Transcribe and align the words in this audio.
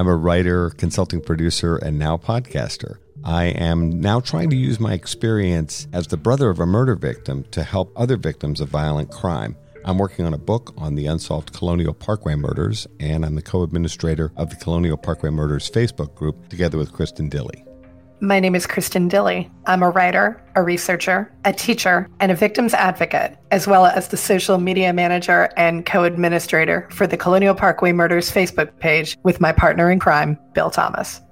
I'm 0.00 0.08
a 0.08 0.16
writer, 0.16 0.70
consulting 0.70 1.20
producer, 1.20 1.76
and 1.76 1.98
now 1.98 2.16
podcaster. 2.16 2.96
I 3.22 3.44
am 3.48 4.00
now 4.00 4.20
trying 4.20 4.48
to 4.48 4.56
use 4.56 4.80
my 4.80 4.94
experience 4.94 5.86
as 5.92 6.06
the 6.06 6.16
brother 6.16 6.48
of 6.48 6.58
a 6.58 6.64
murder 6.64 6.94
victim 6.94 7.44
to 7.50 7.62
help 7.62 7.92
other 7.94 8.16
victims 8.16 8.62
of 8.62 8.70
violent 8.70 9.10
crime. 9.10 9.58
I'm 9.84 9.98
working 9.98 10.24
on 10.24 10.32
a 10.32 10.38
book 10.38 10.72
on 10.78 10.94
the 10.94 11.04
unsolved 11.04 11.52
Colonial 11.52 11.92
Parkway 11.92 12.34
murders, 12.34 12.86
and 12.98 13.26
I'm 13.26 13.34
the 13.34 13.42
co 13.42 13.62
administrator 13.62 14.32
of 14.38 14.48
the 14.48 14.56
Colonial 14.56 14.96
Parkway 14.96 15.28
Murders 15.28 15.70
Facebook 15.70 16.14
group 16.14 16.48
together 16.48 16.78
with 16.78 16.94
Kristen 16.94 17.28
Dilley. 17.28 17.69
My 18.22 18.38
name 18.38 18.54
is 18.54 18.66
Kristen 18.66 19.08
Dilley. 19.08 19.50
I'm 19.64 19.82
a 19.82 19.88
writer, 19.88 20.44
a 20.54 20.62
researcher, 20.62 21.32
a 21.46 21.54
teacher, 21.54 22.06
and 22.20 22.30
a 22.30 22.34
victims 22.34 22.74
advocate, 22.74 23.38
as 23.50 23.66
well 23.66 23.86
as 23.86 24.08
the 24.08 24.18
social 24.18 24.58
media 24.58 24.92
manager 24.92 25.48
and 25.56 25.86
co 25.86 26.04
administrator 26.04 26.86
for 26.90 27.06
the 27.06 27.16
Colonial 27.16 27.54
Parkway 27.54 27.92
Murders 27.92 28.30
Facebook 28.30 28.78
page 28.78 29.16
with 29.22 29.40
my 29.40 29.52
partner 29.52 29.90
in 29.90 29.98
crime, 29.98 30.38
Bill 30.52 30.68
Thomas. 30.68 31.22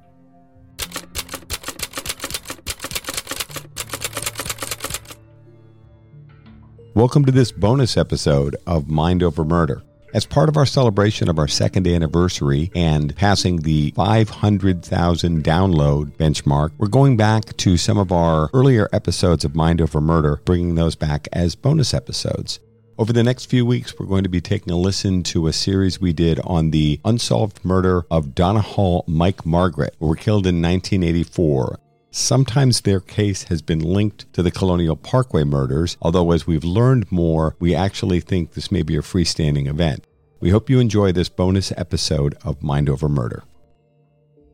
Welcome 6.94 7.26
to 7.26 7.32
this 7.32 7.52
bonus 7.52 7.98
episode 7.98 8.56
of 8.66 8.88
Mind 8.88 9.22
Over 9.22 9.44
Murder. 9.44 9.82
As 10.14 10.24
part 10.24 10.48
of 10.48 10.56
our 10.56 10.64
celebration 10.64 11.28
of 11.28 11.38
our 11.38 11.46
second 11.46 11.86
anniversary 11.86 12.70
and 12.74 13.14
passing 13.14 13.58
the 13.58 13.90
500,000 13.90 15.44
download 15.44 16.12
benchmark, 16.12 16.70
we're 16.78 16.88
going 16.88 17.18
back 17.18 17.54
to 17.58 17.76
some 17.76 17.98
of 17.98 18.10
our 18.10 18.48
earlier 18.54 18.88
episodes 18.90 19.44
of 19.44 19.54
Mind 19.54 19.82
Over 19.82 20.00
Murder, 20.00 20.40
bringing 20.46 20.76
those 20.76 20.96
back 20.96 21.28
as 21.30 21.54
bonus 21.54 21.92
episodes. 21.92 22.58
Over 22.96 23.12
the 23.12 23.22
next 23.22 23.50
few 23.50 23.66
weeks, 23.66 23.98
we're 23.98 24.06
going 24.06 24.22
to 24.22 24.30
be 24.30 24.40
taking 24.40 24.72
a 24.72 24.78
listen 24.78 25.22
to 25.24 25.46
a 25.46 25.52
series 25.52 26.00
we 26.00 26.14
did 26.14 26.40
on 26.42 26.70
the 26.70 27.00
unsolved 27.04 27.62
murder 27.62 28.06
of 28.10 28.34
Donna 28.34 28.62
Hall 28.62 29.04
Mike 29.06 29.44
Margaret, 29.44 29.94
who 30.00 30.06
were 30.06 30.16
killed 30.16 30.46
in 30.46 30.62
1984. 30.62 31.78
Sometimes 32.10 32.80
their 32.80 33.00
case 33.00 33.44
has 33.44 33.60
been 33.60 33.80
linked 33.80 34.32
to 34.32 34.42
the 34.42 34.50
Colonial 34.50 34.96
Parkway 34.96 35.44
murders, 35.44 35.98
although 36.00 36.32
as 36.32 36.46
we've 36.46 36.64
learned 36.64 37.12
more, 37.12 37.54
we 37.60 37.74
actually 37.74 38.20
think 38.20 38.52
this 38.52 38.72
may 38.72 38.82
be 38.82 38.96
a 38.96 39.02
freestanding 39.02 39.68
event. 39.68 40.06
We 40.40 40.48
hope 40.48 40.70
you 40.70 40.80
enjoy 40.80 41.12
this 41.12 41.28
bonus 41.28 41.70
episode 41.76 42.34
of 42.42 42.62
Mind 42.62 42.88
Over 42.88 43.10
Murder. 43.10 43.42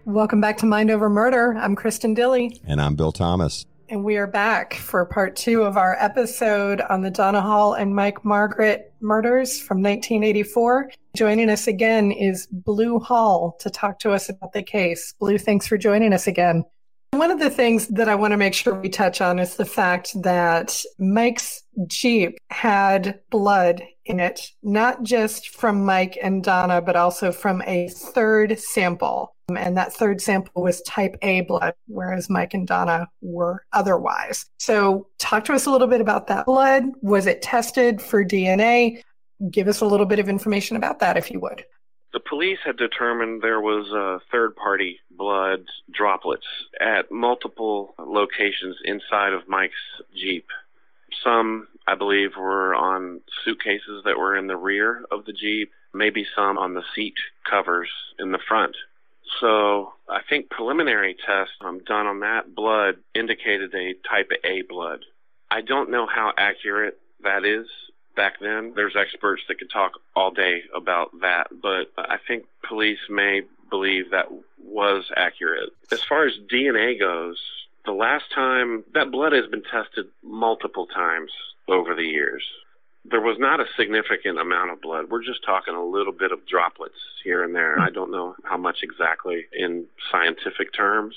Welcome 0.04 0.41
back 0.41 0.59
to 0.59 0.66
Mind 0.66 0.91
Over 0.91 1.09
Murder. 1.09 1.56
I'm 1.56 1.76
Kristen 1.76 2.14
Dilley. 2.14 2.60
And 2.66 2.81
I'm 2.81 2.97
Bill 2.97 3.12
Thomas. 3.12 3.66
And 3.88 4.03
we 4.03 4.16
are 4.16 4.26
back 4.26 4.75
for 4.75 5.04
part 5.06 5.37
two 5.37 5.62
of 5.62 5.76
our 5.76 5.97
episode 6.00 6.81
on 6.81 7.03
the 7.03 7.10
Donna 7.10 7.41
Hall 7.41 7.75
and 7.75 7.94
Mike 7.94 8.25
Margaret 8.25 8.93
murders 9.00 9.60
from 9.60 9.78
1984. 9.81 10.91
Joining 11.14 11.48
us 11.50 11.69
again 11.69 12.10
is 12.10 12.48
Blue 12.50 12.98
Hall 12.98 13.56
to 13.60 13.70
talk 13.70 14.00
to 14.00 14.10
us 14.10 14.28
about 14.28 14.53
the 14.54 14.62
case. 14.62 15.14
Blue, 15.20 15.38
thanks 15.38 15.69
for 15.69 15.78
joining 15.78 16.12
us 16.12 16.26
again. 16.26 16.64
One 17.14 17.30
of 17.30 17.38
the 17.38 17.48
things 17.48 17.86
that 17.88 18.08
I 18.08 18.16
want 18.16 18.32
to 18.32 18.36
make 18.36 18.54
sure 18.54 18.75
we 18.75 18.88
touch 18.88 19.20
on 19.20 19.38
is 19.38 19.54
the 19.54 19.64
fact 19.64 20.20
that 20.25 20.82
Mike's 20.98 21.62
Jeep 21.86 22.36
had 22.50 23.20
blood 23.30 23.82
in 24.04 24.19
it, 24.19 24.50
not 24.64 25.04
just 25.04 25.50
from 25.50 25.84
Mike 25.84 26.19
and 26.20 26.42
Donna, 26.42 26.82
but 26.82 26.97
also 26.97 27.30
from 27.30 27.62
a 27.66 27.88
third 27.88 28.58
sample. 28.58 29.36
And 29.56 29.76
that 29.76 29.92
third 29.92 30.20
sample 30.20 30.60
was 30.60 30.82
type 30.82 31.16
A 31.22 31.42
blood, 31.42 31.75
whereas 31.86 32.28
Mike 32.28 32.52
and 32.52 32.66
Donna 32.66 33.08
were 33.22 33.64
otherwise. 33.72 34.46
So, 34.58 35.06
talk 35.19 35.44
to 35.44 35.52
us 35.52 35.66
a 35.66 35.70
little 35.70 35.86
bit 35.86 36.00
about 36.00 36.26
that 36.26 36.46
blood. 36.46 36.82
Was 37.00 37.26
it 37.26 37.42
tested 37.42 38.02
for 38.02 38.25
DNA? 38.25 39.02
Give 39.52 39.69
us 39.69 39.81
a 39.81 39.86
little 39.86 40.06
bit 40.06 40.19
of 40.19 40.28
information 40.28 40.76
about 40.76 40.98
that, 40.98 41.16
if 41.16 41.31
you 41.31 41.38
would. 41.38 41.64
The 42.14 42.20
police 42.20 42.60
had 42.64 42.76
determined 42.76 43.42
there 43.42 43.60
was 43.60 43.92
uh, 43.92 44.25
third 44.30 44.54
party 44.54 45.00
blood 45.10 45.64
droplets 45.92 46.47
at 46.80 47.10
multiple 47.10 47.97
locations 47.98 48.76
inside 48.84 49.32
of 49.32 49.48
Mike's 49.48 49.75
Jeep. 50.16 50.47
Some, 51.25 51.66
I 51.88 51.97
believe, 51.97 52.36
were 52.38 52.72
on 52.72 53.20
suitcases 53.44 54.04
that 54.04 54.16
were 54.16 54.36
in 54.36 54.47
the 54.47 54.56
rear 54.56 55.04
of 55.10 55.25
the 55.25 55.32
Jeep, 55.32 55.72
maybe 55.92 56.25
some 56.36 56.56
on 56.56 56.75
the 56.75 56.84
seat 56.94 57.16
covers 57.50 57.91
in 58.20 58.31
the 58.31 58.38
front. 58.46 58.76
So 59.41 59.94
I 60.08 60.20
think 60.28 60.50
preliminary 60.50 61.16
tests 61.26 61.54
um, 61.62 61.81
done 61.81 62.06
on 62.06 62.20
that 62.20 62.54
blood 62.54 62.94
indicated 63.16 63.75
a 63.75 63.94
type 64.08 64.31
A 64.44 64.62
blood. 64.62 65.00
I 65.50 65.62
don't 65.62 65.91
know 65.91 66.06
how 66.06 66.32
accurate 66.38 67.00
that 67.25 67.44
is 67.44 67.66
back 68.14 68.41
then. 68.41 68.72
There's 68.75 68.97
experts 68.97 69.42
that 69.48 69.58
could 69.58 69.70
talk 69.70 69.92
all 70.14 70.30
day 70.30 70.62
about 70.75 71.10
that, 71.20 71.48
but 71.62 71.92
I 71.97 72.19
think 72.26 72.44
police 72.66 72.98
may 73.08 73.42
believe 73.70 74.10
that 74.10 74.28
was 74.62 75.10
accurate. 75.16 75.70
As 75.92 76.02
far 76.02 76.26
as 76.26 76.34
DNA 76.50 76.98
goes, 76.98 77.41
the 77.84 77.92
last 77.92 78.25
time 78.34 78.84
that 78.94 79.10
blood 79.10 79.32
has 79.32 79.47
been 79.47 79.62
tested 79.62 80.06
multiple 80.22 80.86
times 80.86 81.30
over 81.69 81.94
the 81.94 82.04
years. 82.04 82.43
There 83.06 83.20
was 83.20 83.37
not 83.38 83.61
a 83.61 83.66
significant 83.76 84.38
amount 84.38 84.70
of 84.70 84.81
blood. 84.81 85.11
We're 85.11 85.22
just 85.22 85.44
talking 85.44 85.75
a 85.75 85.84
little 85.84 86.12
bit 86.12 86.32
of 86.32 86.46
droplets 86.46 86.94
here 87.22 87.44
and 87.44 87.55
there. 87.55 87.78
I 87.78 87.90
don't 87.90 88.11
know 88.11 88.34
how 88.44 88.56
much 88.56 88.78
exactly 88.82 89.44
in 89.52 89.87
scientific 90.11 90.72
terms. 90.72 91.14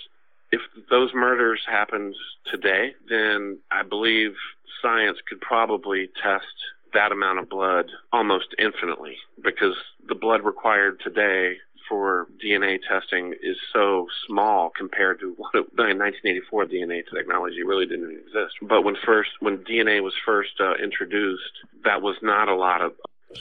If 0.51 0.61
those 0.89 1.13
murders 1.13 1.61
happened 1.65 2.15
today, 2.51 2.93
then 3.09 3.59
I 3.71 3.83
believe 3.83 4.35
science 4.81 5.17
could 5.27 5.39
probably 5.39 6.09
test 6.21 6.45
that 6.93 7.11
amount 7.11 7.39
of 7.39 7.49
blood 7.49 7.85
almost 8.11 8.55
infinitely 8.59 9.17
because 9.43 9.75
the 10.07 10.15
blood 10.15 10.43
required 10.43 10.99
today 11.03 11.57
for 11.87 12.27
DNA 12.43 12.79
testing 12.87 13.33
is 13.41 13.57
so 13.71 14.07
small 14.27 14.69
compared 14.75 15.19
to 15.19 15.33
what 15.37 15.55
it, 15.55 15.65
in 15.89 15.97
1984 15.97 16.65
DNA 16.65 17.03
technology 17.13 17.63
really 17.63 17.85
didn't 17.85 18.11
exist. 18.11 18.55
But 18.61 18.83
when 18.83 18.95
first 19.05 19.31
when 19.39 19.59
DNA 19.59 20.01
was 20.01 20.13
first 20.25 20.59
uh, 20.59 20.75
introduced, 20.83 21.65
that 21.83 22.01
was 22.01 22.15
not 22.21 22.49
a 22.49 22.55
lot 22.55 22.81
of. 22.81 22.93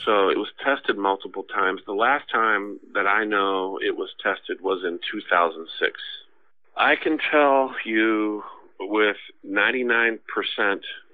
So 0.05 0.29
it 0.29 0.37
was 0.37 0.49
tested 0.63 0.97
multiple 0.97 1.43
times. 1.43 1.81
The 1.85 1.93
last 1.93 2.29
time 2.29 2.79
that 2.93 3.07
I 3.07 3.23
know 3.23 3.79
it 3.81 3.95
was 3.95 4.09
tested 4.21 4.61
was 4.61 4.83
in 4.83 4.99
2006. 5.11 5.99
I 6.75 6.95
can 6.95 7.17
tell 7.17 7.73
you 7.85 8.43
with 8.79 9.17
99% 9.45 10.19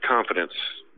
confidence 0.07 0.54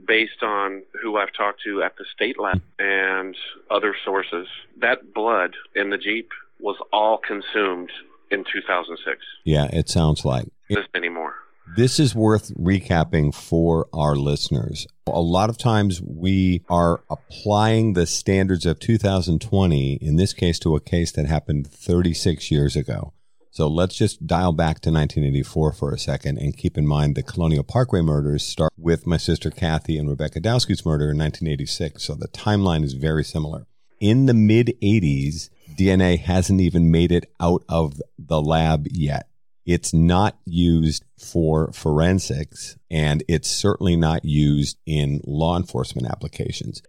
based 0.05 0.43
on 0.43 0.83
who 1.01 1.17
I've 1.17 1.33
talked 1.35 1.61
to 1.63 1.81
at 1.81 1.95
the 1.97 2.05
state 2.13 2.39
lab 2.39 2.61
and 2.79 3.35
other 3.71 3.95
sources. 4.03 4.47
That 4.81 5.13
blood 5.13 5.55
in 5.75 5.89
the 5.89 5.97
Jeep 5.97 6.29
was 6.59 6.77
all 6.91 7.17
consumed 7.17 7.91
in 8.31 8.43
2006. 8.43 9.17
Yeah, 9.43 9.67
it 9.71 9.89
sounds 9.89 10.25
like. 10.25 10.47
This 10.69 10.85
anymore. 10.95 11.35
This 11.75 11.99
is 11.99 12.13
worth 12.13 12.53
recapping 12.55 13.33
for 13.33 13.87
our 13.91 14.15
listeners. 14.15 14.85
A 15.07 15.19
lot 15.19 15.49
of 15.49 15.57
times 15.57 15.99
we 16.01 16.63
are 16.69 17.03
applying 17.09 17.93
the 17.93 18.05
standards 18.05 18.67
of 18.67 18.79
2020, 18.79 19.93
in 19.95 20.15
this 20.15 20.33
case, 20.33 20.59
to 20.59 20.75
a 20.75 20.79
case 20.79 21.11
that 21.13 21.25
happened 21.25 21.67
36 21.67 22.51
years 22.51 22.75
ago. 22.75 23.13
So 23.55 23.69
let's 23.69 23.95
just 23.95 24.27
dial 24.27 24.51
back 24.51 24.81
to 24.81 24.91
1984 24.91 25.71
for 25.71 25.93
a 25.93 25.97
second 25.97 26.39
and 26.39 26.57
keep 26.57 26.77
in 26.77 26.85
mind 26.85 27.15
the 27.15 27.23
Colonial 27.23 27.63
Parkway 27.63 28.01
murders 28.01 28.45
start 28.45 28.73
with 28.77 29.07
my 29.07 29.15
sister 29.15 29.49
Kathy 29.49 29.97
and 29.97 30.09
Rebecca 30.09 30.41
Dowski's 30.41 30.85
murder 30.85 31.05
in 31.11 31.17
1986. 31.19 32.03
So 32.03 32.15
the 32.15 32.27
timeline 32.27 32.83
is 32.83 32.91
very 32.91 33.23
similar. 33.23 33.65
In 34.01 34.25
the 34.25 34.33
mid 34.33 34.73
80s, 34.83 35.49
DNA 35.73 36.19
hasn't 36.19 36.59
even 36.59 36.91
made 36.91 37.13
it 37.13 37.31
out 37.39 37.63
of 37.69 38.01
the 38.19 38.41
lab 38.41 38.87
yet. 38.91 39.29
It's 39.65 39.93
not 39.93 40.37
used 40.43 41.05
for 41.17 41.71
forensics 41.71 42.77
and 42.91 43.23
it's 43.29 43.49
certainly 43.49 43.95
not 43.95 44.25
used 44.25 44.77
in 44.85 45.21
law 45.25 45.55
enforcement 45.55 46.09
applications. 46.09 46.81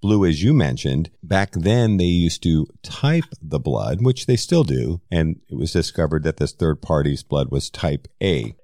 Blue, 0.00 0.24
as 0.24 0.42
you 0.42 0.54
mentioned, 0.54 1.10
back 1.22 1.52
then 1.52 1.98
they 1.98 2.04
used 2.04 2.42
to 2.44 2.66
type 2.82 3.24
the 3.42 3.60
blood, 3.60 4.02
which 4.02 4.26
they 4.26 4.36
still 4.36 4.64
do, 4.64 5.02
and 5.10 5.40
it 5.50 5.56
was 5.56 5.72
discovered 5.72 6.22
that 6.24 6.38
this 6.38 6.52
third 6.52 6.80
party's 6.80 7.22
blood 7.22 7.50
was 7.50 7.68
type 7.68 8.08
A. 8.22 8.54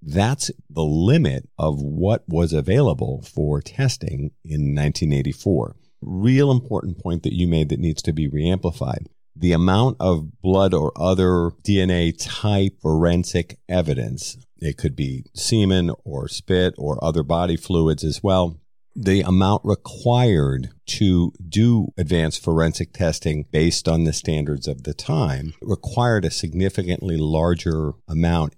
That's 0.00 0.50
the 0.70 0.84
limit 0.84 1.48
of 1.58 1.82
what 1.82 2.24
was 2.28 2.52
available 2.52 3.22
for 3.22 3.60
testing 3.60 4.30
in 4.44 4.74
1984. 4.74 5.76
Real 6.00 6.50
important 6.50 6.98
point 6.98 7.24
that 7.24 7.34
you 7.34 7.46
made 7.46 7.68
that 7.68 7.80
needs 7.80 8.02
to 8.02 8.12
be 8.12 8.30
reamplified. 8.30 9.06
The 9.34 9.52
amount 9.52 9.98
of 10.00 10.40
blood 10.40 10.72
or 10.72 10.92
other 10.96 11.50
DNA 11.62 12.14
type 12.18 12.80
forensic 12.80 13.58
evidence, 13.68 14.38
it 14.58 14.78
could 14.78 14.96
be 14.96 15.26
semen 15.34 15.90
or 16.04 16.28
spit 16.28 16.74
or 16.78 17.02
other 17.04 17.22
body 17.22 17.56
fluids 17.56 18.02
as 18.02 18.22
well, 18.22 18.60
the 18.98 19.20
amount 19.20 19.60
required 19.62 20.70
to 20.86 21.30
do 21.46 21.88
advanced 21.98 22.42
forensic 22.42 22.94
testing 22.94 23.44
based 23.52 23.86
on 23.86 24.04
the 24.04 24.12
standards 24.12 24.66
of 24.66 24.84
the 24.84 24.94
time 24.94 25.52
required 25.60 26.24
a 26.24 26.30
significantly 26.30 27.18
larger 27.18 27.92
amount. 28.08 28.54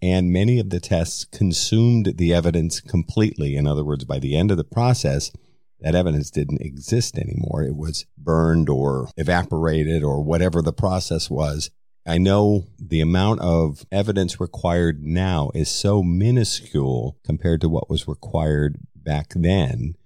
And 0.00 0.32
many 0.32 0.60
of 0.60 0.70
the 0.70 0.80
tests 0.80 1.24
consumed 1.24 2.14
the 2.16 2.32
evidence 2.32 2.80
completely. 2.80 3.56
In 3.56 3.66
other 3.66 3.84
words, 3.84 4.04
by 4.04 4.20
the 4.20 4.36
end 4.36 4.52
of 4.52 4.56
the 4.56 4.64
process, 4.64 5.32
that 5.80 5.96
evidence 5.96 6.30
didn't 6.30 6.62
exist 6.62 7.18
anymore. 7.18 7.64
It 7.64 7.76
was 7.76 8.06
burned 8.16 8.68
or 8.68 9.08
evaporated 9.16 10.04
or 10.04 10.22
whatever 10.22 10.62
the 10.62 10.72
process 10.72 11.28
was. 11.28 11.70
I 12.06 12.18
know 12.18 12.64
the 12.78 13.00
amount 13.00 13.40
of 13.40 13.84
evidence 13.92 14.40
required 14.40 15.02
now 15.02 15.50
is 15.54 15.70
so 15.70 16.02
minuscule 16.02 17.18
compared 17.24 17.60
to 17.60 17.68
what 17.68 17.90
was 17.90 18.08
required 18.08 18.78
back 19.10 19.32
then, 19.34 19.96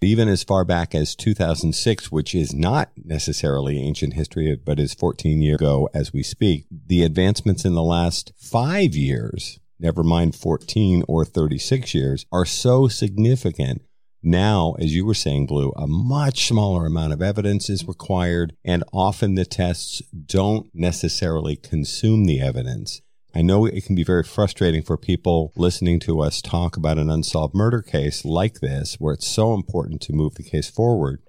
even 0.00 0.28
as 0.28 0.44
far 0.44 0.64
back 0.64 0.94
as 0.94 1.16
2006, 1.16 2.12
which 2.12 2.32
is 2.32 2.54
not 2.54 2.92
necessarily 2.96 3.80
ancient 3.80 4.14
history, 4.14 4.54
but 4.54 4.78
is 4.78 4.94
14 4.94 5.42
years 5.42 5.56
ago 5.56 5.88
as 5.92 6.12
we 6.12 6.22
speak, 6.22 6.66
the 6.70 7.02
advancements 7.02 7.64
in 7.64 7.74
the 7.74 7.82
last 7.82 8.32
five 8.36 8.94
years, 8.94 9.58
never 9.80 10.04
mind 10.04 10.36
14 10.36 11.02
or 11.08 11.24
36 11.24 11.92
years, 11.92 12.24
are 12.30 12.44
so 12.44 12.86
significant. 12.86 13.82
Now, 14.22 14.76
as 14.78 14.94
you 14.94 15.04
were 15.04 15.12
saying, 15.12 15.46
Blue, 15.46 15.72
a 15.74 15.88
much 15.88 16.46
smaller 16.46 16.86
amount 16.86 17.14
of 17.14 17.20
evidence 17.20 17.68
is 17.68 17.88
required, 17.88 18.54
and 18.64 18.84
often 18.92 19.34
the 19.34 19.44
tests 19.44 20.02
don't 20.24 20.70
necessarily 20.72 21.56
consume 21.56 22.26
the 22.26 22.40
evidence. 22.40 23.02
I 23.34 23.40
know 23.40 23.64
it 23.64 23.86
can 23.86 23.94
be 23.94 24.04
very 24.04 24.24
frustrating 24.24 24.82
for 24.82 24.98
people 24.98 25.52
listening 25.56 26.00
to 26.00 26.20
us 26.20 26.42
talk 26.42 26.76
about 26.76 26.98
an 26.98 27.08
unsolved 27.08 27.54
murder 27.54 27.80
case 27.80 28.26
like 28.26 28.60
this, 28.60 28.96
where 28.98 29.14
it's 29.14 29.26
so 29.26 29.54
important 29.54 30.02
to 30.02 30.12
move 30.12 30.34
the 30.34 30.42
case 30.42 30.68
forward. 30.68 31.22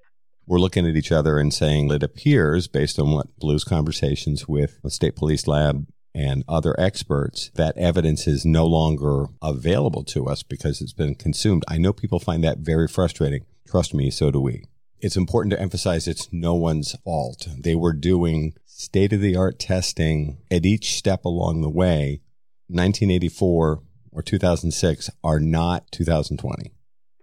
We're 0.46 0.60
looking 0.60 0.86
at 0.86 0.98
each 0.98 1.14
other 1.14 1.38
and 1.38 1.54
saying 1.54 1.90
it 1.92 2.04
appears, 2.04 2.68
based 2.68 3.00
on 3.00 3.12
what 3.12 3.40
Blue's 3.40 3.64
conversations 3.64 4.50
with 4.50 4.82
the 4.84 4.92
state 4.92 5.16
police 5.16 5.48
lab 5.48 5.88
and 6.14 6.44
other 6.46 6.78
experts, 6.78 7.50
that 7.56 7.78
evidence 7.78 8.28
is 8.28 8.44
no 8.44 8.66
longer 8.66 9.28
available 9.42 10.04
to 10.04 10.28
us 10.28 10.44
because 10.44 10.82
it's 10.82 10.92
been 10.92 11.16
consumed. 11.16 11.64
I 11.70 11.78
know 11.78 11.94
people 11.94 12.20
find 12.20 12.44
that 12.44 12.58
very 12.58 12.90
frustrating. 12.90 13.46
Trust 13.66 13.94
me, 13.94 14.12
so 14.12 14.30
do 14.30 14.42
we. 14.42 14.66
It's 15.04 15.18
important 15.18 15.52
to 15.52 15.60
emphasize 15.60 16.08
it's 16.08 16.32
no 16.32 16.54
one's 16.54 16.96
fault. 17.04 17.50
They 17.60 17.76
were 17.76 17.92
doing 17.92 18.54
state 18.66 19.12
of 19.12 19.20
the 19.20 19.36
art 19.36 19.60
testing 19.60 20.38
at 20.50 20.66
each 20.66 20.94
step 20.94 21.26
along 21.26 21.60
the 21.60 21.70
way, 21.70 22.22
1984 22.70 23.84
or 24.14 24.22
2006 24.22 25.10
are 25.22 25.42
not 25.42 25.92
2020. 25.92 26.72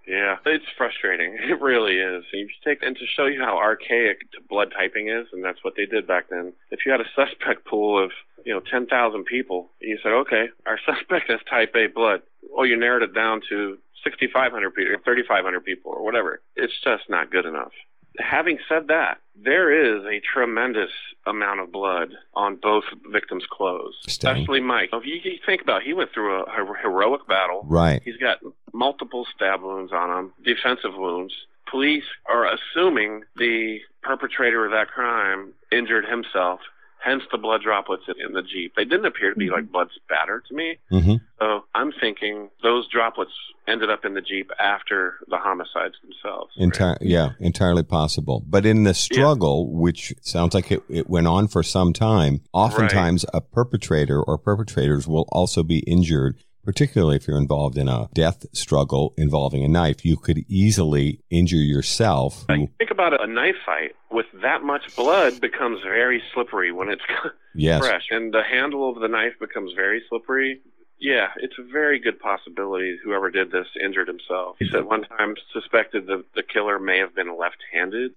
Yeah, 0.07 0.37
it's 0.45 0.67
frustrating. 0.77 1.39
It 1.51 1.59
really 1.63 1.97
is. 1.97 2.25
You 2.35 2.49
take 2.63 2.83
and 2.83 2.97
to 2.97 3.07
show 3.07 3.25
you 3.25 3.41
how 3.41 3.57
archaic 3.57 4.19
blood 4.51 4.75
typing 4.77 5.09
is, 5.09 5.29
and 5.33 5.43
that's 5.43 5.65
what 5.65 5.73
they 5.75 5.87
did 5.87 6.07
back 6.07 6.29
then. 6.29 6.53
If 6.71 6.81
you 6.85 6.93
had 6.93 7.01
a 7.01 7.09
suspect 7.17 7.67
pool 7.67 8.05
of 8.05 8.11
you 8.45 8.53
know 8.53 8.61
10,000 8.61 9.25
people, 9.25 9.71
and 9.81 9.89
you 9.89 9.99
said, 10.03 10.13
okay, 10.13 10.51
our 10.67 10.79
suspect 10.87 11.31
has 11.31 11.41
type 11.49 11.75
A 11.75 11.87
blood. 11.87 12.21
Well, 12.55 12.67
you 12.67 12.77
narrowed 12.77 13.05
it 13.05 13.15
down 13.15 13.41
to 13.49 13.79
6,500 14.05 14.75
people, 14.75 14.97
3,500 15.05 15.65
people, 15.65 15.93
or 15.93 16.05
whatever. 16.05 16.41
It's 16.57 16.75
just 16.83 17.09
not 17.09 17.31
good 17.31 17.47
enough 17.47 17.73
having 18.19 18.59
said 18.69 18.89
that, 18.89 19.19
there 19.37 19.71
is 19.73 20.05
a 20.05 20.21
tremendous 20.21 20.91
amount 21.27 21.61
of 21.61 21.73
blood 21.73 22.11
on 22.35 22.57
both 22.57 22.85
victims' 23.11 23.45
clothes, 23.51 23.95
especially 24.07 24.61
Mike. 24.61 24.91
If 24.93 25.07
you 25.07 25.39
think 25.45 25.63
about, 25.63 25.83
it, 25.83 25.87
he 25.87 25.93
went 25.93 26.13
through 26.13 26.43
a 26.43 26.51
heroic 26.83 27.27
battle. 27.27 27.63
Right. 27.65 28.03
He's 28.05 28.17
got 28.17 28.39
multiple 28.73 29.27
stab 29.35 29.63
wounds 29.63 29.93
on 29.93 30.19
him, 30.19 30.33
defensive 30.45 30.95
wounds. 30.97 31.33
Police 31.71 32.05
are 32.29 32.47
assuming 32.53 33.23
the 33.37 33.79
perpetrator 34.03 34.65
of 34.65 34.73
that 34.73 34.89
crime 34.89 35.53
injured 35.71 36.05
himself 36.05 36.61
hence 37.03 37.23
the 37.33 37.39
blood 37.39 37.63
droplets 37.63 38.05
in 38.09 38.33
the 38.33 38.43
Jeep. 38.43 38.75
They 38.77 38.85
didn't 38.85 39.07
appear 39.07 39.31
to 39.31 39.39
be 39.39 39.51
like 39.51 39.71
blood 39.71 39.89
spatter 39.95 40.43
to 40.49 40.55
me. 40.55 40.79
Mm-hmm. 40.93 41.15
So 41.39 41.65
I'm 41.75 41.93
thinking 42.01 42.51
those 42.63 42.89
droplets 42.89 43.33
ended 43.67 43.91
up 43.91 44.05
in 44.05 44.15
the 44.15 44.21
Jeep 44.21 44.51
after 44.59 45.15
the 45.29 45.39
homicides 45.39 45.95
themselves. 46.03 46.53
Entire, 46.57 46.91
right? 46.91 46.99
Yeah, 47.03 47.31
entirely 47.39 47.83
possible. 47.83 48.43
But 48.47 48.67
in 48.67 48.85
the 48.85 48.95
struggle, 48.95 49.69
yeah. 49.71 49.81
which 49.81 50.15
sounds 50.21 50.55
like 50.55 50.71
it, 50.71 50.83
it 50.89 51.09
went 51.09 51.27
on 51.27 51.49
for 51.49 51.63
some 51.63 51.93
time, 51.93 52.43
oftentimes 52.53 53.25
right. 53.33 53.39
a 53.39 53.41
perpetrator 53.41 54.23
or 54.23 54.39
perpetrators 54.39 55.07
will 55.07 55.29
also 55.31 55.63
be 55.63 55.81
injured 55.81 56.37
particularly 56.65 57.17
if 57.17 57.27
you're 57.27 57.39
involved 57.39 57.79
in 57.79 57.89
a 57.89 58.09
death 58.15 58.45
struggle 58.53 59.15
involving 59.17 59.65
a 59.65 59.69
knife, 59.69 60.05
you 60.05 60.17
could 60.17 60.45
easily 60.49 61.21
injure 61.31 61.57
yourself. 61.57 62.45
Think 62.47 62.91
about 62.91 63.21
a 63.21 63.27
knife 63.27 63.57
fight 63.65 63.93
with 64.11 64.27
that 64.43 64.63
much 64.63 64.95
blood 64.97 65.41
becomes 65.41 65.81
very 65.83 66.23
slippery 66.35 66.73
when 66.73 66.89
it's 66.89 67.03
yes. 67.55 67.81
fresh, 67.81 68.07
and 68.11 68.33
the 68.33 68.43
handle 68.43 68.91
of 68.91 69.01
the 69.01 69.09
knife 69.09 69.35
becomes 69.41 69.73
very 69.75 70.03
slippery. 70.09 70.61
Yeah, 70.99 71.29
it's 71.39 71.55
a 71.59 71.63
very 71.63 71.99
good 71.99 72.19
possibility 72.19 72.99
whoever 73.03 73.31
did 73.31 73.51
this 73.51 73.67
injured 73.83 74.09
himself. 74.09 74.57
He 74.59 74.69
said 74.69 74.85
one 74.85 75.03
time 75.03 75.35
suspected 75.53 76.07
the 76.07 76.25
the 76.35 76.43
killer 76.43 76.79
may 76.79 76.99
have 76.99 77.15
been 77.15 77.39
left-handed. 77.39 78.13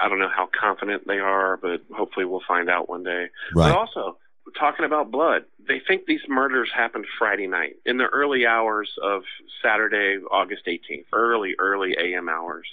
I 0.00 0.08
don't 0.08 0.18
know 0.18 0.30
how 0.34 0.48
confident 0.58 1.06
they 1.06 1.18
are, 1.18 1.58
but 1.58 1.82
hopefully 1.94 2.24
we'll 2.24 2.42
find 2.48 2.68
out 2.70 2.88
one 2.88 3.04
day. 3.04 3.26
Right. 3.54 3.68
But 3.68 3.78
also, 3.78 4.18
talking 4.58 4.84
about 4.84 5.10
blood, 5.10 5.44
they 5.66 5.80
think 5.86 6.06
these 6.06 6.20
murders 6.28 6.70
happened 6.74 7.06
Friday 7.18 7.46
night 7.46 7.76
in 7.86 7.96
the 7.96 8.06
early 8.06 8.46
hours 8.46 8.90
of 9.02 9.22
Saturday, 9.62 10.18
August 10.30 10.66
18th, 10.66 11.06
early, 11.12 11.54
early 11.58 11.96
AM 11.98 12.28
hours. 12.28 12.66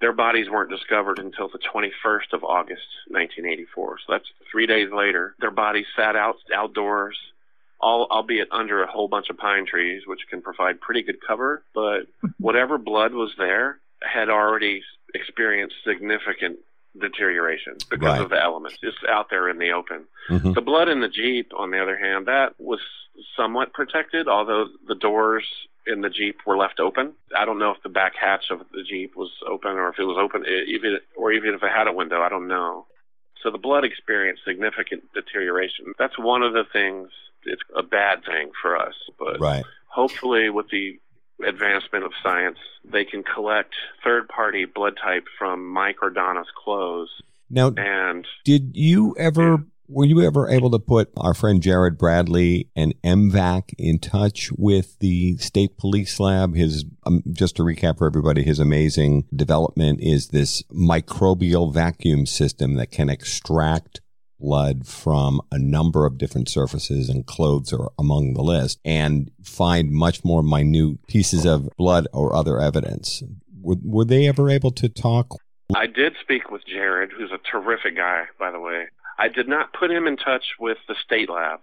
Their 0.00 0.12
bodies 0.12 0.50
weren't 0.50 0.70
discovered 0.70 1.20
until 1.20 1.48
the 1.48 1.60
21st 1.60 2.32
of 2.32 2.42
August, 2.42 2.82
1984. 3.08 3.98
So 3.98 4.12
that's 4.12 4.28
three 4.50 4.66
days 4.66 4.88
later. 4.92 5.36
Their 5.38 5.52
bodies 5.52 5.86
sat 5.94 6.16
out 6.16 6.36
outdoors, 6.52 7.16
all, 7.80 8.08
albeit 8.10 8.48
under 8.50 8.82
a 8.82 8.90
whole 8.90 9.06
bunch 9.06 9.30
of 9.30 9.38
pine 9.38 9.64
trees, 9.64 10.02
which 10.06 10.26
can 10.28 10.42
provide 10.42 10.80
pretty 10.80 11.02
good 11.02 11.18
cover. 11.24 11.62
But 11.72 12.08
whatever 12.38 12.78
blood 12.78 13.12
was 13.12 13.30
there 13.38 13.78
had 14.02 14.28
already 14.28 14.82
experienced 15.14 15.76
significant 15.86 16.58
deterioration 16.98 17.76
because 17.90 18.06
right. 18.06 18.20
of 18.20 18.30
the 18.30 18.40
elements. 18.40 18.78
just 18.78 18.98
out 19.08 19.28
there 19.30 19.48
in 19.48 19.58
the 19.58 19.70
open. 19.72 20.04
Mm-hmm. 20.28 20.52
The 20.52 20.60
blood 20.60 20.88
in 20.88 21.00
the 21.00 21.08
Jeep, 21.08 21.52
on 21.56 21.70
the 21.70 21.82
other 21.82 21.96
hand, 21.96 22.26
that 22.26 22.54
was 22.58 22.80
somewhat 23.36 23.72
protected, 23.72 24.28
although 24.28 24.66
the 24.86 24.94
doors 24.94 25.46
in 25.86 26.00
the 26.00 26.10
Jeep 26.10 26.38
were 26.46 26.56
left 26.56 26.80
open. 26.80 27.12
I 27.36 27.44
don't 27.44 27.58
know 27.58 27.70
if 27.70 27.82
the 27.82 27.88
back 27.88 28.14
hatch 28.14 28.46
of 28.50 28.60
the 28.72 28.82
Jeep 28.82 29.16
was 29.16 29.30
open 29.48 29.72
or 29.72 29.88
if 29.88 29.98
it 29.98 30.04
was 30.04 30.18
open, 30.18 30.44
even 30.66 30.98
or 31.16 31.32
even 31.32 31.54
if 31.54 31.62
it 31.62 31.72
had 31.72 31.88
a 31.88 31.92
window. 31.92 32.20
I 32.20 32.28
don't 32.28 32.48
know. 32.48 32.86
So 33.42 33.50
the 33.50 33.58
blood 33.58 33.84
experienced 33.84 34.44
significant 34.44 35.02
deterioration. 35.14 35.94
That's 35.98 36.18
one 36.18 36.42
of 36.42 36.52
the 36.52 36.64
things. 36.72 37.10
It's 37.44 37.62
a 37.74 37.82
bad 37.82 38.24
thing 38.24 38.52
for 38.60 38.76
us, 38.76 38.94
but 39.18 39.40
right. 39.40 39.64
hopefully, 39.88 40.48
with 40.48 40.68
the 40.70 41.00
advancement 41.44 42.04
of 42.04 42.12
science, 42.22 42.58
they 42.84 43.04
can 43.04 43.22
collect 43.22 43.74
third 44.04 44.28
party 44.28 44.64
blood 44.64 44.94
type 45.02 45.24
from 45.38 45.66
Mike 45.66 45.96
or 46.02 46.10
Donna's 46.10 46.48
clothes. 46.62 47.10
Now, 47.50 47.72
and 47.76 48.26
did 48.44 48.72
you 48.74 49.14
ever 49.18 49.64
were 49.92 50.06
you 50.06 50.22
ever 50.22 50.48
able 50.48 50.70
to 50.70 50.78
put 50.78 51.10
our 51.16 51.34
friend 51.34 51.62
Jared 51.62 51.98
Bradley 51.98 52.68
and 52.74 52.94
MVAC 53.02 53.74
in 53.78 53.98
touch 53.98 54.50
with 54.52 54.98
the 55.00 55.36
state 55.36 55.76
police 55.76 56.18
lab? 56.18 56.54
His, 56.54 56.84
um, 57.04 57.22
just 57.30 57.56
to 57.56 57.62
recap 57.62 57.98
for 57.98 58.06
everybody, 58.06 58.42
his 58.42 58.58
amazing 58.58 59.24
development 59.34 60.00
is 60.00 60.28
this 60.28 60.62
microbial 60.72 61.72
vacuum 61.72 62.24
system 62.26 62.74
that 62.74 62.90
can 62.90 63.10
extract 63.10 64.00
blood 64.42 64.86
from 64.86 65.40
a 65.50 65.58
number 65.58 66.04
of 66.04 66.18
different 66.18 66.48
surfaces 66.48 67.08
and 67.08 67.24
clothes 67.24 67.72
are 67.72 67.90
among 67.98 68.34
the 68.34 68.42
list 68.42 68.80
and 68.84 69.30
find 69.42 69.92
much 69.92 70.24
more 70.24 70.42
minute 70.42 70.98
pieces 71.06 71.46
of 71.46 71.70
blood 71.78 72.06
or 72.12 72.34
other 72.34 72.60
evidence. 72.60 73.22
Were, 73.62 73.76
were 73.82 74.04
they 74.04 74.26
ever 74.26 74.50
able 74.50 74.72
to 74.72 74.88
talk? 74.88 75.36
I 75.74 75.86
did 75.86 76.14
speak 76.20 76.50
with 76.50 76.66
Jared, 76.66 77.12
who's 77.16 77.30
a 77.30 77.38
terrific 77.50 77.96
guy, 77.96 78.24
by 78.38 78.50
the 78.50 78.60
way. 78.60 78.86
I 79.18 79.28
did 79.28 79.48
not 79.48 79.72
put 79.72 79.90
him 79.90 80.06
in 80.06 80.16
touch 80.16 80.44
with 80.58 80.78
the 80.88 80.96
state 81.02 81.30
lab. 81.30 81.60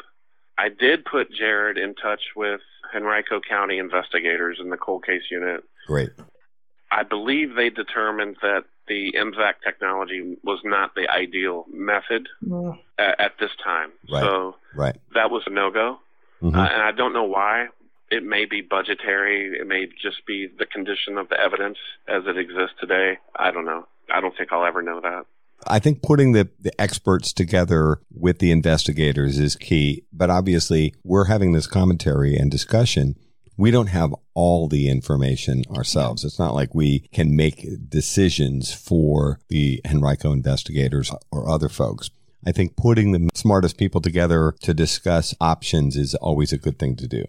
I 0.58 0.70
did 0.70 1.06
put 1.06 1.32
Jared 1.32 1.78
in 1.78 1.96
touch 1.96 2.22
with 2.36 2.62
Henrico 2.96 3.40
County 3.40 3.78
investigators 3.78 4.58
in 4.60 4.70
the 4.70 4.78
cold 4.78 5.06
case 5.06 5.24
unit. 5.30 5.64
Great. 5.88 6.10
I 6.92 7.04
believe 7.04 7.56
they 7.56 7.70
determined 7.70 8.38
that 8.42 8.64
the 8.90 9.14
MVAC 9.18 9.54
technology 9.64 10.36
was 10.44 10.60
not 10.66 10.96
the 10.96 11.10
ideal 11.10 11.66
method 11.72 12.28
mm. 12.46 12.78
at, 12.98 13.20
at, 13.20 13.32
this 13.40 13.52
time. 13.64 13.92
Right. 14.12 14.22
So 14.22 14.56
right. 14.76 14.98
that 15.14 15.32
was 15.32 15.44
a 15.48 15.52
no 15.52 15.72
go. 15.72 16.00
Mm-hmm. 16.42 16.58
Uh, 16.58 16.66
and 16.66 16.82
I 16.82 16.92
don't 16.92 17.14
know 17.14 17.24
why. 17.24 17.68
It 18.12 18.24
may 18.24 18.46
be 18.46 18.62
budgetary. 18.62 19.60
It 19.60 19.68
may 19.68 19.86
just 20.02 20.26
be 20.26 20.48
the 20.58 20.66
condition 20.66 21.18
of 21.18 21.30
the 21.30 21.40
evidence 21.40 21.78
as 22.08 22.24
it 22.26 22.38
exists 22.38 22.76
today. 22.80 23.20
I 23.36 23.52
don't 23.52 23.66
know. 23.66 23.88
I 24.12 24.20
don't 24.20 24.36
think 24.36 24.52
I'll 24.52 24.66
ever 24.66 24.82
know 24.82 25.00
that. 25.02 25.26
I 25.68 25.80
think 25.80 26.02
putting 26.02 26.32
the, 26.32 26.50
the 26.60 26.80
experts 26.82 27.34
together 27.34 28.00
with 28.12 28.40
the 28.40 28.52
investigators 28.52 29.38
is 29.38 29.56
key. 29.56 30.06
But 30.12 30.30
obviously, 30.30 30.96
we're 31.04 31.26
having 31.26 31.52
this 31.52 31.68
commentary 31.68 32.36
and 32.36 32.50
discussion 32.50 33.16
we 33.60 33.72
don't 33.72 33.88
have 33.88 34.16
all 34.36 34.70
the 34.70 34.88
information 34.88 35.66
ourselves. 35.76 36.24
It's 36.24 36.40
not 36.40 36.56
like 36.56 36.74
we 36.74 37.00
can 37.12 37.36
make 37.36 37.68
decisions 37.90 38.74
for 38.74 39.42
the 39.50 39.82
Henrico 39.86 40.32
investigators 40.32 41.12
or 41.30 41.50
other 41.50 41.68
folks. 41.68 42.10
I 42.48 42.54
think 42.54 42.78
putting 42.78 43.12
the 43.12 43.28
smartest 43.34 43.78
people 43.78 44.00
together 44.00 44.56
to 44.62 44.74
discuss 44.74 45.36
options 45.42 45.98
is 45.98 46.16
always 46.16 46.54
a 46.54 46.58
good 46.58 46.80
thing 46.80 46.96
to 46.96 47.08
do. 47.08 47.26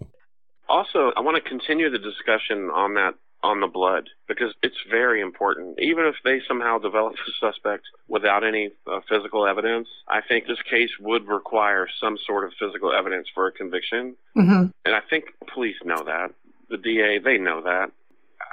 Also, 0.69 1.11
I 1.17 1.19
want 1.19 1.35
to 1.35 1.49
continue 1.49 1.89
the 1.89 1.99
discussion 1.99 2.69
on 2.73 2.93
that 2.93 3.15
on 3.43 3.59
the 3.59 3.67
blood 3.67 4.09
because 4.27 4.53
it's 4.61 4.77
very 4.89 5.21
important. 5.21 5.79
Even 5.79 6.05
if 6.05 6.15
they 6.23 6.41
somehow 6.47 6.77
develop 6.77 7.13
the 7.13 7.33
suspect 7.39 7.83
without 8.07 8.43
any 8.43 8.71
uh, 8.91 8.99
physical 9.09 9.47
evidence, 9.47 9.87
I 10.07 10.21
think 10.21 10.45
this 10.45 10.61
case 10.69 10.91
would 10.99 11.27
require 11.27 11.87
some 11.99 12.17
sort 12.25 12.45
of 12.45 12.53
physical 12.59 12.93
evidence 12.93 13.27
for 13.33 13.47
a 13.47 13.51
conviction. 13.51 14.15
Mm-hmm. 14.37 14.67
And 14.85 14.95
I 14.95 15.01
think 15.09 15.25
police 15.53 15.77
know 15.83 16.03
that. 16.05 16.33
The 16.69 16.77
DA, 16.77 17.19
they 17.19 17.37
know 17.37 17.61
that. 17.63 17.91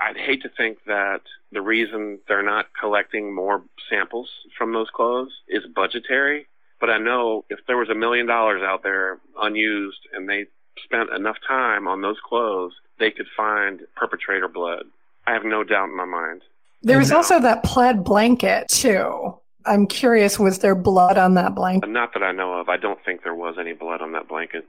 I'd 0.00 0.16
hate 0.16 0.42
to 0.42 0.48
think 0.48 0.78
that 0.86 1.22
the 1.52 1.60
reason 1.60 2.18
they're 2.28 2.42
not 2.42 2.66
collecting 2.78 3.34
more 3.34 3.62
samples 3.90 4.28
from 4.56 4.72
those 4.72 4.88
clothes 4.90 5.32
is 5.48 5.64
budgetary. 5.74 6.46
But 6.80 6.90
I 6.90 6.98
know 6.98 7.44
if 7.50 7.58
there 7.66 7.76
was 7.76 7.88
a 7.88 7.94
million 7.94 8.26
dollars 8.26 8.62
out 8.62 8.82
there 8.82 9.18
unused 9.40 10.00
and 10.12 10.28
they 10.28 10.46
spent 10.84 11.10
enough 11.10 11.36
time 11.46 11.86
on 11.88 12.00
those 12.02 12.18
clothes, 12.26 12.72
they 12.98 13.10
could 13.10 13.26
find 13.36 13.80
perpetrator 13.96 14.48
blood. 14.48 14.84
I 15.26 15.32
have 15.32 15.44
no 15.44 15.64
doubt 15.64 15.88
in 15.90 15.96
my 15.96 16.04
mind. 16.04 16.42
There 16.82 16.98
was 16.98 17.12
also 17.12 17.40
that 17.40 17.64
plaid 17.64 18.04
blanket, 18.04 18.68
too. 18.68 19.38
I'm 19.66 19.86
curious, 19.86 20.38
was 20.38 20.60
there 20.60 20.74
blood 20.74 21.18
on 21.18 21.34
that 21.34 21.54
blanket? 21.54 21.90
Not 21.90 22.14
that 22.14 22.22
I 22.22 22.32
know 22.32 22.54
of. 22.54 22.68
I 22.68 22.76
don't 22.76 22.98
think 23.04 23.22
there 23.22 23.34
was 23.34 23.56
any 23.58 23.72
blood 23.72 24.00
on 24.00 24.12
that 24.12 24.28
blanket. 24.28 24.66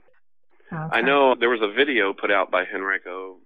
Okay. 0.72 0.98
I 0.98 1.00
know 1.00 1.34
there 1.34 1.48
was 1.48 1.62
a 1.62 1.72
video 1.72 2.12
put 2.12 2.30
out 2.30 2.50
by 2.50 2.64
Henrico 2.64 3.36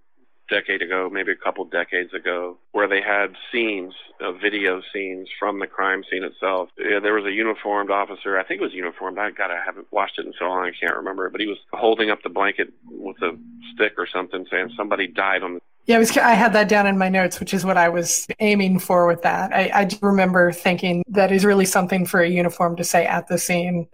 decade 0.49 0.81
ago, 0.81 1.09
maybe 1.11 1.31
a 1.31 1.35
couple 1.35 1.65
decades 1.65 2.13
ago, 2.13 2.57
where 2.71 2.87
they 2.87 3.01
had 3.01 3.35
scenes, 3.51 3.93
uh, 4.21 4.31
video 4.31 4.81
scenes 4.93 5.29
from 5.39 5.59
the 5.59 5.67
crime 5.67 6.03
scene 6.09 6.23
itself. 6.23 6.69
Yeah, 6.77 6.99
there 6.99 7.13
was 7.13 7.25
a 7.25 7.31
uniformed 7.31 7.89
officer. 7.89 8.37
I 8.37 8.43
think 8.43 8.61
it 8.61 8.63
was 8.63 8.73
uniformed. 8.73 9.17
I 9.19 9.31
got 9.31 9.51
I 9.51 9.59
haven't 9.63 9.91
watched 9.91 10.19
it 10.19 10.25
in 10.25 10.33
so 10.37 10.45
long 10.45 10.65
I 10.65 10.71
can't 10.79 10.95
remember. 10.95 11.29
But 11.29 11.41
he 11.41 11.47
was 11.47 11.57
holding 11.73 12.09
up 12.09 12.21
the 12.23 12.29
blanket 12.29 12.71
with 12.89 13.17
a 13.21 13.37
stick 13.73 13.93
or 13.97 14.07
something, 14.07 14.45
saying 14.49 14.71
somebody 14.77 15.07
died 15.07 15.43
on 15.43 15.55
the. 15.55 15.59
Yeah, 15.87 15.97
I, 15.97 15.99
was, 15.99 16.17
I 16.17 16.33
had 16.33 16.53
that 16.53 16.67
down 16.67 16.87
in 16.87 16.97
my 16.97 17.09
notes, 17.09 17.39
which 17.39 17.53
is 17.53 17.63
what 17.63 17.77
I 17.77 17.89
was 17.89 18.25
aiming 18.39 18.79
for 18.79 19.05
with 19.05 19.21
that. 19.21 19.53
I, 19.53 19.69
I 19.73 19.85
do 19.85 19.97
remember 20.01 20.51
thinking 20.51 21.03
that 21.09 21.31
is 21.31 21.45
really 21.45 21.65
something 21.65 22.07
for 22.07 22.21
a 22.21 22.29
uniform 22.29 22.75
to 22.77 22.83
say 22.83 23.05
at 23.05 23.27
the 23.27 23.37
scene. 23.37 23.87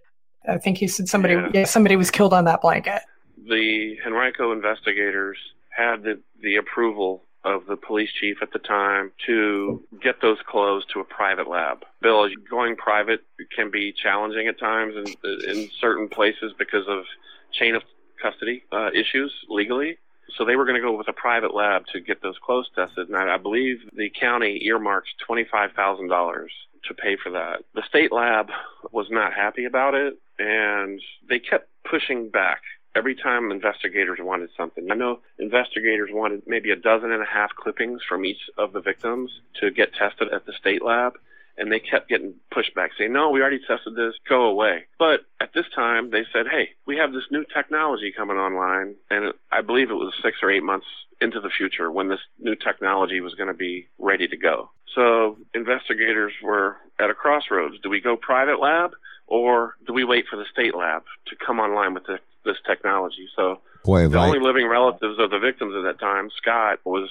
I 0.48 0.58
think 0.58 0.77
he 0.77 0.88
said 0.88 1.10
somebody, 1.10 1.34
yeah, 1.34 1.50
yeah 1.53 1.65
somebody 1.65 1.98
was 1.98 2.10
killed 2.10 2.34
on 2.34 2.46
that 2.46 2.62
blanket. 2.62 3.01
The 3.46 3.98
Henrico 4.05 4.53
investigators 4.53 5.38
had 5.75 6.04
the, 6.04 6.20
the 6.42 6.56
approval 6.58 7.24
of 7.44 7.66
the 7.66 7.75
police 7.75 8.10
chief 8.20 8.38
at 8.42 8.54
the 8.54 8.60
time 8.60 9.12
to 9.25 9.84
get 10.01 10.22
those 10.22 10.38
clothes 10.48 10.86
to 10.94 11.00
a 11.00 11.04
private 11.04 11.50
lab. 11.50 11.84
Bill, 12.01 12.28
going 12.50 12.75
private 12.75 13.22
can 13.56 13.72
be 13.72 13.92
challenging 13.92 14.48
at 14.48 14.60
times 14.60 14.94
in, 14.96 15.06
in 15.50 15.70
certain 15.80 16.08
places 16.08 16.54
because 16.58 16.86
of 16.88 17.04
chain 17.51 17.74
of 17.74 17.82
custody 18.22 18.63
uh, 18.72 18.90
issues 18.94 19.34
legally. 19.50 19.98
So 20.38 20.46
they 20.46 20.56
were 20.56 20.66
going 20.66 20.80
to 20.80 20.82
go 20.82 20.96
with 20.96 21.08
a 21.08 21.13
private 21.13 21.54
lab 21.54 21.88
to 21.94 22.00
get 22.00 22.22
those 22.22 22.38
clothes 22.46 22.70
tested, 22.75 23.10
and 23.10 23.18
I, 23.18 23.36
I 23.36 23.38
believe 23.38 23.80
the 23.94 24.10
county 24.10 24.62
earmarked 24.66 25.10
twenty-five 25.25 25.72
thousand 25.75 26.08
dollars 26.08 26.51
to 26.88 26.94
pay 26.94 27.18
for 27.22 27.32
that. 27.32 27.63
The 27.75 27.84
state 27.90 28.12
lab 28.12 28.50
was 28.92 29.08
not 29.10 29.34
happy 29.34 29.66
about 29.66 29.94
it, 29.94 30.18
and 30.40 31.01
they 31.28 31.40
kept 31.40 31.70
pushing 31.90 32.30
back 32.30 32.62
every 32.95 33.15
time 33.15 33.51
investigators 33.51 34.19
wanted 34.21 34.50
something. 34.57 34.91
I 34.91 34.95
know 34.95 35.19
investigators 35.39 36.10
wanted 36.12 36.43
maybe 36.45 36.71
a 36.71 36.75
dozen 36.75 37.12
and 37.12 37.21
a 37.21 37.25
half 37.25 37.51
clippings 37.55 38.01
from 38.07 38.25
each 38.25 38.50
of 38.57 38.74
the 38.74 38.81
victims 38.81 39.31
to 39.60 39.71
get 39.71 39.93
tested 39.93 40.29
at 40.33 40.45
the 40.45 40.53
state 40.53 40.83
lab. 40.83 41.13
And 41.57 41.71
they 41.71 41.79
kept 41.79 42.10
getting 42.10 42.36
pushback 42.51 42.89
saying, 42.98 43.12
no, 43.13 43.29
we 43.29 43.41
already 43.41 43.60
tested 43.60 43.95
this, 43.95 44.15
go 44.27 44.45
away. 44.45 44.86
But 44.98 45.25
at 45.39 45.53
this 45.53 45.65
time, 45.75 46.10
they 46.10 46.24
said, 46.33 46.48
hey, 46.50 46.69
we 46.88 46.98
have 46.98 47.12
this 47.12 47.25
new 47.29 47.43
technology 47.53 48.12
coming 48.15 48.38
online. 48.38 48.95
And 49.10 49.33
I 49.51 49.62
believe 49.62 49.91
it 49.91 49.95
was 49.95 50.13
six 50.24 50.38
or 50.41 50.50
eight 50.50 50.63
months 50.63 50.88
into 51.19 51.39
the 51.39 51.50
future 51.50 51.91
when 51.91 52.07
this 52.07 52.21
new 52.39 52.55
technology 52.55 53.19
was 53.19 53.36
going 53.36 53.50
to 53.50 53.53
be 53.53 53.88
ready 54.00 54.27
to 54.29 54.38
go. 54.38 54.71
So 54.95 55.38
investigators 55.53 56.33
were 56.41 56.77
at 57.00 57.10
a 57.10 57.13
crossroads. 57.13 57.79
Do 57.83 57.89
we 57.89 58.01
go 58.01 58.15
private 58.15 58.60
lab 58.60 58.91
or 59.27 59.75
do 59.86 59.93
we 59.93 60.03
wait 60.03 60.25
for 60.29 60.38
the 60.38 60.45
state 60.51 60.75
lab 60.75 61.03
to 61.27 61.36
come 61.36 61.60
online 61.60 61.93
with 61.93 62.05
the 62.05 62.19
this 62.45 62.57
technology. 62.65 63.27
So 63.36 63.62
Boy, 63.83 64.07
the 64.07 64.19
I... 64.19 64.27
only 64.27 64.39
living 64.39 64.67
relatives 64.67 65.17
of 65.19 65.31
the 65.31 65.39
victims 65.39 65.74
at 65.75 65.83
that 65.83 66.00
time, 66.00 66.29
Scott, 66.38 66.79
was 66.86 67.10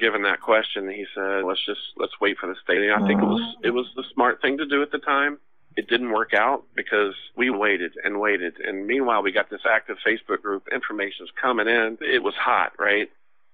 given 0.00 0.22
that 0.22 0.40
question. 0.40 0.88
He 0.88 1.06
said, 1.14 1.44
"Let's 1.44 1.64
just 1.64 1.80
let's 1.96 2.20
wait 2.20 2.38
for 2.38 2.46
the 2.46 2.56
state." 2.62 2.82
And 2.82 2.92
I 2.92 3.06
think 3.06 3.20
it 3.20 3.26
was 3.26 3.56
it 3.62 3.70
was 3.70 3.86
the 3.96 4.04
smart 4.14 4.40
thing 4.40 4.58
to 4.58 4.66
do 4.66 4.82
at 4.82 4.92
the 4.92 4.98
time. 4.98 5.38
It 5.76 5.88
didn't 5.88 6.12
work 6.12 6.34
out 6.34 6.64
because 6.74 7.14
we 7.34 7.48
waited 7.48 7.94
and 8.04 8.20
waited, 8.20 8.58
and 8.60 8.86
meanwhile 8.86 9.22
we 9.22 9.32
got 9.32 9.50
this 9.50 9.62
active 9.68 9.96
Facebook 10.06 10.42
group. 10.42 10.68
Information's 10.72 11.30
coming 11.40 11.66
in. 11.66 11.98
It 12.00 12.22
was 12.22 12.34
hot, 12.34 12.72
right? 12.78 13.10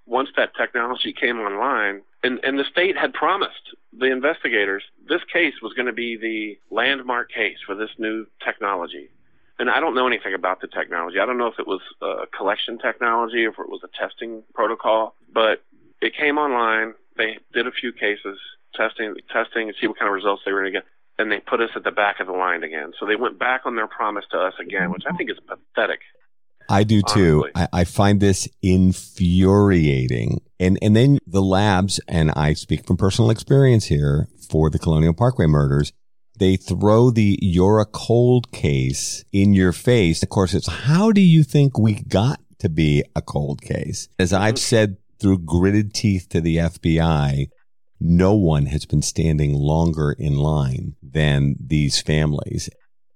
Once 0.07 0.31
that 0.37 0.57
technology 0.57 1.13
came 1.13 1.39
online, 1.39 2.01
and, 2.25 2.41
and 2.43 2.59
the 2.59 2.65
state 2.65 2.97
had 2.97 3.13
promised 3.13 3.77
the 3.97 4.07
investigators 4.07 4.83
this 5.09 5.21
case 5.33 5.55
was 5.63 5.75
going 5.75 5.87
to 5.87 5.93
be 5.93 6.17
the 6.17 6.59
landmark 6.75 7.31
case 7.31 7.59
for 7.65 7.75
this 7.75 7.91
new 7.99 8.27
technology 8.45 9.11
and 9.59 9.69
I 9.69 9.81
don't 9.81 9.95
know 9.95 10.07
anything 10.07 10.35
about 10.35 10.61
the 10.61 10.69
technology. 10.69 11.19
I 11.19 11.27
don't 11.27 11.39
know 11.39 11.49
if 11.49 11.59
it 11.59 11.67
was 11.67 11.81
a 12.01 12.27
collection 12.37 12.79
technology, 12.79 13.45
or 13.45 13.51
if 13.51 13.59
it 13.59 13.69
was 13.69 13.81
a 13.83 13.89
testing 13.99 14.43
protocol, 14.55 15.15
but 15.33 15.63
it 16.01 16.15
came 16.17 16.39
online. 16.39 16.95
They 17.17 17.39
did 17.53 17.67
a 17.67 17.73
few 17.73 17.93
cases, 17.93 18.39
testing, 18.75 19.15
testing, 19.33 19.69
and 19.69 19.77
see 19.81 19.89
what 19.89 19.99
kind 19.99 20.09
of 20.09 20.15
results 20.15 20.43
they 20.45 20.53
were 20.53 20.61
going 20.61 20.75
to 20.75 20.79
get. 20.81 20.87
And 21.19 21.33
they 21.33 21.41
put 21.41 21.61
us 21.61 21.71
at 21.75 21.83
the 21.83 21.91
back 21.91 22.21
of 22.21 22.29
the 22.29 22.33
line 22.33 22.63
again. 22.63 22.93
So 23.01 23.07
they 23.07 23.17
went 23.17 23.41
back 23.41 23.63
on 23.65 23.75
their 23.75 23.89
promise 23.89 24.25
to 24.31 24.39
us 24.39 24.55
again, 24.61 24.93
which 24.93 25.03
I 25.11 25.17
think 25.17 25.31
is 25.31 25.39
pathetic. 25.41 25.99
I 26.69 26.85
do 26.85 27.03
too. 27.03 27.49
I, 27.55 27.69
I, 27.73 27.85
find 27.85 28.21
this 28.21 28.47
infuriating. 28.63 30.43
And 30.61 30.79
and 30.83 30.95
then 30.95 31.19
the 31.27 31.41
labs, 31.41 31.99
and 32.07 32.31
I 32.33 32.53
speak 32.53 32.87
from 32.87 32.99
personal 32.99 33.31
experience 33.31 33.87
here 33.87 34.29
for 34.51 34.69
the 34.69 34.79
Colonial 34.79 35.15
Parkway 35.15 35.47
murders, 35.47 35.93
they 36.39 36.57
throw 36.57 37.11
the 37.11 37.39
you're 37.43 37.81
a 37.81 37.87
cold 37.87 38.51
case 38.53 39.25
in 39.33 39.55
your 39.55 39.73
face. 39.73 40.23
Of 40.23 40.29
course, 40.29 40.55
it's 40.55 40.69
how 40.69 41.13
do 41.13 41.21
you 41.21 41.43
think 41.43 41.79
we 41.79 41.95
got 41.95 42.41
to 42.59 42.69
be 42.69 43.05
a 43.15 43.23
cold 43.23 43.63
case? 43.63 44.09
As 44.19 44.33
I've 44.33 44.59
said 44.59 44.97
through 45.21 45.39
gritted 45.39 45.95
teeth 45.95 46.29
to 46.31 46.41
the 46.41 46.57
FBI, 46.57 47.49
no 48.01 48.35
one 48.35 48.67
has 48.67 48.87
been 48.87 49.03
standing 49.03 49.55
longer 49.55 50.13
in 50.13 50.37
line 50.37 50.95
than 51.03 51.57
these 51.61 52.01
families. 52.01 52.71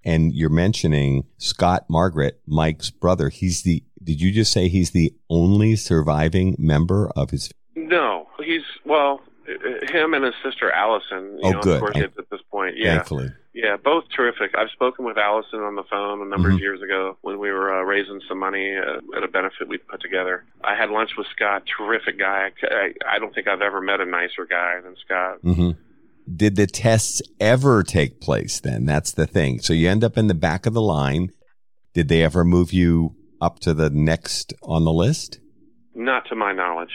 And 0.04 0.34
you're 0.34 0.50
mentioning 0.50 1.24
Scott 1.38 1.84
Margaret, 1.88 2.40
Mike's 2.46 2.90
brother. 2.90 3.28
He's 3.28 3.62
the 3.62 3.84
Did 4.02 4.20
you 4.20 4.32
just 4.32 4.52
say 4.52 4.68
he's 4.68 4.90
the 4.90 5.14
only 5.30 5.76
surviving 5.76 6.56
member 6.58 7.10
of 7.14 7.30
his? 7.30 7.52
No, 7.76 8.26
he's 8.44 8.64
well, 8.84 9.20
him 9.46 10.14
and 10.14 10.24
his 10.24 10.34
sister 10.42 10.72
Allison. 10.72 11.38
You 11.38 11.40
oh, 11.44 11.50
know, 11.52 11.60
good. 11.60 11.74
Of 11.74 11.80
course, 11.80 11.94
And- 11.94 12.04
at 12.04 12.30
this 12.30 12.40
point, 12.62 12.76
yeah, 12.78 12.96
Thankfully. 12.96 13.30
yeah, 13.54 13.76
both 13.82 14.04
terrific. 14.14 14.50
I've 14.56 14.70
spoken 14.72 15.04
with 15.04 15.18
Allison 15.18 15.60
on 15.60 15.74
the 15.76 15.82
phone 15.90 16.22
a 16.22 16.24
number 16.24 16.50
Mhm. 16.50 16.54
of 16.54 16.60
years 16.60 16.82
ago 16.82 17.16
when 17.22 17.38
we 17.38 17.50
were 17.50 17.72
uh, 17.80 17.82
raising 17.82 18.20
some 18.28 18.38
money 18.38 18.74
uh, 18.76 19.00
at 19.16 19.22
a 19.22 19.28
benefit 19.28 19.68
we 19.68 19.78
put 19.78 20.00
together. 20.00 20.44
I 20.64 20.74
had 20.74 20.90
lunch 20.90 21.10
with 21.16 21.26
Scott, 21.34 21.64
terrific 21.76 22.18
guy. 22.18 22.50
I, 22.62 22.94
I 23.08 23.18
don't 23.18 23.34
think 23.34 23.48
I've 23.48 23.62
ever 23.62 23.80
met 23.80 24.00
a 24.00 24.06
nicer 24.06 24.46
guy 24.46 24.80
than 24.84 24.94
Scott. 25.04 25.38
hmm 25.42 25.70
Did 26.42 26.54
the 26.56 26.66
tests 26.68 27.20
ever 27.40 27.82
take 27.82 28.20
place 28.20 28.60
then? 28.60 28.86
That's 28.86 29.12
the 29.12 29.26
thing. 29.26 29.58
So 29.60 29.72
you 29.72 29.88
end 29.88 30.04
up 30.04 30.16
in 30.16 30.28
the 30.28 30.34
back 30.34 30.66
of 30.66 30.72
the 30.74 30.82
line. 30.82 31.30
Did 31.94 32.08
they 32.08 32.22
ever 32.22 32.44
move 32.44 32.72
you 32.72 33.14
up 33.40 33.58
to 33.60 33.74
the 33.74 33.90
next 33.90 34.54
on 34.62 34.84
the 34.84 34.92
list? 34.92 35.40
Not 35.94 36.26
to 36.28 36.36
my 36.36 36.52
knowledge. 36.52 36.94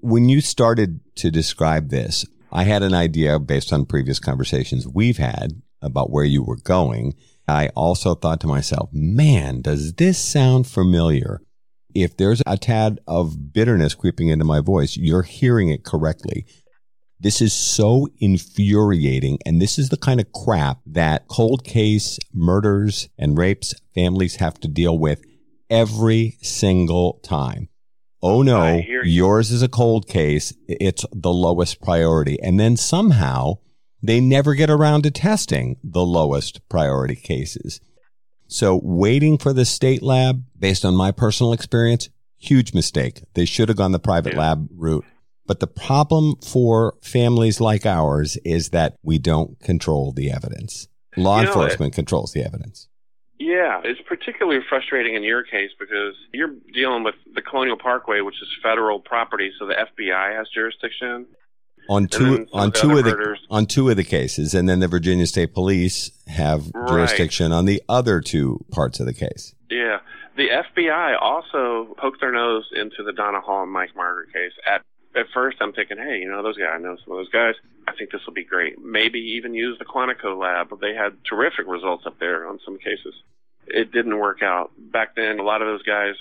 When 0.00 0.28
you 0.28 0.40
started 0.40 1.00
to 1.16 1.30
describe 1.30 1.88
this, 1.88 2.26
I 2.52 2.64
had 2.64 2.82
an 2.82 2.92
idea 2.92 3.38
based 3.38 3.72
on 3.72 3.86
previous 3.86 4.18
conversations 4.18 4.86
we've 4.86 5.16
had 5.16 5.62
about 5.80 6.10
where 6.10 6.24
you 6.24 6.42
were 6.42 6.58
going. 6.58 7.14
I 7.48 7.68
also 7.68 8.14
thought 8.14 8.40
to 8.40 8.46
myself, 8.46 8.90
man, 8.92 9.62
does 9.62 9.94
this 9.94 10.18
sound 10.18 10.66
familiar? 10.66 11.40
If 11.94 12.16
there's 12.16 12.42
a 12.46 12.58
tad 12.58 13.00
of 13.06 13.52
bitterness 13.52 13.94
creeping 13.94 14.28
into 14.28 14.44
my 14.44 14.60
voice, 14.60 14.96
you're 14.96 15.22
hearing 15.22 15.70
it 15.70 15.82
correctly. 15.82 16.46
This 17.18 17.40
is 17.40 17.52
so 17.52 18.08
infuriating. 18.18 19.38
And 19.46 19.60
this 19.60 19.78
is 19.78 19.88
the 19.88 19.96
kind 19.96 20.20
of 20.20 20.32
crap 20.32 20.80
that 20.86 21.28
cold 21.28 21.64
case 21.64 22.18
murders 22.34 23.08
and 23.18 23.38
rapes 23.38 23.74
families 23.94 24.36
have 24.36 24.60
to 24.60 24.68
deal 24.68 24.98
with 24.98 25.22
every 25.70 26.36
single 26.42 27.18
time. 27.22 27.68
Oh 28.22 28.42
no, 28.42 28.74
you. 28.76 29.02
yours 29.04 29.50
is 29.50 29.62
a 29.62 29.68
cold 29.68 30.06
case. 30.06 30.52
It's 30.68 31.04
the 31.12 31.32
lowest 31.32 31.80
priority. 31.82 32.40
And 32.40 32.58
then 32.60 32.76
somehow 32.76 33.54
they 34.02 34.20
never 34.20 34.54
get 34.54 34.70
around 34.70 35.02
to 35.02 35.10
testing 35.10 35.76
the 35.82 36.04
lowest 36.04 36.66
priority 36.68 37.16
cases. 37.16 37.80
So 38.46 38.78
waiting 38.82 39.38
for 39.38 39.52
the 39.52 39.64
state 39.64 40.02
lab, 40.02 40.44
based 40.58 40.84
on 40.84 40.94
my 40.94 41.10
personal 41.10 41.52
experience, 41.52 42.10
huge 42.38 42.74
mistake. 42.74 43.22
They 43.34 43.44
should 43.44 43.68
have 43.68 43.78
gone 43.78 43.92
the 43.92 43.98
private 43.98 44.34
Yeah. 44.34 44.40
lab 44.40 44.68
route. 44.76 45.04
But 45.46 45.60
the 45.60 45.66
problem 45.66 46.36
for 46.44 46.94
families 47.02 47.60
like 47.60 47.84
ours 47.86 48.36
is 48.44 48.68
that 48.70 48.94
we 49.02 49.18
don't 49.18 49.58
control 49.60 50.12
the 50.12 50.30
evidence. 50.30 50.86
Law 51.16 51.40
You 51.40 51.46
know, 51.46 51.48
enforcement 51.52 51.94
controls 51.94 52.32
the 52.32 52.44
evidence. 52.44 52.88
Yeah, 53.42 53.80
it's 53.82 54.00
particularly 54.06 54.60
frustrating 54.68 55.16
in 55.16 55.24
your 55.24 55.42
case 55.42 55.70
because 55.78 56.14
you're 56.32 56.54
dealing 56.72 57.02
with 57.02 57.16
the 57.34 57.42
Colonial 57.42 57.76
Parkway, 57.76 58.20
which 58.20 58.36
is 58.40 58.48
federal 58.62 59.00
property, 59.00 59.50
so 59.58 59.66
the 59.66 59.74
FBI 59.74 60.36
has 60.36 60.46
jurisdiction. 60.54 61.26
On 61.88 62.06
two 62.06 62.46
on 62.52 62.68
of 62.68 62.72
the 62.72 62.78
two 62.80 62.90
of 62.98 63.04
the 63.04 63.10
murders- 63.10 63.44
on 63.50 63.66
two 63.66 63.88
of 63.88 63.96
the 63.96 64.04
cases, 64.04 64.54
and 64.54 64.68
then 64.68 64.78
the 64.78 64.86
Virginia 64.86 65.26
State 65.26 65.52
Police 65.52 66.12
have 66.28 66.70
Right. 66.72 66.88
jurisdiction 66.88 67.50
on 67.50 67.64
the 67.64 67.82
other 67.88 68.20
two 68.20 68.64
parts 68.70 69.00
of 69.00 69.06
the 69.06 69.12
case. 69.14 69.56
Yeah, 69.68 69.98
the 70.36 70.50
FBI 70.52 71.14
also 71.20 71.94
poked 71.98 72.20
their 72.20 72.30
nose 72.30 72.70
into 72.76 73.02
the 73.02 73.12
Donna 73.12 73.40
Hall 73.40 73.64
and 73.64 73.72
Mike 73.72 73.96
Margaret 73.96 74.32
case. 74.32 74.52
At 74.64 74.82
at 75.14 75.26
first, 75.34 75.58
I'm 75.60 75.72
thinking, 75.72 75.98
hey, 75.98 76.18
you 76.18 76.28
know 76.30 76.42
those 76.42 76.56
guys, 76.56 76.68
I 76.74 76.78
know 76.78 76.96
some 77.04 77.12
of 77.12 77.18
those 77.18 77.28
guys. 77.30 77.54
I 77.86 77.92
think 77.96 78.10
this 78.12 78.20
will 78.26 78.32
be 78.34 78.44
great. 78.44 78.78
Maybe 78.82 79.18
even 79.36 79.54
use 79.54 79.78
the 79.78 79.84
Quantico 79.84 80.38
lab. 80.38 80.68
They 80.80 80.94
had 80.94 81.16
terrific 81.28 81.66
results 81.66 82.04
up 82.06 82.18
there 82.20 82.48
on 82.48 82.58
some 82.64 82.78
cases. 82.78 83.14
It 83.66 83.92
didn't 83.92 84.18
work 84.18 84.42
out 84.42 84.70
back 84.78 85.14
then. 85.16 85.38
A 85.38 85.42
lot 85.42 85.62
of 85.62 85.68
those 85.68 85.82
guys, 85.82 86.14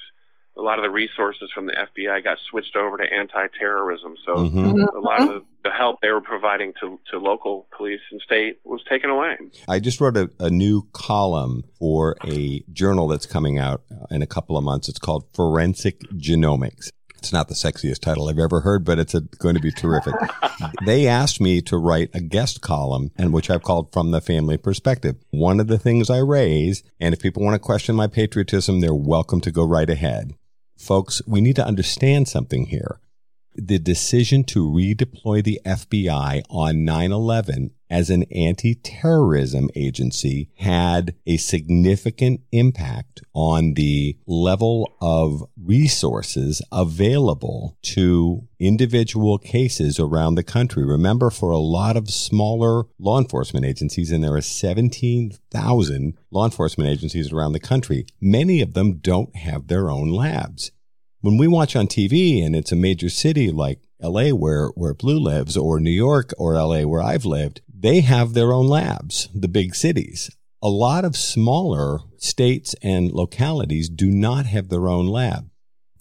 a 0.57 0.61
lot 0.61 0.77
of 0.79 0.83
the 0.83 0.89
resources 0.89 1.49
from 1.53 1.65
the 1.67 1.73
FBI 1.73 2.23
got 2.23 2.37
switched 2.49 2.75
over 2.75 2.97
to 2.97 3.03
anti-terrorism. 3.03 4.15
So 4.25 4.35
Mhm. 4.35 4.93
a 4.95 4.99
lot 4.99 5.21
of 5.21 5.27
the, 5.29 5.45
the 5.63 5.71
help 5.71 5.99
they 6.01 6.09
were 6.11 6.21
providing 6.21 6.73
to 6.81 6.99
to 7.11 7.17
local 7.19 7.67
police 7.75 8.01
and 8.11 8.19
state 8.21 8.59
was 8.63 8.83
taken 8.89 9.09
away. 9.09 9.37
I 9.67 9.79
just 9.79 10.01
wrote 10.01 10.17
a, 10.17 10.29
a 10.39 10.49
new 10.49 10.87
column 10.93 11.63
for 11.79 12.15
a 12.25 12.63
journal 12.73 13.07
that's 13.07 13.25
coming 13.25 13.57
out 13.57 13.81
in 14.09 14.21
a 14.21 14.27
couple 14.27 14.57
of 14.57 14.63
months. 14.63 14.89
It's 14.89 14.99
called 14.99 15.25
Forensic 15.33 15.99
Genomics. 16.15 16.89
It's 17.21 17.31
not 17.31 17.49
the 17.49 17.53
sexiest 17.53 17.99
title 17.99 18.27
I've 18.27 18.39
ever 18.39 18.61
heard, 18.61 18.83
but 18.83 18.97
it's 18.97 19.13
a, 19.13 19.21
going 19.21 19.53
to 19.53 19.61
be 19.61 19.71
terrific. 19.71 20.15
they 20.85 21.07
asked 21.07 21.39
me 21.39 21.61
to 21.61 21.77
write 21.77 22.09
a 22.15 22.19
guest 22.19 22.61
column, 22.61 23.11
and 23.15 23.31
which 23.31 23.51
I've 23.51 23.61
called 23.61 23.93
From 23.93 24.09
the 24.09 24.21
Family 24.21 24.57
Perspective. 24.57 25.17
One 25.29 25.59
of 25.59 25.67
the 25.67 25.77
things 25.77 26.09
I 26.09 26.17
raise, 26.17 26.81
and 26.99 27.13
if 27.13 27.21
people 27.21 27.43
want 27.43 27.53
to 27.53 27.59
question 27.59 27.95
my 27.95 28.07
patriotism, 28.07 28.79
they're 28.79 28.95
welcome 28.95 29.39
to 29.41 29.51
go 29.51 29.63
right 29.63 29.89
ahead. 29.89 30.33
Folks, 30.75 31.21
we 31.27 31.41
need 31.41 31.55
to 31.57 31.65
understand 31.65 32.27
something 32.27 32.65
here. 32.65 32.99
The 33.53 33.77
decision 33.77 34.43
to 34.45 34.65
redeploy 34.67 35.43
the 35.43 35.61
FBI 35.63 36.41
on 36.49 36.83
9 36.83 37.11
11 37.11 37.69
as 37.91 38.09
an 38.09 38.23
anti 38.31 38.73
terrorism 38.73 39.69
agency 39.75 40.49
had 40.55 41.13
a 41.27 41.35
significant 41.37 42.41
impact 42.53 43.21
on 43.33 43.73
the 43.73 44.17
level 44.25 44.95
of 45.01 45.43
resources 45.61 46.61
available 46.71 47.77
to 47.81 48.47
individual 48.59 49.37
cases 49.37 49.99
around 49.99 50.35
the 50.35 50.43
country. 50.43 50.85
Remember, 50.85 51.29
for 51.29 51.51
a 51.51 51.57
lot 51.57 51.97
of 51.97 52.09
smaller 52.09 52.85
law 52.97 53.19
enforcement 53.19 53.65
agencies, 53.65 54.11
and 54.11 54.23
there 54.23 54.35
are 54.35 54.41
17,000 54.41 56.17
law 56.31 56.45
enforcement 56.45 56.89
agencies 56.89 57.31
around 57.33 57.51
the 57.51 57.59
country, 57.59 58.05
many 58.21 58.61
of 58.61 58.73
them 58.73 58.99
don't 58.99 59.35
have 59.35 59.67
their 59.67 59.89
own 59.91 60.09
labs 60.09 60.71
when 61.21 61.37
we 61.37 61.47
watch 61.47 61.75
on 61.75 61.87
TV 61.87 62.43
and 62.43 62.55
it's 62.55 62.71
a 62.71 62.75
major 62.75 63.09
city 63.09 63.51
like 63.51 63.79
LA 64.01 64.29
where, 64.29 64.67
where 64.69 64.93
Blue 64.93 65.19
lives 65.19 65.55
or 65.55 65.79
New 65.79 65.91
York 65.91 66.33
or 66.37 66.55
LA 66.55 66.81
where 66.81 67.01
I've 67.01 67.25
lived, 67.25 67.61
they 67.81 68.01
have 68.01 68.33
their 68.33 68.53
own 68.53 68.67
labs, 68.67 69.27
the 69.33 69.47
big 69.47 69.75
cities. 69.75 70.29
A 70.61 70.69
lot 70.69 71.03
of 71.03 71.17
smaller 71.17 71.99
states 72.17 72.75
and 72.81 73.11
localities 73.11 73.89
do 73.89 74.11
not 74.11 74.45
have 74.45 74.69
their 74.69 74.87
own 74.87 75.07
lab. 75.07 75.50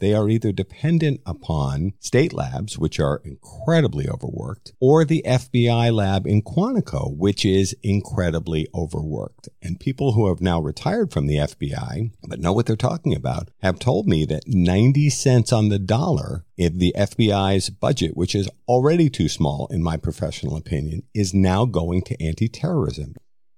They 0.01 0.15
are 0.15 0.29
either 0.29 0.51
dependent 0.51 1.21
upon 1.25 1.93
state 2.01 2.33
labs, 2.33 2.79
which 2.79 2.99
are 2.99 3.23
incredibly 3.25 4.09
overworked, 4.09 4.73
or 4.81 5.05
the 5.05 5.23
FBI 5.27 5.95
lab 5.95 6.27
in 6.27 6.43
Quantico, 6.43 7.15
which 7.17 7.45
is 7.45 7.77
incredibly 7.83 8.67
overworked. 8.75 9.49
And 9.63 9.79
people 9.79 10.13
who 10.13 10.29
have 10.29 10.41
now 10.41 10.61
retired 10.61 11.13
from 11.13 11.27
the 11.27 11.37
FBI, 11.37 12.13
but 12.27 12.41
know 12.41 12.53
what 12.53 12.67
they're 12.67 12.77
talking 12.77 13.15
about, 13.15 13.51
have 13.63 13.79
told 13.79 14.09
me 14.09 14.25
that 14.25 14.49
90 14.49 15.11
cents 15.11 15.53
on 15.53 15.69
the 15.69 15.79
dollar 15.79 16.45
if 16.57 16.75
the 16.75 16.95
FBI's 16.97 17.71
budget, 17.71 18.17
which 18.17 18.35
is 18.35 18.49
already 18.69 19.09
too 19.09 19.29
small 19.29 19.67
in 19.71 19.83
my 19.83 19.97
professional 19.97 20.57
opinion, 20.57 21.03
is 21.15 21.33
now 21.33 21.65
going 21.65 22.03
to 22.03 22.23
anti-terrorism. 22.23 23.15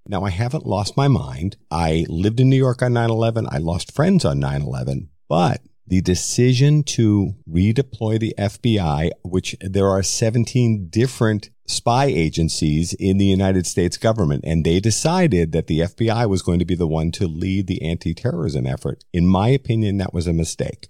Now, 0.07 0.25
I 0.25 0.31
haven't 0.31 0.67
lost 0.67 0.97
my 0.97 1.09
mind. 1.09 1.57
I 1.71 2.07
lived 2.09 2.41
in 2.41 2.49
New 2.49 2.57
York 2.57 2.83
on 2.83 2.93
9 2.93 3.11
11. 3.11 3.47
I 3.51 3.59
lost 3.59 3.93
friends 3.93 4.25
on 4.25 4.39
9 4.41 4.63
11. 4.63 5.09
But 5.29 5.63
the 5.87 6.01
decision 6.01 6.83
to 6.85 7.35
redeploy 7.49 8.19
the 8.19 8.35
FBI, 8.39 9.11
which 9.23 9.57
there 9.61 9.89
are 9.89 10.03
17 10.03 10.89
different 10.89 11.51
spy 11.67 12.07
agencies 12.07 12.93
in 12.95 13.19
the 13.19 13.27
United 13.27 13.67
States 13.67 13.97
government, 13.97 14.45
and 14.47 14.65
they 14.65 14.81
decided 14.81 15.53
that 15.53 15.67
the 15.67 15.81
FBI 15.81 16.29
was 16.29 16.43
going 16.43 16.59
to 16.59 16.65
be 16.65 16.75
the 16.75 16.87
one 16.87 17.11
to 17.13 17.27
lead 17.27 17.67
the 17.67 17.83
anti 17.83 18.15
terrorism 18.15 18.67
effort. 18.67 19.05
In 19.13 19.27
my 19.27 19.49
opinion, 19.49 19.99
that 19.99 20.15
was 20.15 20.27
a 20.27 20.33
mistake. 20.33 20.89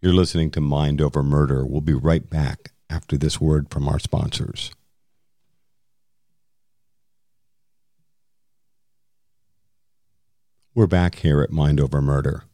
You're 0.00 0.14
listening 0.14 0.50
to 0.52 0.60
Mind 0.60 1.00
Over 1.00 1.22
Murder. 1.22 1.66
We'll 1.66 1.80
be 1.80 1.94
right 1.94 2.28
back 2.28 2.72
after 2.88 3.16
this 3.16 3.40
word 3.40 3.70
from 3.70 3.88
our 3.88 3.98
sponsors. 3.98 4.70
We're 10.74 10.86
back 10.86 11.16
here 11.16 11.42
at 11.42 11.50
Mind 11.50 11.80
Over 11.80 12.00
Murder. 12.00 12.44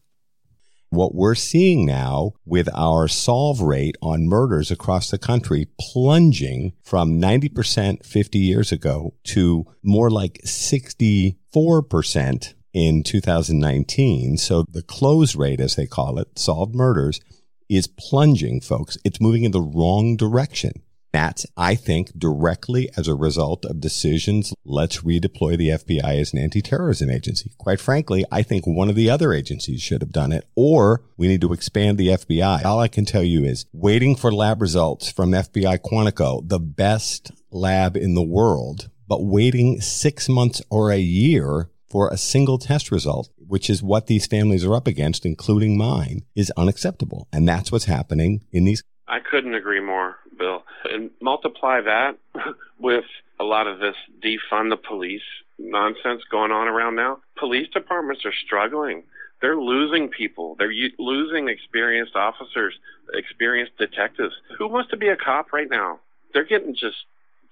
What 0.94 1.12
we're 1.12 1.34
seeing 1.34 1.84
now 1.86 2.34
with 2.46 2.68
our 2.72 3.08
solve 3.08 3.60
rate 3.60 3.96
on 4.00 4.28
murders 4.28 4.70
across 4.70 5.10
the 5.10 5.18
country 5.18 5.66
plunging 5.80 6.74
from 6.84 7.20
90% 7.20 8.06
50 8.06 8.38
years 8.38 8.70
ago 8.70 9.14
to 9.24 9.66
more 9.82 10.08
like 10.08 10.40
64% 10.44 12.54
in 12.72 13.02
2019. 13.02 14.36
So 14.36 14.64
the 14.70 14.82
close 14.82 15.34
rate, 15.34 15.58
as 15.58 15.74
they 15.74 15.86
call 15.86 16.20
it, 16.20 16.38
solved 16.38 16.76
murders, 16.76 17.20
is 17.68 17.88
plunging, 17.88 18.60
folks. 18.60 18.96
It's 19.04 19.20
moving 19.20 19.42
in 19.42 19.50
the 19.50 19.60
wrong 19.60 20.16
direction. 20.16 20.83
That's, 21.14 21.46
I 21.56 21.76
think, 21.76 22.18
directly 22.18 22.90
as 22.96 23.06
a 23.06 23.14
result 23.14 23.64
of 23.66 23.80
decisions. 23.80 24.52
Let's 24.64 25.02
redeploy 25.02 25.56
the 25.56 25.68
FBI 25.68 26.20
as 26.20 26.32
an 26.32 26.40
anti-terrorism 26.40 27.08
agency. 27.08 27.52
Quite 27.56 27.78
frankly, 27.78 28.24
I 28.32 28.42
think 28.42 28.66
one 28.66 28.88
of 28.88 28.96
the 28.96 29.10
other 29.10 29.32
agencies 29.32 29.80
should 29.80 30.00
have 30.00 30.10
done 30.10 30.32
it, 30.32 30.44
or 30.56 31.04
we 31.16 31.28
need 31.28 31.40
to 31.42 31.52
expand 31.52 31.98
the 31.98 32.08
FBI. 32.08 32.64
All 32.64 32.80
I 32.80 32.88
can 32.88 33.04
tell 33.04 33.22
you 33.22 33.44
is 33.44 33.66
waiting 33.72 34.16
for 34.16 34.32
lab 34.32 34.60
results 34.60 35.08
from 35.08 35.30
FBI 35.30 35.78
Quantico, 35.82 36.42
the 36.48 36.58
best 36.58 37.30
lab 37.52 37.96
in 37.96 38.14
the 38.14 38.20
world, 38.20 38.90
but 39.06 39.24
waiting 39.24 39.80
six 39.80 40.28
months 40.28 40.62
or 40.68 40.90
a 40.90 40.98
year 40.98 41.70
for 41.88 42.08
a 42.08 42.16
single 42.16 42.58
test 42.58 42.90
result, 42.90 43.30
which 43.36 43.70
is 43.70 43.84
what 43.84 44.08
these 44.08 44.26
families 44.26 44.64
are 44.64 44.74
up 44.74 44.88
against, 44.88 45.24
including 45.24 45.78
mine, 45.78 46.24
is 46.34 46.50
unacceptable. 46.56 47.28
And 47.32 47.46
that's 47.46 47.70
what's 47.70 47.84
happening 47.84 48.44
in 48.50 48.64
these. 48.64 48.82
I 49.06 49.18
couldn't 49.20 49.54
agree 49.54 49.80
more, 49.80 50.16
Bill. 50.38 50.64
And 50.84 51.10
multiply 51.20 51.80
that 51.82 52.16
with 52.78 53.04
a 53.38 53.44
lot 53.44 53.66
of 53.66 53.78
this 53.78 53.96
defund 54.24 54.70
the 54.70 54.76
police 54.76 55.22
nonsense 55.58 56.22
going 56.30 56.50
on 56.50 56.68
around 56.68 56.96
now. 56.96 57.18
Police 57.38 57.68
departments 57.72 58.24
are 58.24 58.32
struggling. 58.32 59.04
They're 59.40 59.56
losing 59.56 60.08
people. 60.08 60.56
They're 60.58 60.70
u- 60.70 60.92
losing 60.98 61.48
experienced 61.48 62.16
officers, 62.16 62.74
experienced 63.12 63.76
detectives. 63.78 64.34
Who 64.58 64.68
wants 64.68 64.90
to 64.90 64.96
be 64.96 65.08
a 65.08 65.16
cop 65.16 65.52
right 65.52 65.68
now? 65.70 66.00
They're 66.32 66.44
getting 66.44 66.74
just 66.74 66.96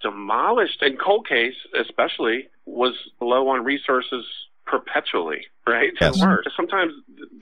demolished. 0.01 0.81
And 0.81 0.99
cold 0.99 1.27
case, 1.27 1.55
especially, 1.79 2.47
was 2.65 2.93
low 3.21 3.49
on 3.49 3.63
resources 3.63 4.25
perpetually, 4.65 5.45
right? 5.67 5.91
Yes. 5.99 6.19
Sometimes 6.55 6.93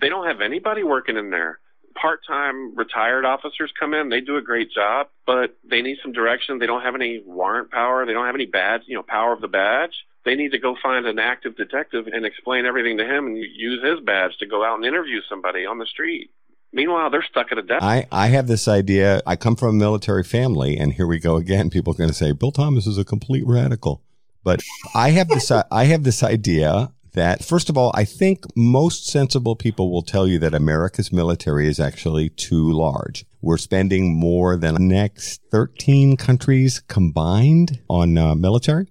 they 0.02 0.10
don't 0.10 0.28
have 0.28 0.41
anybody 0.41 0.84
working 0.84 1.17
in 1.17 1.30
there. 1.30 1.60
Part-time 1.99 2.75
retired 2.75 3.25
officers 3.25 3.71
come 3.80 3.93
in, 3.93 4.10
they 4.10 4.21
do 4.21 4.38
a 4.38 4.41
great 4.41 4.71
job, 4.71 5.08
but 5.25 5.58
they 5.69 5.82
need 5.82 5.97
some 6.01 6.12
direction. 6.12 6.60
They 6.60 6.65
don't 6.65 6.82
have 6.82 6.95
any 6.95 7.21
warrant 7.25 7.71
power. 7.71 8.06
They 8.06 8.13
don't 8.13 8.25
have 8.25 8.36
any 8.36 8.45
badge, 8.45 8.82
you 8.88 8.95
know, 8.95 9.04
power 9.04 9.34
of 9.34 9.41
the 9.41 9.47
badge. 9.47 9.93
They 10.23 10.36
need 10.36 10.51
to 10.51 10.60
go 10.60 10.75
find 10.82 11.06
an 11.06 11.19
active 11.19 11.56
detective 11.56 12.08
and 12.08 12.25
explain 12.25 12.65
everything 12.65 12.97
to 12.97 13.06
him 13.06 13.25
and 13.25 13.38
use 13.38 13.84
his 13.84 13.99
badge 14.06 14.38
to 14.39 14.45
go 14.45 14.63
out 14.63 14.75
and 14.75 14.86
interview 14.86 15.21
somebody 15.27 15.65
on 15.65 15.80
the 15.80 15.86
street. 15.86 16.32
Meanwhile, 16.73 17.10
they're 17.10 17.25
stuck 17.30 17.51
at 17.51 17.58
a 17.58 17.63
desk. 17.63 17.84
I, 17.84 18.08
I 18.12 18.27
have 18.27 18.47
this 18.47 18.67
idea. 18.67 19.21
I 19.25 19.36
come 19.36 19.56
from 19.56 19.69
a 19.69 19.73
military 19.73 20.23
family, 20.23 20.77
and 20.77 20.93
here 20.93 21.08
we 21.08 21.19
go 21.19 21.36
again. 21.36 21.69
People 21.69 21.93
are 21.93 21.97
going 21.97 22.10
to 22.10 22.15
say 22.15 22.32
Bill 22.32 22.51
Thomas 22.51 22.88
is 22.88 22.97
a 22.97 23.04
complete 23.04 23.43
radical, 23.45 24.04
but 24.43 24.62
I 24.95 25.10
have 25.10 25.27
this 25.27 25.51
I 25.51 25.84
have 25.86 26.04
this 26.04 26.23
idea 26.23 26.93
that 27.13 27.43
first 27.43 27.69
of 27.69 27.78
all, 27.78 27.91
I 27.93 28.06
think 28.06 28.45
most 28.56 29.08
sensible 29.08 29.56
people 29.56 29.91
will 29.91 30.02
tell 30.02 30.28
you 30.28 30.39
that 30.39 30.54
America's 30.54 31.12
military 31.12 31.67
is 31.67 31.80
actually 31.80 32.30
too 32.30 32.71
large. 32.71 33.26
We're 33.41 33.58
spending 33.58 34.15
more 34.15 34.56
than 34.56 34.76
the 34.76 34.80
next 34.80 35.41
13 35.52 36.15
countries 36.17 36.82
combined 36.88 37.80
on 37.89 38.17
uh, 38.17 38.36
military. 38.36 38.88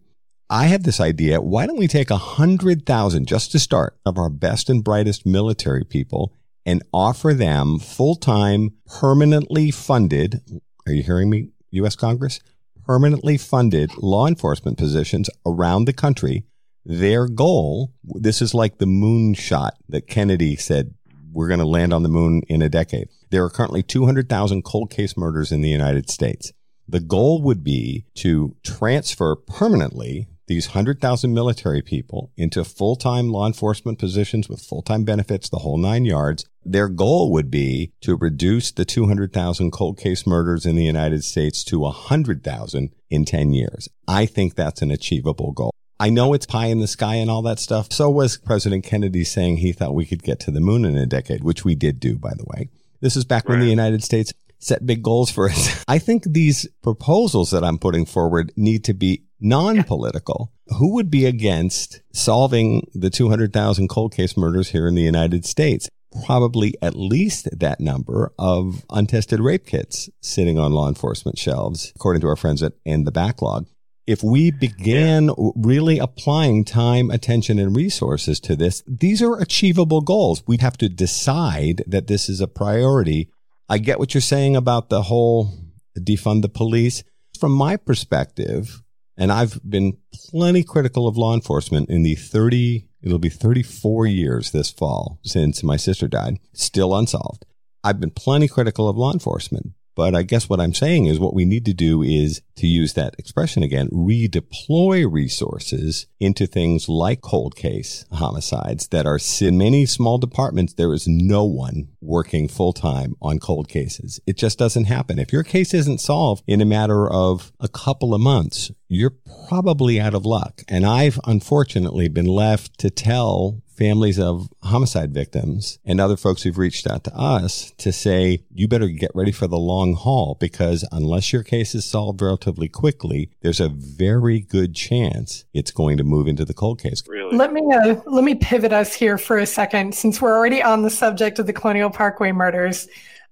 I 0.50 0.66
have 0.66 0.82
this 0.82 1.00
idea. 1.00 1.40
Why 1.40 1.66
don't 1.66 1.78
we 1.78 1.86
take 1.86 2.10
a 2.10 2.16
hundred 2.16 2.84
thousand 2.84 3.28
just 3.28 3.52
to 3.52 3.60
start 3.60 3.96
of 4.04 4.18
our 4.18 4.28
best 4.28 4.68
and 4.68 4.82
brightest 4.82 5.24
military 5.24 5.84
people 5.84 6.34
and 6.66 6.82
offer 6.92 7.32
them 7.32 7.78
full 7.78 8.16
time, 8.16 8.70
permanently 8.86 9.70
funded. 9.70 10.42
Are 10.86 10.92
you 10.92 11.02
hearing 11.04 11.30
me, 11.30 11.50
U.S. 11.70 11.94
Congress? 11.94 12.40
Permanently 12.84 13.36
funded 13.36 13.96
law 13.98 14.26
enforcement 14.26 14.76
positions 14.76 15.30
around 15.46 15.84
the 15.84 15.92
country. 15.92 16.44
Their 16.84 17.28
goal, 17.28 17.92
this 18.04 18.40
is 18.40 18.54
like 18.54 18.78
the 18.78 18.86
moon 18.86 19.34
shot 19.34 19.74
that 19.88 20.06
Kennedy 20.06 20.56
said, 20.56 20.94
we're 21.32 21.48
going 21.48 21.60
to 21.60 21.66
land 21.66 21.92
on 21.92 22.02
the 22.02 22.08
moon 22.08 22.42
in 22.48 22.62
a 22.62 22.68
decade. 22.68 23.08
There 23.30 23.44
are 23.44 23.50
currently 23.50 23.82
200,000 23.82 24.64
cold 24.64 24.90
case 24.90 25.16
murders 25.16 25.52
in 25.52 25.60
the 25.60 25.68
United 25.68 26.10
States. 26.10 26.52
The 26.88 27.00
goal 27.00 27.42
would 27.42 27.62
be 27.62 28.06
to 28.16 28.56
transfer 28.64 29.36
permanently 29.36 30.26
these 30.48 30.70
100,000 30.70 31.32
military 31.32 31.80
people 31.80 32.32
into 32.36 32.64
full 32.64 32.96
time 32.96 33.30
law 33.30 33.46
enforcement 33.46 34.00
positions 34.00 34.48
with 34.48 34.60
full 34.60 34.82
time 34.82 35.04
benefits, 35.04 35.48
the 35.48 35.58
whole 35.58 35.78
nine 35.78 36.04
yards. 36.04 36.44
Their 36.64 36.88
goal 36.88 37.30
would 37.30 37.48
be 37.48 37.92
to 38.00 38.16
reduce 38.16 38.72
the 38.72 38.84
200,000 38.84 39.70
cold 39.70 39.96
case 39.96 40.26
murders 40.26 40.66
in 40.66 40.74
the 40.74 40.84
United 40.84 41.22
States 41.22 41.62
to 41.64 41.78
100,000 41.78 42.90
in 43.08 43.24
10 43.24 43.52
years. 43.52 43.88
I 44.08 44.26
think 44.26 44.56
that's 44.56 44.82
an 44.82 44.90
achievable 44.90 45.52
goal. 45.52 45.72
I 46.00 46.08
know 46.08 46.32
it's 46.32 46.46
pie 46.46 46.66
in 46.66 46.80
the 46.80 46.86
sky 46.86 47.16
and 47.16 47.30
all 47.30 47.42
that 47.42 47.58
stuff. 47.58 47.92
So 47.92 48.08
was 48.08 48.38
President 48.38 48.84
Kennedy 48.84 49.22
saying 49.22 49.58
he 49.58 49.72
thought 49.72 49.94
we 49.94 50.06
could 50.06 50.22
get 50.22 50.40
to 50.40 50.50
the 50.50 50.58
moon 50.58 50.86
in 50.86 50.96
a 50.96 51.04
decade, 51.04 51.44
which 51.44 51.62
we 51.62 51.74
did 51.74 52.00
do, 52.00 52.16
by 52.16 52.30
the 52.30 52.46
way. 52.46 52.70
This 53.02 53.16
is 53.16 53.26
back 53.26 53.50
when 53.50 53.60
the 53.60 53.66
United 53.66 54.02
States 54.02 54.32
set 54.58 54.86
big 54.86 55.02
goals 55.02 55.30
for 55.30 55.50
us. 55.50 55.84
I 55.88 55.98
think 55.98 56.24
these 56.24 56.66
proposals 56.82 57.50
that 57.50 57.62
I'm 57.62 57.76
putting 57.76 58.06
forward 58.06 58.50
need 58.56 58.82
to 58.84 58.94
be 58.94 59.24
non-political. 59.40 60.50
Who 60.78 60.94
would 60.94 61.10
be 61.10 61.26
against 61.26 62.00
solving 62.14 62.88
the 62.94 63.10
200,000 63.10 63.88
cold 63.88 64.14
case 64.14 64.38
murders 64.38 64.70
here 64.70 64.88
in 64.88 64.94
the 64.94 65.02
United 65.02 65.44
States? 65.44 65.90
Probably 66.24 66.74
at 66.80 66.96
least 66.96 67.48
that 67.58 67.78
number 67.78 68.32
of 68.38 68.86
untested 68.88 69.40
rape 69.40 69.66
kits 69.66 70.08
sitting 70.22 70.58
on 70.58 70.72
law 70.72 70.88
enforcement 70.88 71.38
shelves, 71.38 71.92
according 71.94 72.22
to 72.22 72.28
our 72.28 72.36
friends 72.36 72.62
at 72.62 72.72
End 72.86 73.06
the 73.06 73.12
Backlog. 73.12 73.66
If 74.10 74.24
we 74.24 74.50
began 74.50 75.30
really 75.54 76.00
applying 76.00 76.64
time, 76.64 77.12
attention, 77.12 77.60
and 77.60 77.76
resources 77.76 78.40
to 78.40 78.56
this, 78.56 78.82
these 78.84 79.22
are 79.22 79.40
achievable 79.40 80.00
goals. 80.00 80.42
We'd 80.48 80.62
have 80.62 80.76
to 80.78 80.88
decide 80.88 81.84
that 81.86 82.08
this 82.08 82.28
is 82.28 82.40
a 82.40 82.48
priority. 82.48 83.30
I 83.68 83.78
get 83.78 84.00
what 84.00 84.12
you're 84.12 84.20
saying 84.20 84.56
about 84.56 84.88
the 84.88 85.02
whole 85.02 85.54
defund 85.96 86.42
the 86.42 86.48
police. 86.48 87.04
From 87.38 87.52
my 87.52 87.76
perspective, 87.76 88.82
and 89.16 89.30
I've 89.30 89.60
been 89.62 89.96
plenty 90.12 90.64
critical 90.64 91.06
of 91.06 91.16
law 91.16 91.32
enforcement 91.32 91.88
in 91.88 92.02
the 92.02 92.16
30, 92.16 92.88
it'll 93.02 93.20
be 93.20 93.28
34 93.28 94.06
years 94.08 94.50
this 94.50 94.72
fall 94.72 95.20
since 95.22 95.62
my 95.62 95.76
sister 95.76 96.08
died, 96.08 96.40
still 96.52 96.96
unsolved. 96.96 97.46
I've 97.84 98.00
been 98.00 98.10
plenty 98.10 98.48
critical 98.48 98.88
of 98.88 98.96
law 98.96 99.12
enforcement, 99.12 99.70
but 99.94 100.14
I 100.14 100.22
guess 100.22 100.48
what 100.48 100.60
I'm 100.60 100.74
saying 100.74 101.06
is 101.06 101.18
what 101.18 101.34
we 101.34 101.44
need 101.44 101.64
to 101.66 101.74
do 101.74 102.02
is 102.02 102.42
to 102.56 102.66
use 102.66 102.94
that 102.94 103.14
expression 103.18 103.62
again, 103.62 103.88
redeploy 103.88 105.10
resources 105.10 106.06
into 106.18 106.46
things 106.46 106.88
like 106.88 107.20
cold 107.20 107.56
case 107.56 108.04
homicides 108.12 108.88
that 108.88 109.06
are 109.06 109.18
in 109.40 109.58
many 109.58 109.86
small 109.86 110.18
departments. 110.18 110.74
There 110.74 110.92
is 110.92 111.08
no 111.08 111.44
one 111.44 111.88
working 112.00 112.48
full 112.48 112.72
time 112.72 113.14
on 113.20 113.38
cold 113.38 113.68
cases. 113.68 114.20
It 114.26 114.36
just 114.36 114.58
doesn't 114.58 114.84
happen. 114.84 115.18
If 115.18 115.32
your 115.32 115.42
case 115.42 115.74
isn't 115.74 116.00
solved 116.00 116.44
in 116.46 116.60
a 116.60 116.66
matter 116.66 117.10
of 117.10 117.52
a 117.60 117.68
couple 117.68 118.14
of 118.14 118.20
months, 118.20 118.70
you're 118.88 119.16
probably 119.48 120.00
out 120.00 120.14
of 120.14 120.26
luck. 120.26 120.62
And 120.68 120.84
I've 120.84 121.18
unfortunately 121.26 122.08
been 122.08 122.26
left 122.26 122.78
to 122.80 122.90
tell 122.90 123.62
families 123.80 124.18
of 124.18 124.50
homicide 124.62 125.14
victims 125.14 125.78
and 125.86 125.98
other 125.98 126.16
folks 126.16 126.42
who've 126.42 126.58
reached 126.58 126.86
out 126.86 127.02
to 127.02 127.16
us 127.16 127.72
to 127.78 127.90
say, 127.90 128.44
you 128.52 128.68
better 128.68 128.88
get 128.88 129.10
ready 129.14 129.32
for 129.32 129.46
the 129.46 129.56
long 129.56 129.94
haul 129.94 130.36
because 130.38 130.86
unless 130.92 131.32
your 131.32 131.42
case 131.42 131.74
is 131.74 131.82
solved 131.82 132.20
relatively 132.20 132.68
quickly, 132.68 133.30
there's 133.40 133.58
a 133.58 133.70
very 133.70 134.38
good 134.38 134.74
chance 134.74 135.46
it's 135.54 135.70
going 135.70 135.96
to 135.96 136.04
move 136.04 136.28
into 136.28 136.44
the 136.44 136.52
cold 136.52 136.78
case. 136.78 137.02
Really? 137.08 137.34
Let 137.34 137.54
me 137.54 137.62
uh, 137.72 137.96
let 138.04 138.22
me 138.22 138.34
pivot 138.34 138.72
us 138.72 138.92
here 138.92 139.16
for 139.16 139.38
a 139.38 139.46
second, 139.46 139.94
since 139.94 140.20
we're 140.20 140.36
already 140.36 140.62
on 140.62 140.82
the 140.82 140.90
subject 140.90 141.38
of 141.38 141.46
the 141.46 141.52
Colonial 141.54 141.88
Parkway 141.88 142.32
murders. 142.32 142.86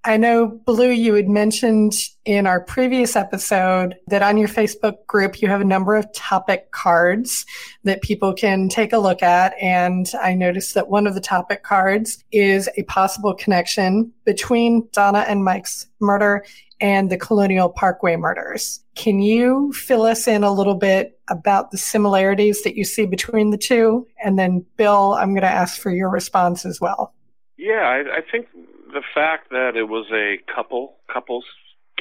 I 0.04 0.16
know, 0.16 0.46
Blue, 0.46 0.90
you 0.90 1.14
had 1.14 1.28
mentioned 1.28 1.92
in 2.24 2.46
our 2.46 2.60
previous 2.60 3.16
episode 3.16 3.96
that 4.06 4.22
on 4.22 4.38
your 4.38 4.48
Facebook 4.48 5.04
group, 5.06 5.42
you 5.42 5.48
have 5.48 5.60
a 5.60 5.64
number 5.64 5.96
of 5.96 6.10
topic 6.12 6.70
cards 6.70 7.44
that 7.82 8.00
people 8.00 8.32
can 8.32 8.68
take 8.68 8.92
a 8.92 8.98
look 8.98 9.22
at. 9.22 9.54
And 9.60 10.08
I 10.20 10.34
noticed 10.34 10.74
that 10.74 10.88
one 10.88 11.06
of 11.06 11.14
the 11.14 11.20
topic 11.20 11.64
cards 11.64 12.24
is 12.30 12.68
a 12.76 12.84
possible 12.84 13.34
connection 13.34 14.12
between 14.24 14.88
Donna 14.92 15.24
and 15.26 15.44
Mike's 15.44 15.86
murder 16.00 16.44
and 16.80 17.10
the 17.10 17.18
Colonial 17.18 17.68
Parkway 17.68 18.16
murders. 18.16 18.80
Can 18.94 19.20
you 19.20 19.72
fill 19.72 20.02
us 20.02 20.28
in 20.28 20.44
a 20.44 20.52
little 20.52 20.76
bit 20.76 21.18
about 21.28 21.72
the 21.72 21.78
similarities 21.78 22.62
that 22.62 22.76
you 22.76 22.84
see 22.84 23.04
between 23.04 23.50
the 23.50 23.58
two? 23.58 24.06
And 24.24 24.38
then, 24.38 24.64
Bill, 24.76 25.14
I'm 25.14 25.30
going 25.30 25.42
to 25.42 25.48
ask 25.48 25.80
for 25.80 25.90
your 25.90 26.08
response 26.08 26.64
as 26.64 26.80
well. 26.80 27.12
Yeah, 27.56 27.80
I, 27.80 28.18
I 28.18 28.20
think 28.30 28.46
the 28.92 29.02
fact 29.14 29.50
that 29.50 29.76
it 29.76 29.88
was 29.88 30.06
a 30.12 30.38
couple, 30.52 30.96
couples 31.12 31.44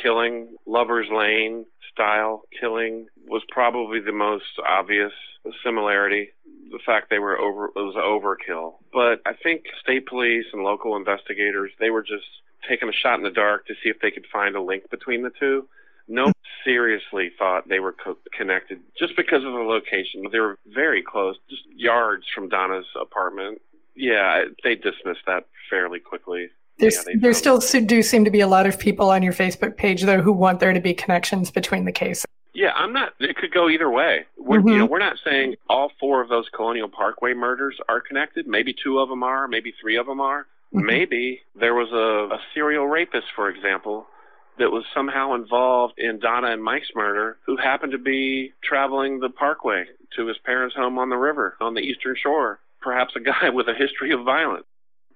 killing, 0.02 0.56
lovers 0.66 1.08
lane 1.12 1.66
style 1.92 2.44
killing 2.60 3.08
was 3.28 3.42
probably 3.50 4.00
the 4.00 4.12
most 4.12 4.46
obvious 4.68 5.12
similarity. 5.64 6.30
The 6.72 6.80
fact 6.86 7.10
they 7.10 7.20
were 7.20 7.38
over 7.38 7.66
it 7.66 7.76
was 7.76 7.96
overkill. 7.96 8.76
But 8.94 9.22
I 9.26 9.34
think 9.42 9.64
state 9.82 10.06
police 10.06 10.46
and 10.54 10.64
local 10.64 10.96
investigators 10.96 11.72
they 11.80 11.90
were 11.90 12.04
just 12.04 12.26
taking 12.68 12.90
a 12.90 12.94
shot 12.94 13.18
in 13.18 13.24
the 13.24 13.32
dark 13.32 13.66
to 13.68 13.74
see 13.76 13.90
if 13.90 14.00
they 14.02 14.12
could 14.12 14.26
find 14.32 14.56
a 14.56 14.62
link 14.62 14.90
between 14.90 15.24
the 15.24 15.32
two. 15.40 15.68
No 16.08 16.32
seriously 16.64 17.32
thought 17.38 17.68
they 17.68 17.80
were 17.80 17.94
co- 17.94 18.18
connected 18.38 18.80
just 18.98 19.16
because 19.16 19.44
of 19.44 19.54
the 19.54 19.60
location. 19.60 20.24
They 20.32 20.40
were 20.40 20.58
very 20.68 21.02
close, 21.02 21.36
just 21.50 21.64
yards 21.76 22.26
from 22.34 22.50
Donna's 22.50 22.86
apartment. 23.00 23.62
Yeah, 23.96 24.44
they 24.64 24.76
dismissed 24.76 25.26
that 25.26 25.48
fairly 25.70 26.00
quickly. 26.00 26.50
There's, 26.80 27.06
there 27.16 27.34
still 27.34 27.60
do 27.60 28.04
seem 28.04 28.24
to 28.26 28.32
be 28.32 28.40
a 28.40 28.48
lot 28.48 28.68
of 28.68 28.78
people 28.78 29.10
on 29.10 29.24
your 29.24 29.34
Facebook 29.34 29.78
page, 29.78 30.04
though, 30.04 30.22
who 30.22 30.32
want 30.32 30.60
there 30.60 30.74
to 30.74 30.80
be 30.80 30.94
connections 30.94 31.50
between 31.50 31.86
the 31.86 31.92
cases. 31.92 32.26
Yeah, 32.54 32.72
I'm 32.76 32.92
not. 32.92 33.14
It 33.20 33.36
could 33.38 33.54
go 33.54 33.70
either 33.70 33.90
way. 33.90 34.26
We're, 34.36 34.58
You 34.58 34.64
mm-hmm. 34.64 34.78
know, 34.80 34.86
we're 34.86 35.00
not 35.00 35.18
saying 35.24 35.56
all 35.70 35.92
four 36.00 36.22
of 36.22 36.30
those 36.30 36.50
Colonial 36.56 36.90
Parkway 36.90 37.34
murders 37.34 37.78
are 37.88 38.02
connected. 38.02 38.48
Maybe 38.48 38.74
two 38.74 39.00
of 39.00 39.10
them 39.10 39.24
are. 39.24 39.48
Maybe 39.48 39.74
three 39.80 39.98
of 39.98 40.06
them 40.06 40.20
are. 40.20 40.48
Mm-hmm. 40.74 40.86
Maybe 40.86 41.42
there 41.60 41.74
was 41.74 41.90
a, 41.92 42.36
a 42.36 42.40
serial 42.54 42.88
rapist, 42.88 43.28
for 43.36 43.50
example, 43.50 44.08
that 44.58 44.72
was 44.72 44.84
somehow 44.94 45.36
involved 45.36 45.96
in 45.98 46.20
Donna 46.20 46.52
and 46.52 46.64
Mike's 46.64 46.90
murder, 46.96 47.38
who 47.46 47.58
happened 47.58 47.92
to 47.92 47.98
be 47.98 48.54
traveling 48.64 49.20
the 49.20 49.30
Parkway 49.30 49.86
to 50.16 50.28
his 50.28 50.38
parents' 50.40 50.76
home 50.76 50.98
on 50.98 51.10
the 51.10 51.16
river 51.16 51.56
on 51.62 51.74
the 51.74 51.82
Eastern 51.82 52.16
Shore. 52.22 52.60
perhaps 52.82 53.16
a 53.16 53.20
guy 53.20 53.50
with 53.54 53.68
a 53.68 53.74
history 53.74 54.12
of 54.12 54.24
violence. 54.24 54.66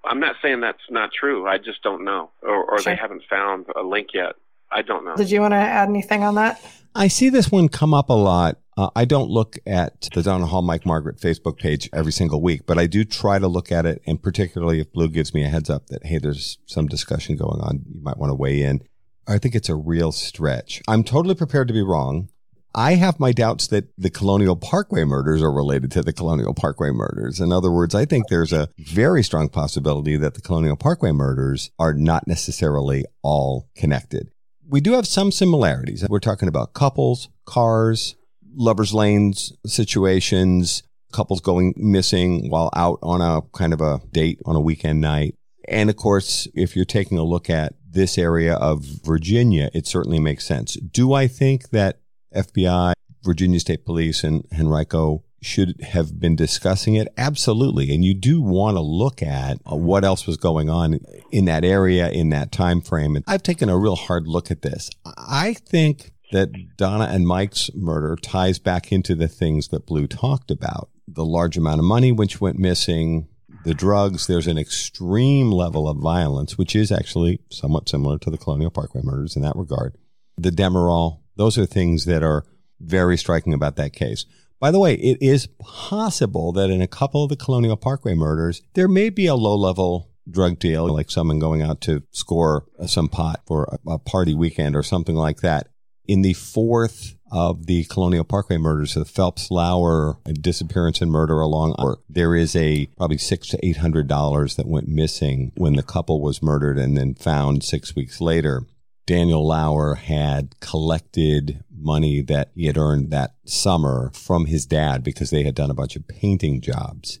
I'm 0.04 0.20
not 0.20 0.36
saying 0.42 0.60
that's 0.60 0.78
not 0.90 1.10
true. 1.12 1.46
I 1.46 1.58
just 1.58 1.82
don't 1.82 2.04
know, 2.04 2.30
or, 2.42 2.64
or 2.64 2.80
sure. 2.80 2.92
they 2.92 3.00
haven't 3.00 3.22
found 3.30 3.66
a 3.76 3.82
link 3.82 4.08
yet. 4.14 4.34
I 4.70 4.82
don't 4.82 5.04
know. 5.04 5.16
Did 5.16 5.30
you 5.30 5.40
want 5.40 5.52
to 5.52 5.58
add 5.58 5.88
anything 5.88 6.24
on 6.24 6.34
that? 6.36 6.60
I 6.94 7.08
see 7.08 7.28
this 7.28 7.50
one 7.50 7.68
come 7.68 7.94
up 7.94 8.10
a 8.10 8.14
lot. 8.14 8.58
Uh, 8.76 8.88
I 8.96 9.04
don't 9.04 9.30
look 9.30 9.58
at 9.66 10.08
the 10.14 10.22
Donna 10.22 10.46
Hall 10.46 10.62
Mike 10.62 10.86
Margaret 10.86 11.18
Facebook 11.18 11.58
page 11.58 11.90
every 11.92 12.12
single 12.12 12.40
week, 12.40 12.62
but 12.66 12.78
I 12.78 12.86
do 12.86 13.04
try 13.04 13.38
to 13.38 13.46
look 13.48 13.70
at 13.70 13.84
it. 13.84 14.00
And 14.06 14.22
particularly 14.22 14.80
if 14.80 14.92
Blue 14.92 15.08
gives 15.08 15.34
me 15.34 15.44
a 15.44 15.48
heads 15.48 15.68
up 15.68 15.88
that, 15.88 16.06
hey, 16.06 16.18
there's 16.18 16.58
some 16.66 16.86
discussion 16.86 17.36
going 17.36 17.60
on, 17.60 17.84
you 17.86 18.00
might 18.02 18.16
want 18.16 18.30
to 18.30 18.34
weigh 18.34 18.62
in. 18.62 18.82
I 19.26 19.38
think 19.38 19.54
it's 19.54 19.68
a 19.68 19.74
real 19.74 20.10
stretch. 20.10 20.82
I'm 20.88 21.04
totally 21.04 21.34
prepared 21.34 21.68
to 21.68 21.74
be 21.74 21.82
wrong. 21.82 22.28
I 22.74 22.94
have 22.94 23.20
my 23.20 23.32
doubts 23.32 23.66
that 23.68 23.92
the 23.98 24.10
Colonial 24.10 24.56
Parkway 24.56 25.04
murders 25.04 25.42
are 25.42 25.52
related 25.52 25.90
to 25.92 26.02
the 26.02 26.12
Colonial 26.12 26.54
Parkway 26.54 26.90
murders. 26.90 27.40
In 27.40 27.52
other 27.52 27.70
words, 27.70 27.94
I 27.94 28.04
think 28.04 28.28
there's 28.28 28.52
a 28.52 28.68
very 28.78 29.22
strong 29.22 29.48
possibility 29.48 30.16
that 30.16 30.34
the 30.34 30.40
Colonial 30.40 30.76
Parkway 30.76 31.12
murders 31.12 31.70
are 31.78 31.92
not 31.92 32.26
necessarily 32.26 33.04
all 33.22 33.68
connected. 33.76 34.30
We 34.66 34.80
do 34.80 34.92
have 34.92 35.06
some 35.06 35.32
similarities. 35.32 36.06
We're 36.08 36.20
talking 36.20 36.48
about 36.48 36.72
couples, 36.72 37.28
cars, 37.44 38.16
lovers 38.54 38.94
lanes 38.94 39.52
situations, 39.66 40.82
couples 41.12 41.40
going 41.40 41.74
missing 41.76 42.48
while 42.48 42.70
out 42.74 42.98
on 43.02 43.20
a 43.20 43.42
kind 43.56 43.74
of 43.74 43.82
a 43.82 44.00
date 44.12 44.40
on 44.46 44.56
a 44.56 44.60
weekend 44.60 45.00
night. 45.00 45.34
And 45.68 45.90
of 45.90 45.96
course, 45.96 46.48
if 46.54 46.74
you're 46.74 46.84
taking 46.84 47.18
a 47.18 47.22
look 47.22 47.50
at 47.50 47.74
this 47.88 48.16
area 48.16 48.54
of 48.54 48.84
Virginia, 49.04 49.70
it 49.74 49.86
certainly 49.86 50.18
makes 50.18 50.46
sense. 50.46 50.74
Do 50.74 51.12
I 51.12 51.28
think 51.28 51.70
that 51.70 52.00
FBI, 52.34 52.92
Virginia 53.22 53.60
State 53.60 53.84
Police, 53.84 54.24
and 54.24 54.46
Henrico 54.58 55.24
should 55.42 55.80
have 55.82 56.20
been 56.20 56.36
discussing 56.36 56.94
it? 56.94 57.08
Absolutely. 57.16 57.92
And 57.92 58.04
you 58.04 58.14
do 58.14 58.40
want 58.40 58.76
to 58.76 58.80
look 58.80 59.22
at 59.22 59.58
uh, 59.70 59.76
what 59.76 60.04
else 60.04 60.26
was 60.26 60.36
going 60.36 60.70
on 60.70 61.00
in 61.30 61.44
that 61.46 61.64
area 61.64 62.08
in 62.08 62.30
that 62.30 62.52
time 62.52 62.80
frame. 62.80 63.16
And 63.16 63.24
I've 63.26 63.42
taken 63.42 63.68
a 63.68 63.76
real 63.76 63.96
hard 63.96 64.28
look 64.28 64.50
at 64.50 64.62
this. 64.62 64.88
I 65.04 65.54
think 65.54 66.12
that 66.30 66.76
Donna 66.76 67.08
and 67.10 67.26
Mike's 67.26 67.70
murder 67.74 68.16
ties 68.16 68.58
back 68.58 68.90
into 68.92 69.14
the 69.14 69.28
things 69.28 69.68
that 69.68 69.86
Blue 69.86 70.06
talked 70.06 70.50
about. 70.50 70.88
The 71.06 71.24
large 71.24 71.56
amount 71.56 71.80
of 71.80 71.84
money 71.84 72.12
which 72.12 72.40
went 72.40 72.58
missing, 72.58 73.28
the 73.64 73.74
drugs, 73.74 74.26
there's 74.26 74.46
an 74.46 74.58
extreme 74.58 75.50
level 75.50 75.88
of 75.88 75.98
violence, 75.98 76.56
which 76.56 76.74
is 76.74 76.90
actually 76.90 77.40
somewhat 77.50 77.88
similar 77.88 78.18
to 78.18 78.30
the 78.30 78.38
Colonial 78.38 78.70
Parkway 78.70 79.02
murders 79.02 79.36
in 79.36 79.42
that 79.42 79.56
regard. 79.56 79.96
The 80.38 80.50
Demerol, 80.50 81.18
those 81.36 81.58
are 81.58 81.66
things 81.66 82.04
that 82.04 82.22
are 82.22 82.44
very 82.80 83.16
striking 83.16 83.54
about 83.54 83.76
that 83.76 83.92
case. 83.92 84.24
By 84.60 84.70
the 84.70 84.78
way, 84.78 84.94
it 84.94 85.18
is 85.20 85.48
possible 85.58 86.52
that 86.52 86.70
in 86.70 86.80
a 86.80 86.86
couple 86.86 87.24
of 87.24 87.30
the 87.30 87.36
Colonial 87.36 87.76
Parkway 87.76 88.14
murders, 88.14 88.62
there 88.74 88.86
may 88.86 89.10
be 89.10 89.26
a 89.26 89.34
low 89.34 89.56
level 89.56 90.12
drug 90.30 90.60
deal, 90.60 90.86
like 90.86 91.10
someone 91.10 91.40
going 91.40 91.62
out 91.62 91.80
to 91.82 92.04
score 92.12 92.66
some 92.86 93.08
pot 93.08 93.40
for 93.46 93.78
a, 93.88 93.98
party 93.98 94.34
weekend 94.34 94.76
or 94.76 94.82
something 94.82 95.16
like 95.16 95.40
that. 95.40 95.68
In 96.06 96.22
the 96.22 96.34
fourth 96.34 97.16
of 97.30 97.66
the 97.66 97.84
Colonial 97.84 98.24
Parkway 98.24 98.58
murders, 98.58 98.94
the 98.94 99.04
Phelps 99.04 99.50
Lauer 99.50 100.18
disappearance 100.32 101.00
and 101.00 101.10
murder 101.10 101.40
along, 101.40 101.74
there 102.08 102.36
is 102.36 102.54
a 102.54 102.86
probably 102.96 103.18
six 103.18 103.48
to 103.48 103.66
eight 103.66 103.78
hundred 103.78 104.06
dollars 104.06 104.56
that 104.56 104.66
went 104.66 104.86
missing 104.86 105.52
when 105.56 105.74
the 105.74 105.82
couple 105.82 106.20
was 106.20 106.42
murdered 106.42 106.78
and 106.78 106.96
then 106.96 107.14
found 107.14 107.64
six 107.64 107.96
weeks 107.96 108.20
later. 108.20 108.64
Daniel 109.06 109.46
Lauer 109.46 109.96
had 109.96 110.58
collected 110.60 111.64
money 111.70 112.20
that 112.20 112.50
he 112.54 112.66
had 112.66 112.78
earned 112.78 113.10
that 113.10 113.34
summer 113.44 114.10
from 114.14 114.46
his 114.46 114.64
dad 114.66 115.02
because 115.02 115.30
they 115.30 115.42
had 115.42 115.54
done 115.54 115.70
a 115.70 115.74
bunch 115.74 115.96
of 115.96 116.06
painting 116.06 116.60
jobs. 116.60 117.18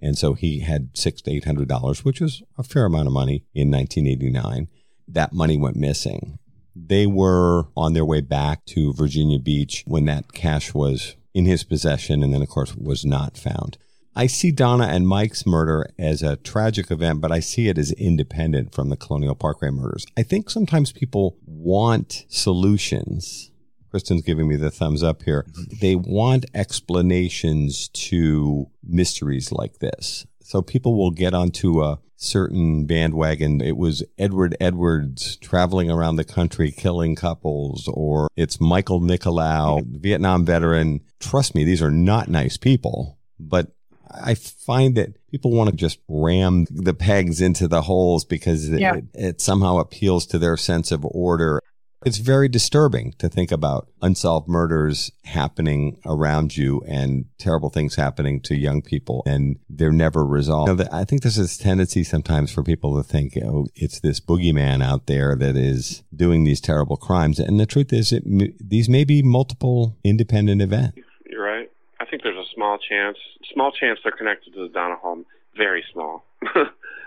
And 0.00 0.16
so 0.16 0.34
he 0.34 0.60
had 0.60 0.90
six 0.96 1.22
to 1.22 1.32
eight 1.32 1.44
hundred 1.44 1.68
dollars, 1.68 2.04
which 2.04 2.20
was 2.20 2.42
a 2.56 2.62
fair 2.62 2.84
amount 2.84 3.08
of 3.08 3.12
money 3.12 3.44
in 3.54 3.70
1989. 3.70 4.68
That 5.08 5.32
money 5.32 5.56
went 5.56 5.76
missing. 5.76 6.38
They 6.76 7.06
were 7.06 7.68
on 7.76 7.94
their 7.94 8.04
way 8.04 8.20
back 8.20 8.64
to 8.66 8.92
Virginia 8.92 9.38
Beach 9.38 9.82
when 9.86 10.04
that 10.06 10.32
cash 10.32 10.74
was 10.74 11.16
in 11.32 11.46
his 11.46 11.64
possession 11.64 12.22
and 12.22 12.32
then, 12.32 12.42
of 12.42 12.48
course, 12.48 12.76
was 12.76 13.04
not 13.04 13.36
found. 13.36 13.76
I 14.16 14.28
see 14.28 14.52
Donna 14.52 14.84
and 14.84 15.08
Mike's 15.08 15.44
murder 15.44 15.90
as 15.98 16.22
a 16.22 16.36
tragic 16.36 16.90
event, 16.90 17.20
but 17.20 17.32
I 17.32 17.40
see 17.40 17.68
it 17.68 17.78
as 17.78 17.90
independent 17.92 18.72
from 18.72 18.88
the 18.88 18.96
Colonial 18.96 19.34
Parkway 19.34 19.70
murders. 19.70 20.06
I 20.16 20.22
think 20.22 20.50
sometimes 20.50 20.92
people 20.92 21.36
want 21.44 22.24
solutions. 22.28 23.50
Kristen's 23.90 24.22
giving 24.22 24.46
me 24.46 24.56
the 24.56 24.70
thumbs 24.70 25.02
up 25.02 25.22
here. 25.22 25.46
Mm-hmm. 25.50 25.76
They 25.80 25.96
want 25.96 26.46
explanations 26.54 27.88
to 27.88 28.66
mysteries 28.82 29.50
like 29.50 29.78
this. 29.78 30.26
So 30.42 30.62
people 30.62 30.96
will 30.96 31.10
get 31.10 31.34
onto 31.34 31.82
a 31.82 32.00
certain 32.16 32.86
bandwagon. 32.86 33.60
It 33.60 33.76
was 33.76 34.04
Edward 34.18 34.56
Edwards 34.60 35.36
traveling 35.36 35.90
around 35.90 36.16
the 36.16 36.24
country 36.24 36.70
killing 36.70 37.16
couples, 37.16 37.88
or 37.92 38.28
it's 38.36 38.60
Michael 38.60 39.00
Nicolau, 39.00 39.84
Vietnam 39.86 40.44
veteran. 40.44 41.00
Trust 41.18 41.54
me, 41.54 41.64
these 41.64 41.82
are 41.82 41.90
not 41.90 42.28
nice 42.28 42.56
people, 42.56 43.18
but 43.40 43.74
I 44.10 44.34
find 44.34 44.96
that 44.96 45.16
people 45.30 45.50
want 45.50 45.70
to 45.70 45.76
just 45.76 45.98
ram 46.08 46.66
the 46.70 46.94
pegs 46.94 47.40
into 47.40 47.68
the 47.68 47.82
holes 47.82 48.24
because 48.24 48.68
yeah. 48.68 48.96
it, 48.96 49.04
it 49.14 49.40
somehow 49.40 49.78
appeals 49.78 50.26
to 50.26 50.38
their 50.38 50.56
sense 50.56 50.92
of 50.92 51.04
order. 51.04 51.60
It's 52.04 52.18
very 52.18 52.48
disturbing 52.48 53.14
to 53.18 53.30
think 53.30 53.50
about 53.50 53.88
unsolved 54.02 54.46
murders 54.46 55.10
happening 55.24 55.98
around 56.04 56.54
you 56.54 56.82
and 56.86 57.24
terrible 57.38 57.70
things 57.70 57.94
happening 57.94 58.40
to 58.42 58.54
young 58.54 58.82
people 58.82 59.22
and 59.24 59.56
they're 59.70 59.90
never 59.90 60.24
resolved. 60.24 60.68
You 60.68 60.84
know, 60.84 60.90
I 60.92 61.04
think 61.04 61.22
there's 61.22 61.36
this 61.36 61.56
tendency 61.56 62.04
sometimes 62.04 62.52
for 62.52 62.62
people 62.62 62.94
to 62.96 63.02
think, 63.02 63.38
oh, 63.42 63.68
it's 63.74 64.00
this 64.00 64.20
boogeyman 64.20 64.84
out 64.84 65.06
there 65.06 65.34
that 65.34 65.56
is 65.56 66.02
doing 66.14 66.44
these 66.44 66.60
terrible 66.60 66.98
crimes. 66.98 67.38
And 67.38 67.58
the 67.58 67.64
truth 67.64 67.90
is, 67.90 68.12
it, 68.12 68.22
these 68.60 68.88
may 68.88 69.04
be 69.04 69.22
multiple 69.22 69.96
independent 70.04 70.60
events. 70.60 70.98
You're 71.24 71.42
right. 71.42 71.70
I 72.04 72.10
think 72.10 72.22
there's 72.22 72.36
a 72.36 72.54
small 72.54 72.76
chance, 72.78 73.16
small 73.52 73.72
chance 73.72 73.98
they're 74.02 74.12
connected 74.12 74.52
to 74.54 74.68
the 74.68 74.68
Donna 74.68 74.96
home. 74.96 75.24
Very 75.56 75.82
small. 75.92 76.24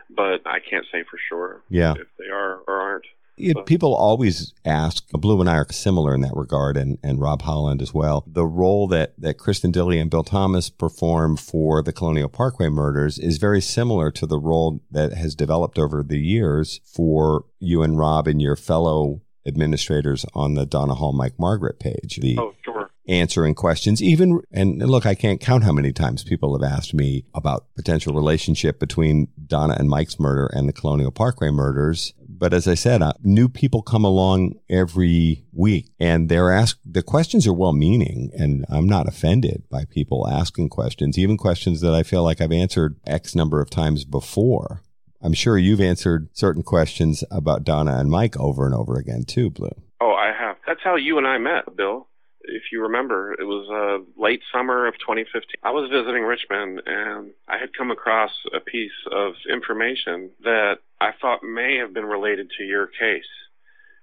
but 0.09 0.41
I 0.45 0.59
can't 0.67 0.85
say 0.91 1.03
for 1.09 1.19
sure 1.29 1.61
yeah. 1.69 1.93
if 1.93 2.07
they 2.17 2.25
are 2.33 2.61
or 2.67 2.81
aren't. 2.81 3.05
It, 3.37 3.67
people 3.67 3.93
always 3.93 4.51
ask, 4.65 5.07
Blue 5.11 5.39
and 5.39 5.47
I 5.47 5.57
are 5.57 5.67
similar 5.71 6.15
in 6.15 6.21
that 6.21 6.35
regard, 6.35 6.75
and, 6.75 6.97
and 7.03 7.21
Rob 7.21 7.43
Holland 7.43 7.83
as 7.83 7.93
well. 7.93 8.23
The 8.25 8.47
role 8.47 8.87
that, 8.87 9.13
that 9.19 9.37
Kristen 9.37 9.71
Dilley 9.71 10.01
and 10.01 10.09
Bill 10.09 10.23
Thomas 10.23 10.71
perform 10.71 11.37
for 11.37 11.83
the 11.83 11.93
Colonial 11.93 12.29
Parkway 12.29 12.69
murders 12.69 13.19
is 13.19 13.37
very 13.37 13.61
similar 13.61 14.09
to 14.09 14.25
the 14.25 14.39
role 14.39 14.81
that 14.89 15.13
has 15.13 15.35
developed 15.35 15.77
over 15.77 16.01
the 16.01 16.17
years 16.17 16.81
for 16.83 17.45
you 17.59 17.83
and 17.83 17.99
Rob 17.99 18.27
and 18.27 18.41
your 18.41 18.55
fellow 18.55 19.21
administrators 19.45 20.25
on 20.33 20.55
the 20.55 20.65
Donna 20.65 20.95
Hall 20.95 21.13
Mike 21.13 21.37
Margaret 21.37 21.79
page. 21.79 22.17
The, 22.19 22.39
oh, 22.39 22.55
sure 22.65 22.76
answering 23.07 23.55
questions. 23.55 24.01
Even 24.01 24.41
and 24.51 24.79
look 24.79 25.05
i 25.05 25.15
can't 25.15 25.41
count 25.41 25.63
how 25.63 25.71
many 25.71 25.93
times 25.93 26.23
people 26.23 26.57
have 26.57 26.69
asked 26.69 26.93
me 26.93 27.25
about 27.33 27.73
potential 27.75 28.13
relationship 28.13 28.79
between 28.79 29.27
donna 29.45 29.75
and 29.77 29.89
mike's 29.89 30.19
murder 30.19 30.49
and 30.53 30.67
the 30.67 30.73
colonial 30.73 31.11
parkway 31.11 31.49
murders. 31.49 32.13
But 32.29 32.53
as 32.53 32.67
i 32.67 32.75
said 32.75 33.01
uh, 33.01 33.13
new 33.23 33.49
people 33.49 33.81
come 33.81 34.03
along 34.03 34.55
every 34.69 35.45
week 35.53 35.89
and 35.99 36.29
they're 36.29 36.51
asked 36.51 36.81
the 36.85 37.01
questions 37.01 37.47
are 37.47 37.53
well 37.53 37.73
meaning 37.73 38.29
and 38.37 38.65
i'm 38.69 38.87
not 38.87 39.07
offended 39.07 39.63
by 39.71 39.85
people 39.85 40.27
asking 40.27 40.69
questions 40.69 41.17
even 41.17 41.37
questions 41.37 41.81
that 41.81 41.93
i 41.93 42.03
feel 42.03 42.23
like 42.23 42.41
i've 42.41 42.51
answered 42.51 42.99
x 43.05 43.35
number 43.35 43.61
of 43.61 43.69
times 43.69 44.05
before. 44.05 44.81
I'm 45.19 45.33
sure 45.33 45.57
you've 45.57 45.81
answered 45.81 46.29
certain 46.33 46.61
questions 46.61 47.23
about 47.31 47.63
donna 47.63 47.97
and 47.97 48.11
mike 48.11 48.37
over 48.37 48.65
and 48.65 48.75
over 48.75 48.97
again 48.97 49.23
too 49.23 49.49
blue. 49.49 49.75
Oh 50.01 50.13
i 50.13 50.31
have. 50.37 50.57
That's 50.67 50.81
how 50.83 50.95
you 50.95 51.17
and 51.17 51.25
i 51.25 51.37
met 51.37 51.75
bill 51.75 52.07
if 52.47 52.63
you 52.71 52.83
remember, 52.83 53.33
it 53.33 53.43
was 53.43 53.67
uh, 53.69 54.21
late 54.21 54.41
summer 54.51 54.87
of 54.87 54.95
2015. 54.99 55.55
I 55.63 55.71
was 55.71 55.89
visiting 55.91 56.23
Richmond 56.23 56.81
and 56.85 57.31
I 57.47 57.57
had 57.57 57.75
come 57.77 57.91
across 57.91 58.31
a 58.53 58.59
piece 58.59 58.91
of 59.11 59.33
information 59.51 60.31
that 60.43 60.75
I 60.99 61.11
thought 61.19 61.43
may 61.43 61.77
have 61.77 61.93
been 61.93 62.05
related 62.05 62.51
to 62.57 62.63
your 62.63 62.87
case. 62.87 63.29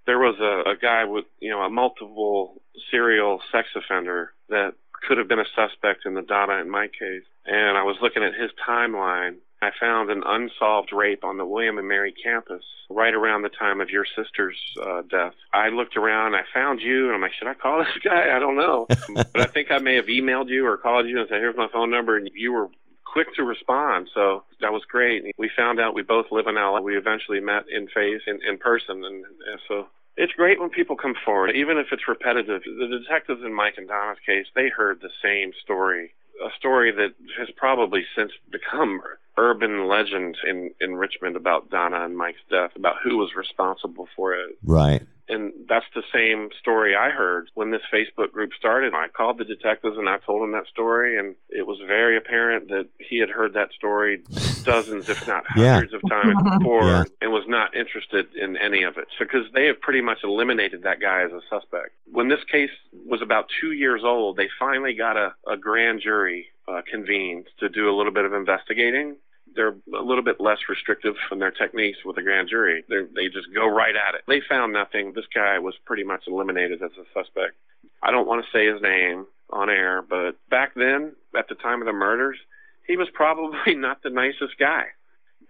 There 0.06 0.18
was 0.18 0.36
a, 0.40 0.70
a 0.70 0.76
guy 0.76 1.04
with, 1.04 1.24
you 1.40 1.50
know, 1.50 1.60
a 1.60 1.70
multiple 1.70 2.60
serial 2.90 3.40
sex 3.50 3.68
offender 3.74 4.32
that 4.48 4.74
could 5.06 5.18
have 5.18 5.28
been 5.28 5.40
a 5.40 5.44
suspect 5.54 6.06
in 6.06 6.14
the 6.14 6.22
Donna 6.22 6.58
and 6.58 6.70
my 6.70 6.88
case. 6.88 7.24
And 7.46 7.76
I 7.76 7.82
was 7.82 7.96
looking 8.00 8.22
at 8.22 8.34
his 8.34 8.50
timeline 8.66 9.36
I 9.64 9.70
found 9.80 10.10
an 10.10 10.22
unsolved 10.26 10.92
rape 10.92 11.24
on 11.24 11.38
the 11.38 11.46
William 11.46 11.78
and 11.78 11.88
Mary 11.88 12.12
campus 12.12 12.62
right 12.90 13.14
around 13.14 13.42
the 13.42 13.48
time 13.48 13.80
of 13.80 13.88
your 13.88 14.04
sister's 14.04 14.58
uh, 14.82 15.00
death. 15.08 15.32
I 15.54 15.70
looked 15.70 15.96
around, 15.96 16.34
I 16.34 16.42
found 16.52 16.82
you, 16.82 17.06
and 17.06 17.14
I'm 17.14 17.22
like, 17.22 17.32
should 17.32 17.48
I 17.48 17.54
call 17.54 17.78
this 17.84 18.02
guy? 18.04 18.36
I 18.36 18.38
don't 18.38 18.56
know. 18.56 18.86
but 19.14 19.40
I 19.40 19.46
think 19.46 19.70
I 19.70 19.78
may 19.78 19.94
have 19.94 20.06
emailed 20.06 20.50
you 20.50 20.66
or 20.66 20.76
called 20.76 21.08
you 21.08 21.18
and 21.18 21.28
said, 21.28 21.38
here's 21.38 21.56
my 21.56 21.68
phone 21.72 21.90
number, 21.90 22.18
and 22.18 22.28
you 22.34 22.52
were 22.52 22.68
quick 23.04 23.34
to 23.36 23.42
respond. 23.42 24.10
So 24.12 24.44
that 24.60 24.72
was 24.72 24.82
great. 24.84 25.24
We 25.38 25.50
found 25.56 25.80
out 25.80 25.94
we 25.94 26.02
both 26.02 26.26
live 26.30 26.46
in 26.46 26.56
LA. 26.56 26.80
We 26.80 26.98
eventually 26.98 27.40
met 27.40 27.64
in 27.70 27.86
face, 27.88 28.22
in, 28.26 28.40
in 28.46 28.58
person, 28.58 29.02
and, 29.02 29.24
and 29.24 29.60
so 29.66 29.86
it's 30.18 30.34
great 30.34 30.60
when 30.60 30.68
people 30.68 30.96
come 30.96 31.14
forward, 31.24 31.56
even 31.56 31.78
if 31.78 31.86
it's 31.90 32.06
repetitive. 32.06 32.62
The 32.64 32.98
detectives 33.02 33.42
in 33.42 33.54
Mike 33.54 33.74
and 33.78 33.88
Donna's 33.88 34.18
case, 34.26 34.46
they 34.54 34.68
heard 34.68 35.00
the 35.00 35.10
same 35.22 35.52
story 35.62 36.12
a 36.44 36.50
story 36.58 36.90
that 36.90 37.14
has 37.38 37.48
probably 37.56 38.04
since 38.16 38.32
become 38.50 39.00
urban 39.36 39.88
legend 39.88 40.36
in 40.48 40.70
in 40.80 40.94
Richmond 40.94 41.36
about 41.36 41.70
Donna 41.70 42.04
and 42.04 42.16
Mike's 42.16 42.38
death, 42.50 42.70
about 42.76 42.96
who 43.02 43.16
was 43.16 43.34
responsible 43.34 44.08
for 44.16 44.34
it. 44.34 44.58
Right. 44.64 45.02
And 45.26 45.52
that's 45.68 45.86
the 45.94 46.02
same 46.12 46.50
story 46.60 46.94
I 46.94 47.08
heard 47.08 47.48
when 47.54 47.70
this 47.70 47.80
Facebook 47.92 48.30
group 48.32 48.50
started. 48.58 48.92
I 48.92 49.08
called 49.08 49.38
the 49.38 49.44
detectives 49.44 49.96
and 49.96 50.06
I 50.06 50.18
told 50.18 50.42
them 50.42 50.52
that 50.52 50.66
story, 50.66 51.18
and 51.18 51.34
it 51.48 51.66
was 51.66 51.78
very 51.86 52.18
apparent 52.18 52.68
that 52.68 52.88
he 52.98 53.18
had 53.18 53.30
heard 53.30 53.54
that 53.54 53.72
story 53.72 54.22
dozens, 54.64 55.08
if 55.08 55.26
not 55.26 55.46
hundreds, 55.48 55.92
yeah. 55.92 55.96
of 55.96 56.10
times 56.10 56.58
before 56.58 56.88
yeah. 56.88 57.04
and 57.22 57.32
was 57.32 57.44
not 57.48 57.74
interested 57.74 58.34
in 58.34 58.58
any 58.58 58.82
of 58.82 58.98
it. 58.98 59.08
Because 59.18 59.46
they 59.54 59.64
have 59.66 59.80
pretty 59.80 60.02
much 60.02 60.18
eliminated 60.24 60.82
that 60.82 61.00
guy 61.00 61.22
as 61.22 61.32
a 61.32 61.40
suspect. 61.48 61.92
When 62.12 62.28
this 62.28 62.44
case 62.44 62.70
was 63.06 63.22
about 63.22 63.46
two 63.62 63.72
years 63.72 64.02
old, 64.04 64.36
they 64.36 64.50
finally 64.58 64.92
got 64.92 65.16
a, 65.16 65.34
a 65.48 65.56
grand 65.56 66.02
jury 66.02 66.48
uh, 66.68 66.82
convened 66.90 67.46
to 67.60 67.68
do 67.68 67.88
a 67.90 67.94
little 67.96 68.12
bit 68.12 68.24
of 68.24 68.32
investigating 68.32 69.16
they're 69.54 69.74
a 69.96 70.02
little 70.02 70.22
bit 70.22 70.40
less 70.40 70.58
restrictive 70.68 71.14
in 71.30 71.38
their 71.38 71.50
techniques 71.50 71.98
with 72.04 72.16
the 72.16 72.22
grand 72.22 72.48
jury. 72.48 72.84
They're, 72.88 73.06
they 73.14 73.26
just 73.26 73.52
go 73.54 73.66
right 73.66 73.94
at 73.94 74.14
it. 74.14 74.22
They 74.26 74.40
found 74.48 74.72
nothing. 74.72 75.12
This 75.14 75.26
guy 75.34 75.58
was 75.58 75.74
pretty 75.84 76.04
much 76.04 76.24
eliminated 76.26 76.82
as 76.82 76.90
a 76.92 77.04
suspect. 77.12 77.54
I 78.02 78.10
don't 78.10 78.26
want 78.26 78.44
to 78.44 78.50
say 78.50 78.66
his 78.66 78.82
name 78.82 79.26
on 79.50 79.70
air, 79.70 80.02
but 80.02 80.32
back 80.50 80.74
then, 80.74 81.12
at 81.36 81.48
the 81.48 81.54
time 81.54 81.80
of 81.80 81.86
the 81.86 81.92
murders, 81.92 82.38
he 82.86 82.96
was 82.96 83.08
probably 83.12 83.74
not 83.76 84.02
the 84.02 84.10
nicest 84.10 84.58
guy. 84.58 84.84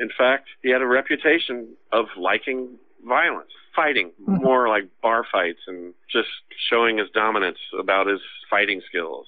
In 0.00 0.10
fact, 0.16 0.48
he 0.62 0.70
had 0.70 0.82
a 0.82 0.86
reputation 0.86 1.68
of 1.92 2.06
liking 2.18 2.76
violence, 3.06 3.50
fighting, 3.76 4.10
mm-hmm. 4.20 4.42
more 4.42 4.68
like 4.68 4.84
bar 5.02 5.24
fights 5.30 5.60
and 5.66 5.94
just 6.10 6.28
showing 6.68 6.98
his 6.98 7.08
dominance 7.14 7.58
about 7.78 8.06
his 8.06 8.20
fighting 8.50 8.80
skills. 8.88 9.26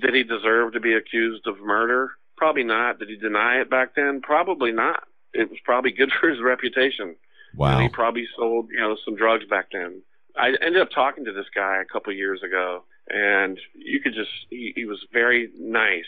Did 0.00 0.14
he 0.14 0.22
deserve 0.22 0.72
to 0.72 0.80
be 0.80 0.94
accused 0.94 1.46
of 1.46 1.60
murder? 1.60 2.12
Probably 2.36 2.64
not. 2.64 2.98
Did 2.98 3.08
he 3.08 3.16
deny 3.16 3.60
it 3.60 3.70
back 3.70 3.94
then? 3.94 4.20
Probably 4.22 4.72
not. 4.72 5.04
It 5.32 5.50
was 5.50 5.58
probably 5.64 5.92
good 5.92 6.10
for 6.20 6.28
his 6.28 6.40
reputation. 6.40 7.16
Wow. 7.54 7.74
And 7.74 7.82
he 7.82 7.88
probably 7.88 8.26
sold, 8.36 8.68
you 8.70 8.80
know, 8.80 8.96
some 9.04 9.16
drugs 9.16 9.44
back 9.48 9.68
then. 9.72 10.02
I 10.36 10.48
ended 10.64 10.80
up 10.80 10.90
talking 10.94 11.24
to 11.26 11.32
this 11.32 11.46
guy 11.54 11.82
a 11.82 11.92
couple 11.92 12.10
of 12.10 12.16
years 12.16 12.42
ago, 12.42 12.84
and 13.08 13.58
you 13.74 14.00
could 14.00 14.14
just, 14.14 14.30
he, 14.48 14.72
he 14.74 14.86
was 14.86 15.04
very 15.12 15.50
nice, 15.58 16.06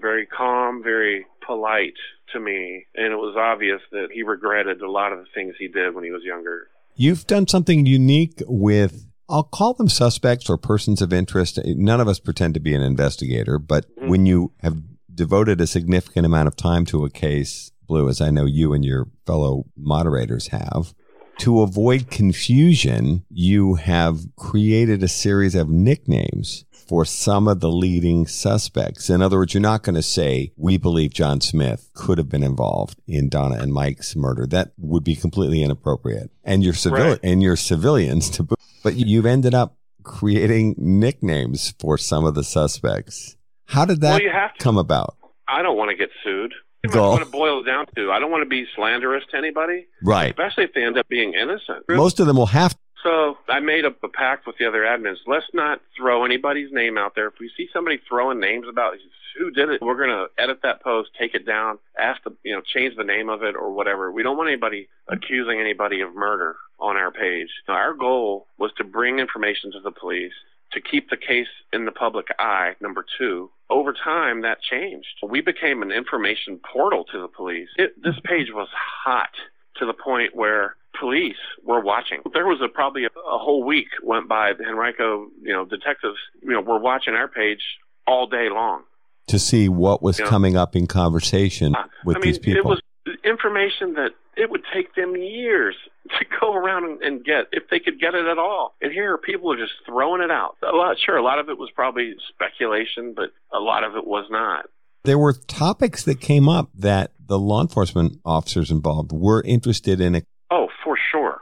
very 0.00 0.26
calm, 0.26 0.82
very 0.82 1.26
polite 1.44 1.94
to 2.32 2.40
me. 2.40 2.86
And 2.94 3.12
it 3.12 3.16
was 3.16 3.36
obvious 3.36 3.80
that 3.90 4.08
he 4.12 4.22
regretted 4.22 4.80
a 4.80 4.90
lot 4.90 5.12
of 5.12 5.18
the 5.18 5.26
things 5.34 5.54
he 5.58 5.66
did 5.66 5.94
when 5.94 6.04
he 6.04 6.10
was 6.10 6.22
younger. 6.22 6.68
You've 6.94 7.26
done 7.26 7.48
something 7.48 7.86
unique 7.86 8.40
with 8.46 9.04
I'll 9.28 9.42
call 9.42 9.74
them 9.74 9.88
suspects 9.88 10.50
or 10.50 10.56
persons 10.56 11.00
of 11.00 11.12
interest. 11.12 11.58
None 11.64 12.00
of 12.00 12.08
us 12.08 12.18
pretend 12.18 12.54
to 12.54 12.60
be 12.60 12.74
an 12.74 12.82
investigator, 12.82 13.58
but 13.58 13.88
mm-hmm. 13.96 14.08
when 14.08 14.26
you 14.26 14.52
have 14.60 14.82
devoted 15.14 15.60
a 15.60 15.66
significant 15.66 16.26
amount 16.26 16.48
of 16.48 16.56
time 16.56 16.84
to 16.86 17.04
a 17.04 17.10
case, 17.10 17.70
Blue, 17.86 18.08
as 18.08 18.20
I 18.20 18.30
know 18.30 18.46
you 18.46 18.72
and 18.72 18.84
your 18.84 19.08
fellow 19.26 19.66
moderators 19.76 20.48
have. 20.48 20.94
To 21.38 21.62
avoid 21.62 22.10
confusion, 22.10 23.24
you 23.28 23.74
have 23.74 24.20
created 24.36 25.02
a 25.02 25.08
series 25.08 25.54
of 25.54 25.68
nicknames 25.68 26.64
for 26.70 27.04
some 27.04 27.48
of 27.48 27.60
the 27.60 27.70
leading 27.70 28.26
suspects. 28.26 29.10
In 29.10 29.22
other 29.22 29.38
words, 29.38 29.54
you're 29.54 29.60
not 29.60 29.82
going 29.82 29.94
to 29.94 30.02
say, 30.02 30.52
we 30.56 30.76
believe 30.76 31.12
John 31.12 31.40
Smith 31.40 31.90
could 31.94 32.18
have 32.18 32.28
been 32.28 32.42
involved 32.42 33.00
in 33.06 33.28
Donna 33.28 33.56
and 33.56 33.72
Mike's 33.72 34.14
murder. 34.14 34.46
That 34.46 34.72
would 34.76 35.02
be 35.02 35.16
completely 35.16 35.62
inappropriate. 35.62 36.30
And 36.44 36.62
your 36.62 36.74
civil 36.74 36.98
right. 36.98 37.20
and 37.22 37.42
your 37.42 37.56
civilians 37.56 38.30
to 38.30 38.46
but 38.84 38.94
you've 38.94 39.26
ended 39.26 39.54
up 39.54 39.76
creating 40.04 40.76
nicknames 40.78 41.74
for 41.80 41.98
some 41.98 42.24
of 42.24 42.34
the 42.34 42.44
suspects. 42.44 43.36
How 43.66 43.84
did 43.84 44.02
that 44.02 44.22
well, 44.22 44.50
come 44.58 44.78
about? 44.78 45.16
I 45.48 45.62
don't 45.62 45.76
want 45.76 45.90
to 45.90 45.96
get 45.96 46.10
sued. 46.22 46.54
That's 46.84 46.94
what 46.94 47.22
it 47.22 47.32
boils 47.32 47.64
down 47.64 47.86
to. 47.96 48.12
I 48.12 48.18
don't 48.18 48.30
want 48.30 48.42
to 48.42 48.48
be 48.48 48.66
slanderous 48.76 49.24
to 49.30 49.38
anybody. 49.38 49.86
Right. 50.02 50.30
Especially 50.30 50.64
if 50.64 50.74
they 50.74 50.84
end 50.84 50.98
up 50.98 51.08
being 51.08 51.32
innocent. 51.32 51.84
Most 51.88 52.20
of 52.20 52.26
them 52.26 52.36
will 52.36 52.46
have 52.46 52.76
so 53.04 53.36
I 53.48 53.60
made 53.60 53.84
a, 53.84 53.94
a 54.02 54.08
pact 54.08 54.46
with 54.46 54.56
the 54.58 54.66
other 54.66 54.80
admins. 54.80 55.18
Let's 55.26 55.46
not 55.52 55.80
throw 55.96 56.24
anybody's 56.24 56.72
name 56.72 56.98
out 56.98 57.14
there. 57.14 57.28
If 57.28 57.34
we 57.38 57.50
see 57.56 57.68
somebody 57.72 58.00
throwing 58.08 58.40
names 58.40 58.66
about 58.68 58.94
who 59.38 59.50
did 59.50 59.68
it, 59.68 59.82
we're 59.82 59.96
going 59.96 60.08
to 60.08 60.26
edit 60.42 60.60
that 60.62 60.82
post, 60.82 61.10
take 61.18 61.34
it 61.34 61.46
down, 61.46 61.78
ask 61.98 62.22
the, 62.24 62.34
you 62.42 62.54
know, 62.54 62.62
change 62.62 62.96
the 62.96 63.04
name 63.04 63.28
of 63.28 63.42
it 63.42 63.54
or 63.54 63.72
whatever. 63.72 64.10
We 64.10 64.22
don't 64.22 64.36
want 64.36 64.48
anybody 64.48 64.88
accusing 65.08 65.60
anybody 65.60 66.00
of 66.00 66.14
murder 66.14 66.56
on 66.80 66.96
our 66.96 67.12
page. 67.12 67.48
Now, 67.68 67.74
our 67.74 67.94
goal 67.94 68.46
was 68.58 68.72
to 68.78 68.84
bring 68.84 69.18
information 69.18 69.70
to 69.72 69.80
the 69.80 69.92
police 69.92 70.32
to 70.72 70.80
keep 70.80 71.08
the 71.08 71.16
case 71.16 71.48
in 71.72 71.84
the 71.84 71.92
public 71.92 72.26
eye, 72.38 72.72
number 72.80 73.04
two. 73.18 73.50
Over 73.70 73.92
time, 73.92 74.42
that 74.42 74.58
changed. 74.60 75.06
We 75.26 75.40
became 75.40 75.82
an 75.82 75.92
information 75.92 76.60
portal 76.72 77.04
to 77.12 77.20
the 77.20 77.28
police. 77.28 77.68
It, 77.76 78.02
this 78.02 78.18
page 78.24 78.48
was 78.52 78.68
hot 78.72 79.30
to 79.76 79.86
the 79.86 79.94
point 79.94 80.34
where 80.34 80.76
police 80.98 81.36
were 81.64 81.80
watching. 81.80 82.20
There 82.32 82.46
was 82.46 82.60
a, 82.62 82.68
probably 82.68 83.04
a, 83.04 83.08
a 83.08 83.38
whole 83.38 83.64
week 83.64 83.88
went 84.02 84.28
by. 84.28 84.52
The 84.52 84.64
Henrico, 84.64 85.28
you 85.42 85.52
know, 85.52 85.64
detectives, 85.64 86.18
you 86.42 86.52
know, 86.52 86.60
were 86.60 86.78
watching 86.78 87.14
our 87.14 87.28
page 87.28 87.60
all 88.06 88.26
day 88.26 88.48
long 88.50 88.82
to 89.28 89.38
see 89.38 89.68
what 89.68 90.02
was 90.02 90.18
you 90.18 90.24
know, 90.24 90.30
coming 90.30 90.56
up 90.56 90.76
in 90.76 90.86
conversation 90.86 91.74
uh, 91.74 91.84
with 92.04 92.16
I 92.16 92.20
mean, 92.20 92.28
these 92.28 92.38
people. 92.38 92.60
It 92.60 92.64
was 92.66 92.80
information 93.24 93.94
that 93.94 94.10
it 94.36 94.50
would 94.50 94.62
take 94.72 94.94
them 94.94 95.16
years 95.16 95.76
to 96.18 96.24
go 96.40 96.54
around 96.54 96.84
and, 96.84 97.02
and, 97.02 97.24
get 97.24 97.46
if 97.52 97.64
they 97.70 97.78
could 97.78 98.00
get 98.00 98.14
it 98.14 98.26
at 98.26 98.38
all. 98.38 98.74
And 98.80 98.92
here 98.92 99.16
people 99.18 99.52
are 99.52 99.56
just 99.56 99.72
throwing 99.86 100.22
it 100.22 100.30
out. 100.30 100.56
A 100.62 100.76
lot, 100.76 100.96
sure, 100.98 101.16
a 101.16 101.22
lot 101.22 101.38
of 101.38 101.48
it 101.48 101.58
was 101.58 101.70
probably 101.74 102.14
speculation, 102.28 103.14
but 103.14 103.30
a 103.56 103.60
lot 103.60 103.84
of 103.84 103.96
it 103.96 104.06
was 104.06 104.26
not. 104.30 104.66
There 105.04 105.18
were 105.18 105.34
topics 105.34 106.04
that 106.04 106.20
came 106.20 106.48
up 106.48 106.70
that 106.74 107.12
the 107.18 107.38
law 107.38 107.60
enforcement 107.60 108.20
officers 108.24 108.70
involved 108.70 109.12
were 109.12 109.42
interested 109.42 110.00
in. 110.00 110.22
Oh, 110.54 110.68
for 110.84 110.96
sure. 111.10 111.40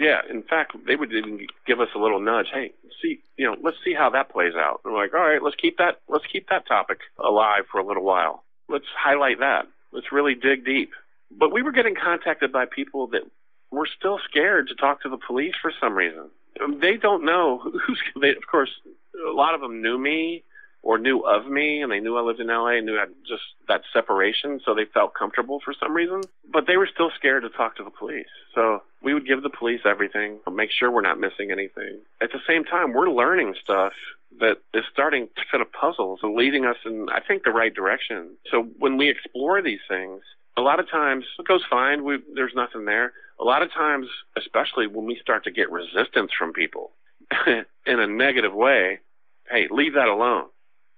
Yeah, 0.00 0.20
in 0.30 0.42
fact, 0.42 0.72
they 0.86 0.96
would 0.96 1.12
even 1.12 1.46
give 1.66 1.78
us 1.78 1.88
a 1.94 1.98
little 1.98 2.20
nudge. 2.20 2.46
Hey, 2.50 2.72
see, 3.02 3.20
you 3.36 3.46
know, 3.46 3.54
let's 3.62 3.76
see 3.84 3.92
how 3.92 4.08
that 4.10 4.30
plays 4.30 4.54
out. 4.54 4.80
And 4.82 4.94
we're 4.94 5.02
like, 5.02 5.12
all 5.12 5.20
right, 5.20 5.42
let's 5.42 5.56
keep 5.56 5.76
that, 5.76 6.00
let's 6.08 6.24
keep 6.26 6.48
that 6.48 6.66
topic 6.66 7.00
alive 7.22 7.64
for 7.70 7.78
a 7.78 7.84
little 7.84 8.02
while. 8.02 8.44
Let's 8.70 8.86
highlight 8.98 9.40
that. 9.40 9.66
Let's 9.92 10.10
really 10.10 10.34
dig 10.34 10.64
deep. 10.64 10.92
But 11.30 11.52
we 11.52 11.60
were 11.60 11.72
getting 11.72 11.94
contacted 11.94 12.50
by 12.50 12.64
people 12.64 13.08
that 13.08 13.22
were 13.70 13.86
still 13.86 14.18
scared 14.24 14.68
to 14.68 14.74
talk 14.74 15.02
to 15.02 15.10
the 15.10 15.18
police 15.18 15.54
for 15.60 15.72
some 15.78 15.94
reason. 15.94 16.30
They 16.80 16.96
don't 16.96 17.26
know 17.26 17.58
who's. 17.58 18.00
They, 18.18 18.30
of 18.30 18.46
course, 18.50 18.70
a 19.28 19.32
lot 19.32 19.54
of 19.54 19.60
them 19.60 19.82
knew 19.82 19.98
me 19.98 20.44
or 20.86 20.98
knew 20.98 21.18
of 21.18 21.48
me, 21.48 21.82
and 21.82 21.90
they 21.90 21.98
knew 21.98 22.16
I 22.16 22.20
lived 22.20 22.38
in 22.38 22.46
LA, 22.46 22.76
and 22.76 22.86
knew 22.86 22.96
I 22.96 23.00
had 23.00 23.14
just 23.26 23.42
that 23.66 23.82
separation, 23.92 24.60
so 24.64 24.72
they 24.72 24.84
felt 24.84 25.14
comfortable 25.14 25.58
for 25.64 25.74
some 25.74 25.92
reason. 25.92 26.20
But 26.52 26.68
they 26.68 26.76
were 26.76 26.86
still 26.86 27.10
scared 27.16 27.42
to 27.42 27.48
talk 27.48 27.74
to 27.76 27.82
the 27.82 27.90
police. 27.90 28.30
So 28.54 28.84
we 29.02 29.12
would 29.12 29.26
give 29.26 29.42
the 29.42 29.50
police 29.50 29.80
everything, 29.84 30.38
make 30.48 30.70
sure 30.70 30.92
we're 30.92 31.00
not 31.00 31.18
missing 31.18 31.50
anything. 31.50 31.98
At 32.22 32.30
the 32.30 32.38
same 32.46 32.62
time, 32.62 32.92
we're 32.92 33.10
learning 33.10 33.56
stuff 33.60 33.94
that 34.38 34.58
is 34.74 34.84
starting 34.92 35.26
to 35.34 35.42
fit 35.50 35.60
a 35.60 35.64
puzzle, 35.64 36.18
so 36.20 36.32
leading 36.32 36.64
us 36.64 36.76
in, 36.84 37.08
I 37.12 37.18
think, 37.18 37.42
the 37.42 37.50
right 37.50 37.74
direction. 37.74 38.36
So 38.48 38.68
when 38.78 38.96
we 38.96 39.10
explore 39.10 39.60
these 39.60 39.80
things, 39.88 40.22
a 40.56 40.60
lot 40.60 40.78
of 40.78 40.88
times 40.88 41.24
it 41.36 41.48
goes 41.48 41.64
fine. 41.68 42.04
We, 42.04 42.18
there's 42.32 42.54
nothing 42.54 42.84
there. 42.84 43.12
A 43.40 43.44
lot 43.44 43.62
of 43.62 43.72
times, 43.72 44.06
especially 44.36 44.86
when 44.86 45.04
we 45.04 45.18
start 45.20 45.42
to 45.44 45.50
get 45.50 45.72
resistance 45.72 46.30
from 46.38 46.52
people 46.52 46.92
in 47.46 47.98
a 47.98 48.06
negative 48.06 48.54
way, 48.54 49.00
hey, 49.50 49.66
leave 49.68 49.94
that 49.94 50.06
alone. 50.06 50.46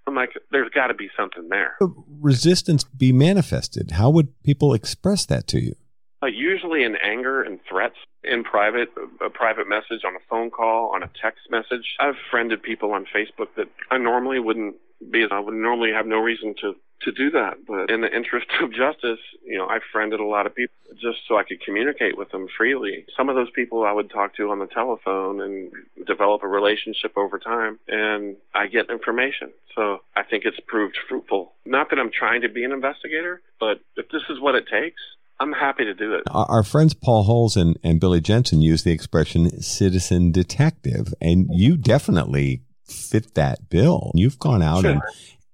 I'm 0.09 0.15
like, 0.15 0.31
there's 0.51 0.71
got 0.71 0.89
to 0.89 0.95
be 0.95 1.09
something 1.17 1.49
there. 1.49 1.77
Resistance 2.21 2.85
be 2.85 3.13
manifested. 3.13 3.93
How 3.93 4.11
would 4.11 4.43
people 4.43 4.75
express 4.75 5.27
that 5.27 5.47
to 5.49 5.61
you? 5.61 5.75
Uh, 6.23 6.27
usually 6.27 6.83
in 6.83 6.97
anger 6.97 7.43
and 7.43 7.61
threats 7.69 7.95
in 8.25 8.43
private, 8.43 8.89
a 9.25 9.31
private 9.31 9.69
message 9.69 10.03
on 10.05 10.17
a 10.17 10.19
phone 10.29 10.51
call, 10.51 10.91
on 10.93 11.03
a 11.03 11.11
text 11.23 11.43
message. 11.51 11.95
I've 12.01 12.17
friended 12.31 12.63
people 12.63 12.93
on 12.93 13.05
Facebook 13.15 13.49
that 13.57 13.69
I 13.91 13.99
normally 13.99 14.41
wouldn't 14.41 14.75
be. 15.11 15.25
I 15.31 15.41
would 15.41 15.55
normally 15.55 15.93
have 15.93 16.07
no 16.07 16.19
reason 16.19 16.55
to 16.61 16.75
to 17.03 17.13
do 17.13 17.31
that. 17.31 17.59
But 17.67 17.91
in 17.91 18.01
the 18.01 18.15
interest 18.15 18.47
of 18.61 18.73
justice, 18.73 19.21
you 19.45 19.57
know, 19.57 19.67
I 19.67 19.79
friended 19.93 20.21
a 20.21 20.25
lot 20.25 20.47
of 20.47 20.55
people 20.55 20.75
just 20.95 21.19
so 21.29 21.37
I 21.37 21.45
could 21.45 21.61
communicate 21.61 22.17
with 22.17 22.31
them 22.31 22.49
freely. 22.57 23.07
Some 23.17 23.29
of 23.29 23.37
those 23.37 23.51
people 23.51 23.85
I 23.85 23.93
would 23.93 24.11
talk 24.11 24.35
to 24.37 24.51
on 24.51 24.59
the 24.59 24.67
telephone 24.67 25.41
and 25.41 25.71
develop 26.07 26.43
a 26.43 26.49
relationship 26.49 27.17
over 27.17 27.39
time, 27.39 27.79
and 27.87 28.37
I 28.55 28.67
get 28.67 28.91
information. 28.91 29.53
So 29.75 29.99
I 30.17 30.23
think 30.25 30.45
it's 30.45 30.59
proved 30.67 30.97
fruitful. 31.09 31.53
Not 31.65 31.91
that 31.91 31.99
I'm 31.99 32.11
trying 32.11 32.43
to 32.43 32.49
be 32.49 32.65
an 32.65 32.73
investigator, 32.73 33.41
but 33.61 33.81
if 33.97 34.09
this 34.11 34.23
is 34.29 34.41
what 34.41 34.55
it 34.55 34.65
takes, 34.71 35.01
I'm 35.41 35.53
happy 35.53 35.85
to 35.85 35.95
do 35.95 36.15
it. 36.15 36.23
Our 36.33 36.65
friends 36.65 36.95
Paul 36.95 37.23
Holes 37.23 37.57
and, 37.57 37.79
and 37.85 38.01
Billy 38.01 38.21
Jensen 38.21 38.61
use 38.61 38.83
the 38.83 38.91
expression 38.91 39.63
citizen 39.63 40.33
detective, 40.33 41.15
and 41.21 41.47
you 41.53 41.77
definitely 41.77 42.63
fit 42.89 43.35
that 43.35 43.69
bill. 43.69 44.13
You've 44.15 44.39
gone 44.39 44.63
out 44.63 44.83
sure. 44.83 44.93
and 44.93 45.03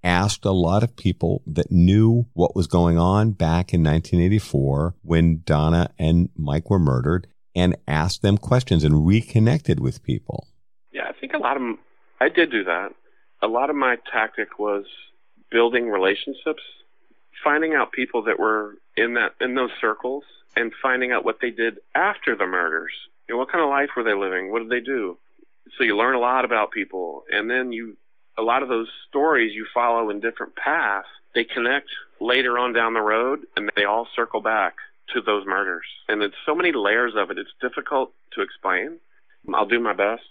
asked 0.02 0.44
a 0.44 0.52
lot 0.52 0.82
of 0.82 0.96
people 0.96 1.42
that 1.46 1.70
knew 1.70 2.26
what 2.34 2.54
was 2.54 2.66
going 2.66 2.98
on 2.98 3.32
back 3.32 3.72
in 3.72 3.82
1984 3.82 4.94
when 5.02 5.42
Donna 5.44 5.90
and 5.98 6.28
Mike 6.36 6.68
were 6.68 6.78
murdered 6.78 7.26
and 7.56 7.76
asked 7.88 8.22
them 8.22 8.36
questions 8.36 8.84
and 8.84 9.06
reconnected 9.06 9.80
with 9.80 10.02
people. 10.02 10.46
Yeah, 10.92 11.04
I 11.08 11.12
think 11.18 11.32
a 11.32 11.38
lot 11.38 11.56
of 11.56 11.62
them, 11.62 11.78
I 12.20 12.28
did 12.28 12.50
do 12.50 12.64
that. 12.64 12.90
A 13.42 13.46
lot 13.46 13.70
of 13.70 13.76
my 13.76 13.96
tactic 14.12 14.58
was 14.58 14.84
building 15.50 15.88
relationships, 15.88 16.62
finding 17.42 17.74
out 17.74 17.92
people 17.92 18.24
that 18.24 18.38
were 18.38 18.74
in 18.96 19.14
that 19.14 19.34
in 19.40 19.54
those 19.54 19.70
circles, 19.80 20.24
and 20.56 20.72
finding 20.82 21.12
out 21.12 21.24
what 21.24 21.38
they 21.40 21.50
did 21.50 21.78
after 21.94 22.36
the 22.36 22.46
murders. 22.46 22.92
You 23.28 23.34
know, 23.34 23.38
what 23.38 23.50
kind 23.50 23.62
of 23.62 23.70
life 23.70 23.90
were 23.96 24.02
they 24.02 24.14
living? 24.14 24.50
What 24.50 24.60
did 24.60 24.70
they 24.70 24.84
do? 24.84 25.18
So 25.76 25.84
you 25.84 25.96
learn 25.96 26.14
a 26.14 26.20
lot 26.20 26.44
about 26.44 26.70
people, 26.70 27.24
and 27.30 27.50
then 27.50 27.72
you 27.72 27.96
a 28.36 28.42
lot 28.42 28.62
of 28.62 28.68
those 28.68 28.88
stories 29.08 29.54
you 29.54 29.66
follow 29.72 30.10
in 30.10 30.20
different 30.20 30.56
paths. 30.56 31.08
They 31.34 31.44
connect 31.44 31.88
later 32.20 32.58
on 32.58 32.72
down 32.72 32.94
the 32.94 33.00
road, 33.00 33.40
and 33.56 33.70
they 33.76 33.84
all 33.84 34.08
circle 34.14 34.40
back 34.40 34.74
to 35.12 35.20
those 35.20 35.46
murders. 35.46 35.86
And 36.08 36.22
it's 36.22 36.34
so 36.46 36.54
many 36.54 36.72
layers 36.72 37.14
of 37.16 37.30
it. 37.30 37.38
It's 37.38 37.50
difficult 37.60 38.12
to 38.32 38.42
explain. 38.42 38.98
I'll 39.52 39.66
do 39.66 39.80
my 39.80 39.92
best. 39.92 40.22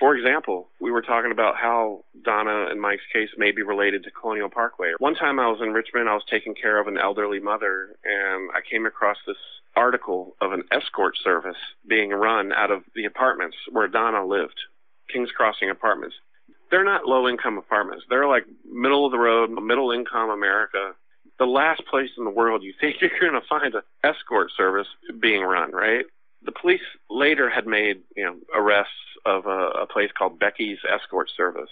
For 0.00 0.16
example, 0.16 0.68
we 0.80 0.90
were 0.90 1.02
talking 1.02 1.30
about 1.30 1.56
how 1.56 2.04
Donna 2.24 2.66
and 2.70 2.80
Mike's 2.80 3.06
case 3.12 3.30
may 3.38 3.52
be 3.52 3.62
related 3.62 4.02
to 4.04 4.10
Colonial 4.10 4.48
Parkway. 4.48 4.92
One 4.98 5.14
time 5.14 5.38
I 5.38 5.46
was 5.46 5.60
in 5.62 5.72
Richmond, 5.72 6.08
I 6.08 6.14
was 6.14 6.24
taking 6.28 6.54
care 6.54 6.80
of 6.80 6.88
an 6.88 6.98
elderly 6.98 7.38
mother, 7.38 7.96
and 8.04 8.50
I 8.50 8.60
came 8.68 8.84
across 8.84 9.16
this 9.26 9.36
article 9.76 10.34
of 10.40 10.52
an 10.52 10.64
escort 10.72 11.16
service 11.22 11.56
being 11.86 12.10
run 12.10 12.52
out 12.52 12.72
of 12.72 12.82
the 12.94 13.04
apartments 13.04 13.56
where 13.70 13.86
Donna 13.86 14.26
lived, 14.26 14.58
King's 15.12 15.30
Crossing 15.30 15.70
Apartments. 15.70 16.16
They're 16.70 16.84
not 16.84 17.06
low 17.06 17.28
income 17.28 17.58
apartments. 17.58 18.04
They're 18.08 18.26
like 18.26 18.44
middle 18.70 19.06
of 19.06 19.12
the 19.12 19.18
road, 19.18 19.50
middle 19.50 19.92
income 19.92 20.30
America. 20.30 20.92
The 21.38 21.44
last 21.46 21.82
place 21.86 22.10
in 22.18 22.24
the 22.24 22.30
world 22.30 22.62
you 22.62 22.72
think 22.80 22.96
you're 23.00 23.10
going 23.20 23.40
to 23.40 23.46
find 23.46 23.74
an 23.74 23.82
escort 24.02 24.50
service 24.56 24.88
being 25.20 25.42
run, 25.42 25.70
right? 25.72 26.04
The 26.44 26.52
police 26.52 26.80
later 27.10 27.48
had 27.50 27.66
made, 27.66 28.02
you 28.16 28.24
know, 28.24 28.36
arrests 28.54 28.92
of 29.24 29.46
a, 29.46 29.70
a 29.82 29.86
place 29.86 30.10
called 30.16 30.38
Becky's 30.38 30.78
Escort 30.88 31.28
Service. 31.36 31.70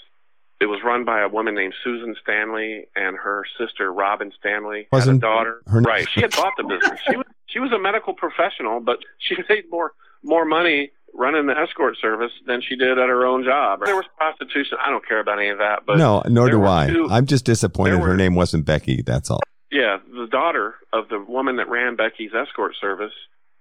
It 0.60 0.66
was 0.66 0.80
run 0.84 1.04
by 1.04 1.20
a 1.20 1.28
woman 1.28 1.54
named 1.54 1.74
Susan 1.82 2.14
Stanley 2.22 2.86
and 2.96 3.16
her 3.16 3.44
sister 3.58 3.92
Robin 3.92 4.32
Stanley 4.38 4.86
Wasn't 4.92 5.16
had 5.22 5.28
a 5.28 5.32
daughter. 5.34 5.62
her- 5.66 5.80
right, 5.80 6.08
she 6.08 6.20
had 6.22 6.30
bought 6.34 6.54
the 6.56 6.62
business. 6.68 7.00
She 7.08 7.16
was 7.16 7.26
she 7.46 7.58
was 7.58 7.72
a 7.72 7.78
medical 7.78 8.14
professional, 8.14 8.80
but 8.80 8.98
she 9.18 9.36
made 9.48 9.64
more 9.70 9.92
more 10.22 10.44
money 10.44 10.90
running 11.14 11.46
the 11.46 11.58
escort 11.58 11.96
service 12.00 12.32
than 12.46 12.60
she 12.60 12.76
did 12.76 12.98
at 12.98 13.08
her 13.08 13.24
own 13.24 13.44
job. 13.44 13.80
There 13.84 13.94
was 13.96 14.04
prostitution. 14.16 14.78
I 14.84 14.90
don't 14.90 15.06
care 15.06 15.20
about 15.20 15.38
any 15.38 15.48
of 15.50 15.58
that, 15.58 15.80
but 15.86 15.96
no, 15.98 16.22
nor 16.28 16.50
do 16.50 16.58
were 16.58 16.66
I. 16.66 16.88
two- 16.88 17.08
I'm 17.10 17.26
just 17.26 17.44
disappointed 17.44 18.00
there 18.00 18.06
her 18.08 18.16
name 18.16 18.34
wasn't 18.34 18.64
Becky. 18.66 19.02
That's 19.02 19.30
all. 19.30 19.40
yeah, 19.70 19.98
the 20.12 20.26
daughter 20.26 20.74
of 20.92 21.08
the 21.08 21.20
woman 21.20 21.56
that 21.56 21.68
ran 21.68 21.96
Becky's 21.96 22.32
escort 22.34 22.74
service. 22.80 23.12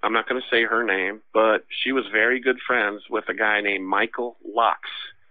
I'm 0.01 0.11
not 0.13 0.27
going 0.27 0.41
to 0.41 0.47
say 0.53 0.63
her 0.63 0.83
name, 0.83 1.21
but 1.33 1.63
she 1.69 1.91
was 1.93 2.03
very 2.11 2.39
good 2.41 2.57
friends 2.67 3.03
with 3.09 3.29
a 3.29 3.33
guy 3.33 3.61
named 3.61 3.85
Michael 3.85 4.35
Locks, 4.45 4.89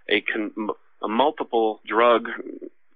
a, 0.09 0.23
con- 0.23 0.53
a 1.03 1.09
multiple 1.09 1.81
drug 1.87 2.29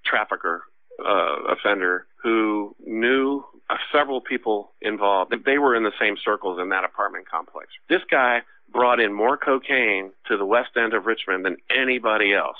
trafficker 0.04 0.62
uh, 1.04 1.52
offender 1.52 2.06
who 2.22 2.74
knew 2.86 3.44
uh, 3.68 3.76
several 3.92 4.20
people 4.20 4.72
involved. 4.80 5.34
They 5.44 5.58
were 5.58 5.74
in 5.76 5.82
the 5.82 5.92
same 6.00 6.16
circles 6.24 6.58
in 6.60 6.70
that 6.70 6.84
apartment 6.84 7.28
complex. 7.28 7.68
This 7.88 8.02
guy 8.10 8.40
brought 8.76 9.00
in 9.00 9.10
more 9.10 9.38
cocaine 9.38 10.12
to 10.28 10.36
the 10.36 10.44
west 10.44 10.76
end 10.76 10.92
of 10.92 11.06
Richmond 11.06 11.46
than 11.46 11.56
anybody 11.74 12.34
else. 12.34 12.58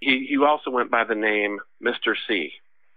He, 0.00 0.26
he 0.28 0.36
also 0.36 0.72
went 0.72 0.90
by 0.90 1.04
the 1.04 1.14
name 1.14 1.60
Mr. 1.80 2.16
C, 2.26 2.50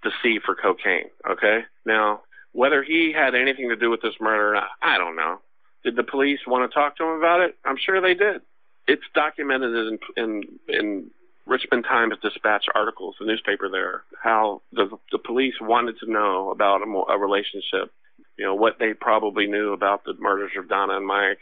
the 0.04 0.10
C 0.24 0.40
for 0.44 0.56
cocaine. 0.56 1.12
Okay? 1.30 1.60
Now, 1.86 2.22
whether 2.54 2.82
he 2.82 3.14
had 3.16 3.36
anything 3.36 3.70
to 3.70 3.76
do 3.76 3.92
with 3.92 4.02
this 4.02 4.16
murder 4.20 4.50
or 4.50 4.54
not, 4.56 4.70
I 4.82 4.98
don't 4.98 5.16
know. 5.16 5.42
Did 5.84 5.96
the 5.96 6.04
police 6.04 6.40
want 6.48 6.70
to 6.70 6.74
talk 6.74 6.98
to 6.98 7.04
him 7.04 7.20
about 7.20 7.42
it? 7.42 7.56
I'm 7.64 7.78
sure 7.78 8.02
they 8.02 8.16
did. 8.16 8.42
It's 8.88 9.04
documented 9.14 9.72
in 9.76 10.00
in, 10.18 10.44
in 10.68 11.12
Richmond 11.46 11.84
Times 11.84 12.16
Dispatch 12.24 12.66
articles, 12.74 13.16
the 13.20 13.28
newspaper 13.28 13.70
there, 13.70 14.04
how 14.24 14.64
the 14.72 14.90
the 15.12 15.20
police 15.20 15.54
wanted 15.62 16.00
to 16.00 16.12
know 16.12 16.50
about 16.50 16.82
a, 16.82 17.14
a 17.14 17.20
relationship. 17.20 17.94
You 18.38 18.46
know 18.46 18.56
what 18.56 18.80
they 18.80 18.94
probably 18.94 19.46
knew 19.46 19.74
about 19.74 20.04
the 20.04 20.14
murders 20.20 20.52
of 20.58 20.68
Donna 20.68 20.98
and 20.98 21.06
Mike, 21.06 21.40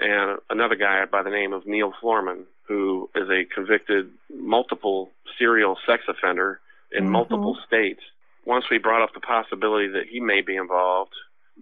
and 0.00 0.38
another 0.50 0.74
guy 0.74 1.04
by 1.04 1.22
the 1.22 1.30
name 1.30 1.52
of 1.52 1.66
Neil 1.66 1.92
Florman, 2.00 2.46
who 2.66 3.08
is 3.14 3.28
a 3.30 3.44
convicted 3.44 4.10
multiple 4.34 5.10
serial 5.38 5.78
sex 5.86 6.04
offender 6.08 6.60
in 6.92 7.04
Mhm. 7.04 7.10
multiple 7.10 7.58
states. 7.66 8.02
Once 8.44 8.68
we 8.70 8.78
brought 8.78 9.02
up 9.02 9.14
the 9.14 9.20
possibility 9.20 9.88
that 9.88 10.06
he 10.06 10.20
may 10.20 10.40
be 10.40 10.56
involved, 10.56 11.14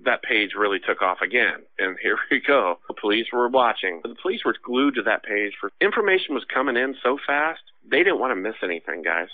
that 0.04 0.22
page 0.22 0.54
really 0.54 0.78
took 0.80 1.02
off 1.02 1.20
again. 1.20 1.62
And 1.78 1.98
here 2.02 2.18
we 2.30 2.40
go. 2.40 2.78
The 2.88 2.94
police 2.94 3.26
were 3.32 3.48
watching. 3.48 4.00
The 4.02 4.14
police 4.20 4.44
were 4.44 4.56
glued 4.62 4.94
to 4.94 5.02
that 5.02 5.22
page 5.22 5.54
for 5.60 5.70
information 5.80 6.34
was 6.34 6.44
coming 6.44 6.76
in 6.76 6.96
so 7.02 7.18
fast, 7.26 7.62
they 7.84 7.98
didn't 7.98 8.18
want 8.20 8.30
to 8.32 8.36
miss 8.36 8.56
anything, 8.62 9.02
guys. 9.02 9.28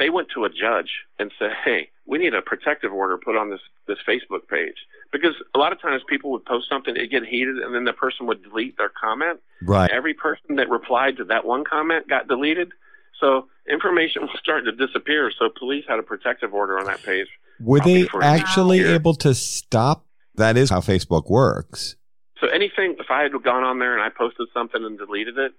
They 0.00 0.08
went 0.08 0.28
to 0.34 0.44
a 0.44 0.48
judge 0.48 0.90
and 1.18 1.30
said, 1.38 1.52
"Hey, 1.62 1.90
we 2.06 2.16
need 2.16 2.34
a 2.34 2.40
protective 2.40 2.90
order 2.90 3.18
put 3.18 3.36
on 3.36 3.50
this 3.50 3.60
this 3.86 3.98
Facebook 4.08 4.48
page." 4.48 4.74
Because 5.12 5.34
a 5.54 5.58
lot 5.58 5.72
of 5.72 5.80
times 5.80 6.02
people 6.08 6.30
would 6.30 6.44
post 6.46 6.70
something, 6.70 6.96
it'd 6.96 7.10
get 7.10 7.26
heated, 7.26 7.58
and 7.58 7.74
then 7.74 7.84
the 7.84 7.92
person 7.92 8.26
would 8.26 8.42
delete 8.42 8.78
their 8.78 8.88
comment. 8.88 9.40
Right. 9.62 9.90
Every 9.90 10.14
person 10.14 10.56
that 10.56 10.70
replied 10.70 11.18
to 11.18 11.24
that 11.24 11.44
one 11.44 11.64
comment 11.64 12.08
got 12.08 12.28
deleted. 12.28 12.72
So 13.20 13.48
information 13.70 14.22
was 14.26 14.30
starting 14.40 14.74
to 14.74 14.86
disappear. 14.86 15.30
So 15.38 15.50
police 15.50 15.84
had 15.86 15.98
a 15.98 16.02
protective 16.02 16.54
order 16.54 16.78
on 16.78 16.86
that 16.86 17.02
page. 17.02 17.28
Were 17.60 17.80
they 17.80 18.08
actually 18.22 18.80
able 18.80 19.14
to 19.16 19.34
stop? 19.34 20.06
That 20.36 20.56
is 20.56 20.70
how 20.70 20.80
Facebook 20.80 21.28
works. 21.28 21.96
So 22.40 22.46
anything, 22.46 22.96
if 22.98 23.10
I 23.10 23.22
had 23.22 23.32
gone 23.44 23.64
on 23.64 23.78
there 23.80 23.92
and 23.92 24.02
I 24.02 24.08
posted 24.08 24.48
something 24.54 24.82
and 24.82 24.96
deleted 24.96 25.36
it, 25.36 25.52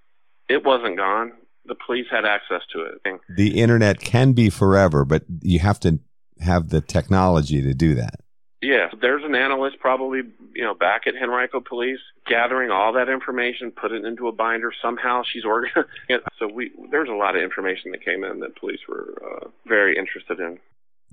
it 0.50 0.66
wasn't 0.66 0.98
gone. 0.98 1.34
The 1.66 1.76
police 1.76 2.08
had 2.10 2.26
access 2.26 2.62
to 2.74 2.82
it. 2.82 3.02
The 3.36 3.62
internet 3.62 4.00
can 4.00 4.34
be 4.34 4.50
forever, 4.50 5.06
but 5.06 5.24
you 5.42 5.60
have 5.60 5.80
to 5.82 6.00
have 6.40 6.70
the 6.70 6.82
technology 6.82 7.62
to 7.62 7.74
do 7.74 7.96
that. 7.96 8.22
yeah, 8.62 8.90
there's 9.00 9.24
an 9.24 9.36
analyst 9.36 9.80
probably, 9.80 10.22
you 10.56 10.64
know, 10.64 10.74
back 10.74 11.08
at 11.08 11.14
Henrico 11.16 11.60
Police 11.60 12.00
gathering 12.28 12.70
all 12.72 12.94
that 12.94 13.10
information, 13.10 13.72
put 13.72 13.92
it 13.92 14.06
into 14.06 14.28
a 14.28 14.32
binder. 14.32 14.72
Somehow 14.82 15.24
she's 15.24 15.46
organized. 15.46 15.88
so 16.40 16.48
we, 16.48 16.72
there's 16.92 17.10
a 17.10 17.14
lot 17.14 17.36
of 17.36 17.42
information 17.42 17.92
that 17.92 18.04
came 18.04 18.24
in 18.24 18.40
that 18.40 18.56
police 18.56 18.80
were 18.88 19.14
uh, 19.24 19.48
very 19.68 19.98
interested 19.98 20.40
in. 20.40 20.60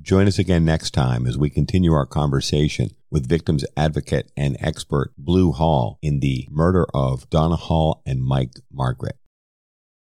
Join 0.01 0.29
us 0.29 0.39
again 0.39 0.65
next 0.65 0.93
time 0.93 1.27
as 1.27 1.37
we 1.37 1.51
continue 1.51 1.93
our 1.93 2.07
conversation 2.07 2.91
with 3.11 3.29
victims 3.29 3.65
advocate 3.77 4.31
and 4.37 4.57
expert 4.61 5.13
Blue 5.19 5.51
Hall 5.51 5.99
in 6.03 6.21
the 6.21 6.47
murder 6.51 6.87
of 6.95 7.29
Donna 7.31 7.57
Hall 7.57 8.03
and 8.07 8.23
Mike 8.23 8.53
Margaret. 8.73 9.17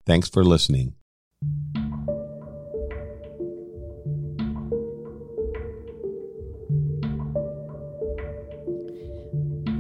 Thanks 0.05 0.29
for 0.29 0.45
listening. 0.45 0.95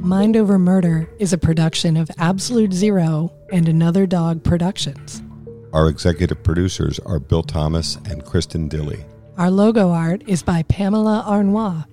Mind 0.00 0.36
Over 0.36 0.58
Murder 0.58 1.08
is 1.18 1.32
a 1.32 1.38
production 1.38 1.96
of 1.96 2.10
Absolute 2.18 2.72
Zero 2.72 3.32
and 3.50 3.68
Another 3.68 4.06
Dog 4.06 4.44
Productions. 4.44 5.22
Our 5.72 5.88
executive 5.88 6.42
producers 6.42 6.98
are 7.00 7.18
Bill 7.18 7.42
Thomas 7.42 7.96
and 8.04 8.24
Kristen 8.24 8.68
Dilley. 8.68 9.04
Our 9.38 9.50
logo 9.50 9.90
art 9.90 10.22
is 10.28 10.42
by 10.42 10.64
Pamela 10.64 11.24
Arnois. 11.26 11.86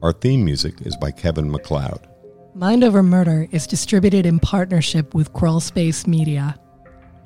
Our 0.00 0.12
theme 0.12 0.44
music 0.44 0.82
is 0.82 0.96
by 0.96 1.10
Kevin 1.10 1.50
MacLeod. 1.50 2.06
Mind 2.54 2.84
Over 2.84 3.02
Murder 3.02 3.48
is 3.50 3.66
distributed 3.66 4.26
in 4.26 4.38
partnership 4.38 5.14
with 5.14 5.32
Crawlspace 5.32 6.06
Media. 6.06 6.58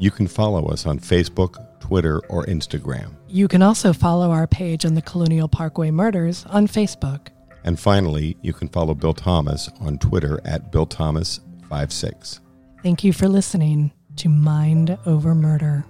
You 0.01 0.11
can 0.11 0.27
follow 0.27 0.69
us 0.69 0.87
on 0.87 0.99
Facebook, 0.99 1.63
Twitter, 1.79 2.21
or 2.31 2.47
Instagram. 2.47 3.13
You 3.29 3.49
can 3.49 3.61
also 3.61 3.93
follow 3.93 4.31
our 4.31 4.47
page 4.47 4.87
on 4.87 4.95
the 4.95 5.03
Colonial 5.03 5.47
Parkway 5.47 5.91
Murders 5.91 6.47
on 6.47 6.67
Facebook. 6.67 7.29
And 7.65 7.79
finally, 7.79 8.39
you 8.41 8.55
can 8.55 8.69
follow 8.69 8.95
Bill 8.95 9.13
Thomas 9.13 9.69
on 9.79 9.99
Twitter 9.99 10.41
at 10.47 10.73
BillThomas56. 10.73 12.41
Thank 12.83 13.05
you 13.05 13.13
for 13.13 13.29
listening 13.29 13.93
to 14.17 14.31
Mind 14.31 14.97
Over 15.05 15.35
Murder. 15.35 15.85